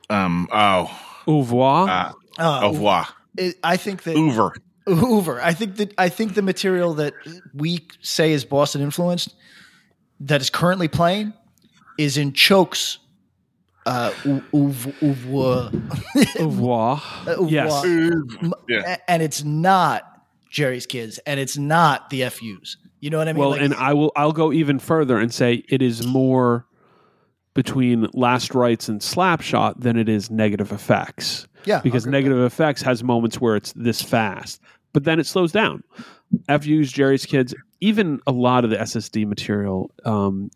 [0.08, 0.48] Um.
[0.52, 1.06] Oh.
[1.30, 2.12] Au revoir Uh,
[2.42, 3.14] Uh, au revoir.
[3.36, 4.52] it, I think that Hoover.
[4.86, 5.40] Hoover.
[5.42, 7.12] I think that I think the material that
[7.54, 9.34] we say is Boston influenced
[10.20, 11.32] that is currently playing
[11.98, 12.98] is in Chokes.
[13.86, 15.70] Uh, ou- ouv- ouvre-
[16.40, 17.02] au revoir
[17.48, 18.96] yes ouvre- Yeah.
[19.08, 20.02] and it's not
[20.50, 22.76] Jerry's Kids, and it's not the FUs.
[23.00, 23.40] You know what I mean?
[23.40, 26.66] well Like, and i will i'll go even further and say it is more
[27.54, 31.46] between last rights and slapshot than it is Negative FX.
[31.64, 34.60] Yeah, because Negative FX has moments where it's this fast
[34.92, 35.82] but then it slows down.
[36.48, 40.50] Fus jerry's kids even a lot of the ssd material um,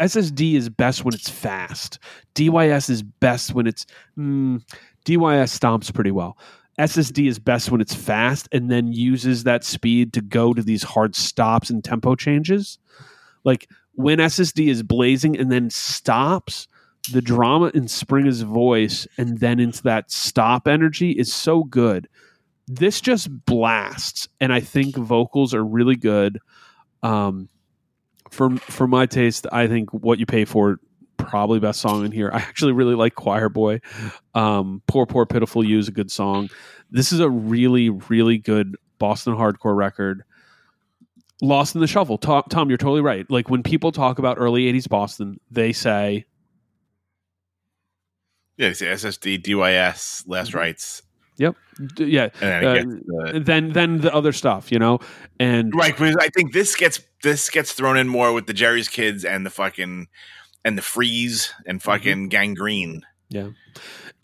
[0.00, 1.98] ssd is best when it's fast.
[2.34, 3.86] Dys is best when it's
[4.18, 4.60] mm,
[5.04, 6.36] dys stomps pretty well.
[6.78, 10.82] Ssd is best when it's fast and then uses that speed to go to these
[10.82, 12.78] hard stops and tempo changes.
[13.44, 13.68] Like
[14.02, 16.66] when ssd is blazing and then stops
[17.10, 22.08] the drama in Springa's voice and then into that stop energy is so good.
[22.68, 26.38] This just blasts, and I think vocals are really good.
[27.02, 27.48] Um,
[28.30, 30.78] for for my taste, I think what you pay for
[31.16, 32.30] probably best song in here.
[32.32, 33.80] I actually really like Choir Boy.
[34.34, 36.50] Um, Poor Poor Pitiful You is a good song.
[36.90, 40.22] This is a really really good Boston hardcore record.
[41.42, 42.16] Lost in the Shuffle.
[42.18, 43.28] Tom, Tom, you're totally right.
[43.30, 46.24] Like when people talk about early '80s Boston, they say
[48.56, 51.02] Yeah, it's the SSD, DYS, last rights,
[51.38, 51.56] Yep.
[51.96, 52.28] D- yeah.
[52.40, 55.00] and then Uh, the, then then the other stuff, you know,
[55.40, 55.96] and right.
[55.96, 59.44] Because I think this gets this gets thrown in more with the Jerry's Kids and
[59.44, 60.06] the fucking
[60.64, 63.02] and the freeze and fucking Gang Green.
[63.30, 63.48] yeah,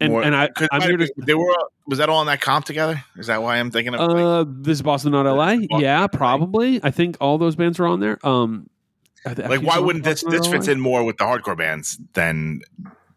[0.01, 1.12] and More- and I I'm here to.
[1.16, 1.53] they were
[1.87, 3.03] was that all in that comp together?
[3.16, 4.01] Is that why I'm thinking of?
[4.01, 5.57] like- Uh, this is Boston, not LA.
[5.57, 6.81] Boston, Yeah, probably.
[6.83, 8.19] I think all those bands were on there.
[8.27, 8.69] Um,
[9.25, 12.61] like why wouldn't this this fits in more with the hardcore bands than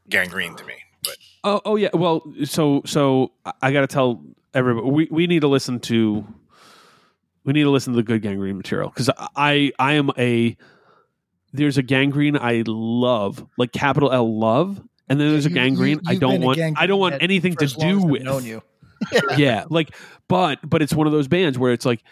[0.10, 0.74] Gang Green to me?
[1.04, 1.90] But Oh, oh yeah.
[1.94, 6.26] Well, so so I- I got to tell everybody we, we need to listen to
[7.44, 10.58] we need to listen to the good Gang Green material because I I am a
[11.54, 15.74] there's a Gang Green I love like capital L love and then there's a Gang
[15.76, 16.00] Green.
[16.04, 18.62] you- I don't want I don't want anything to do with known you.
[19.38, 19.96] yeah like
[20.28, 22.04] but but it's one of those bands where it's like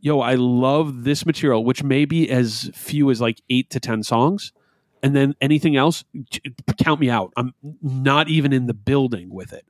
[0.00, 4.02] yo i love this material which may be as few as like eight to ten
[4.02, 4.52] songs.
[5.02, 6.04] And then anything else
[6.76, 7.32] count me out.
[7.36, 9.64] I'm not even in the building with it.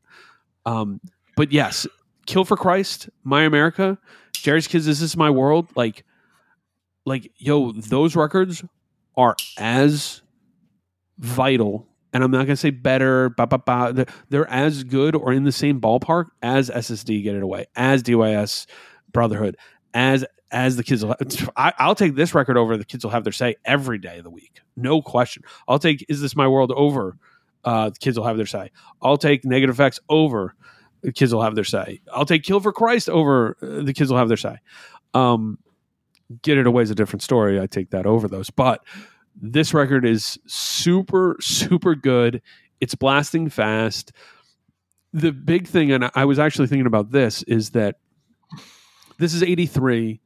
[0.66, 1.00] Um
[1.36, 1.86] but yes
[2.26, 3.98] kill for christ my america
[4.34, 6.04] jerry's kids Is this is my world like
[7.04, 8.62] like yo those records
[9.16, 10.22] are as
[11.18, 13.92] vital and I'm not going to say better, bah, bah, bah.
[13.92, 18.02] They're, they're as good or in the same ballpark as SSD Get It Away, as
[18.02, 18.66] DYS
[19.12, 19.56] Brotherhood,
[19.94, 21.04] as as the kids.
[21.04, 21.14] Will
[21.56, 24.24] I, I'll take this record over the kids will have their say every day of
[24.24, 25.44] the week, no question.
[25.68, 27.16] I'll take Is This My World over
[27.64, 28.70] uh, the kids will have their say.
[29.02, 30.54] I'll take Negative FX over
[31.02, 32.00] the kids will have their say.
[32.12, 34.56] I'll take Kill for Christ over uh, the kids will have their say.
[35.14, 35.58] Um,
[36.42, 37.60] Get It Away is a different story.
[37.60, 38.84] I take that over those, but
[39.40, 42.42] this record is super super good.
[42.80, 44.12] It's blasting fast.
[45.12, 47.96] The big thing and i was actually thinking about this is that
[49.18, 50.20] this is 83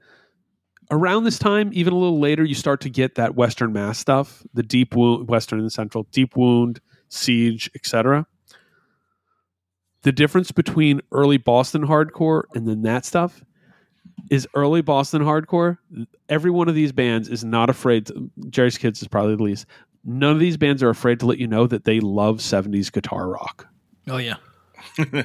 [0.91, 4.43] around this time even a little later you start to get that western mass stuff
[4.55, 8.27] the deep wound western and central deep wound siege etc
[10.03, 13.43] the difference between early boston hardcore and then that stuff
[14.35, 15.79] is early Boston hardcore.
[16.29, 18.07] Every one of these bands is not afraid.
[18.07, 19.67] To, Jerry's Kids is probably the least.
[20.05, 23.29] None of these bands are afraid to let you know that they love 70s guitar
[23.29, 23.67] rock.
[24.09, 24.37] Oh yeah.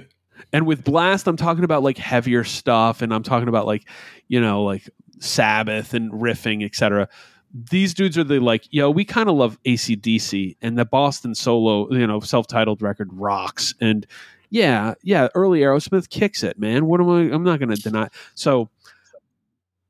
[0.54, 3.88] And with Blast, I'm talking about like heavier stuff, and I'm talking about like,
[4.28, 7.08] you know, like Sabbath and riffing, etc.
[7.54, 11.92] These dudes are the like, yo, we kind of love ACDC, and the Boston solo,
[11.92, 13.74] you know, self titled record rocks.
[13.80, 14.08] And
[14.50, 16.88] yeah, yeah, early Aerosmith kicks it, man.
[16.88, 17.22] What am I?
[17.34, 18.10] I'm not going to deny.
[18.34, 18.70] So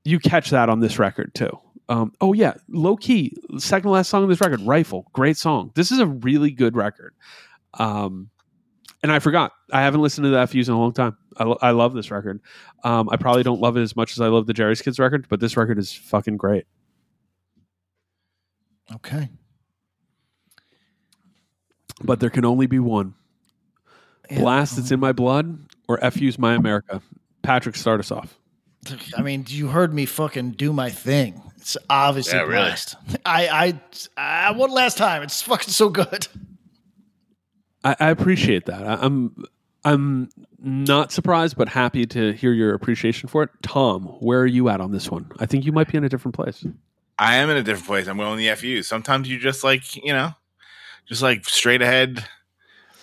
[0.10, 1.52] you catch that on this record too.
[1.88, 5.72] Um, oh yeah, low key, second to last song on this record, Rifle, great song.
[5.76, 7.15] This is a really good record.
[7.76, 8.30] Um,
[9.02, 11.18] and I forgot, I haven't listened to the FUs in a long time.
[11.38, 12.41] I, lo- I love this record.
[12.84, 15.27] Um, I probably don't love it as much as I love the Jerry's Kids record,
[15.30, 16.65] but this record is fucking great.
[18.94, 19.30] Okay.
[22.03, 23.14] But there can only be one.
[24.30, 25.57] Blast, it's in my blood,
[25.88, 27.02] or FU's my America.
[27.41, 28.38] Patrick, start us off.
[29.17, 31.41] I mean, you heard me fucking do my thing.
[31.57, 32.53] It's obviously Yeah, really.
[32.53, 32.95] blast.
[33.25, 33.73] I,
[34.17, 35.23] I, I, one last time.
[35.23, 36.27] It's fucking so good.
[37.83, 38.85] I, I appreciate that.
[38.85, 39.35] I, I'm
[39.85, 40.29] I'm
[40.61, 43.49] not surprised, but happy to hear your appreciation for it.
[43.61, 45.31] Tom, where are you at on this one?
[45.39, 46.65] I think you might be in a different place.
[47.17, 48.07] I am in a different place.
[48.07, 48.83] I'm going the FU.
[48.83, 50.31] Sometimes you just like, you know,
[51.05, 52.25] just like straight ahead,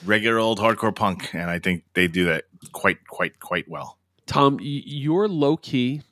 [0.05, 1.35] regular old hardcore punk.
[1.35, 3.99] And I think they do that quite, quite, quite well.
[4.27, 6.03] Tom, you're low key.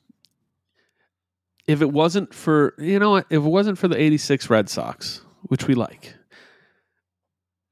[1.67, 5.21] If it wasn't for you know what, if it wasn't for the '86 Red Sox,
[5.43, 6.13] which we like,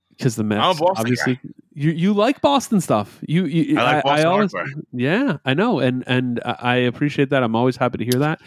[0.10, 1.40] because the Mets I'm a Boston obviously
[1.74, 3.20] you you like Boston stuff.
[3.28, 4.54] You, you I like Boston always,
[4.92, 7.44] yeah, I know, and and I I appreciate that.
[7.44, 8.42] I'm always happy to hear that.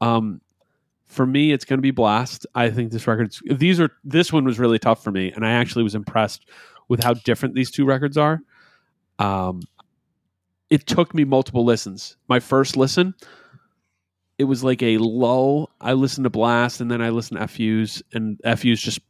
[0.00, 0.40] Um,
[1.06, 2.46] for me, it's going to be Blast.
[2.54, 5.52] I think this record's these are this one was really tough for me, and I
[5.52, 6.46] actually was impressed
[6.88, 8.40] with how different these two records are.
[9.18, 9.62] Um,
[10.70, 12.16] it took me multiple listens.
[12.28, 13.14] My first listen,
[14.38, 15.70] it was like a lull.
[15.80, 19.00] I listened to Blast and then I listened to FUs, and FUs just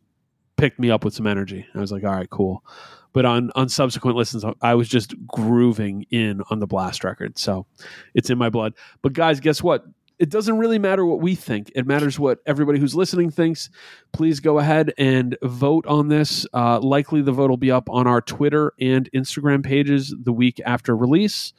[0.57, 1.67] picked me up with some energy.
[1.75, 2.65] I was like, all right, cool.
[3.13, 7.39] But on on subsequent listens, I was just grooving in on the Blast record.
[7.39, 7.67] So
[8.15, 8.75] it's in my blood.
[9.01, 9.85] But guys, guess what?
[10.19, 11.71] It doesn't really matter what we think.
[11.75, 13.69] It matters what everybody who's listening thinks.
[14.13, 16.47] Please go ahead and vote on this.
[16.55, 20.59] Uh, likely the vote will be up on our Twitter and Instagram pages the week
[20.65, 21.53] after release.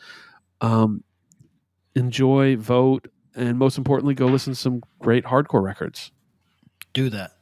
[0.60, 1.04] Um,
[1.96, 6.12] enjoy, vote, and most importantly, go listen to some great hardcore records.
[6.94, 7.37] Do that.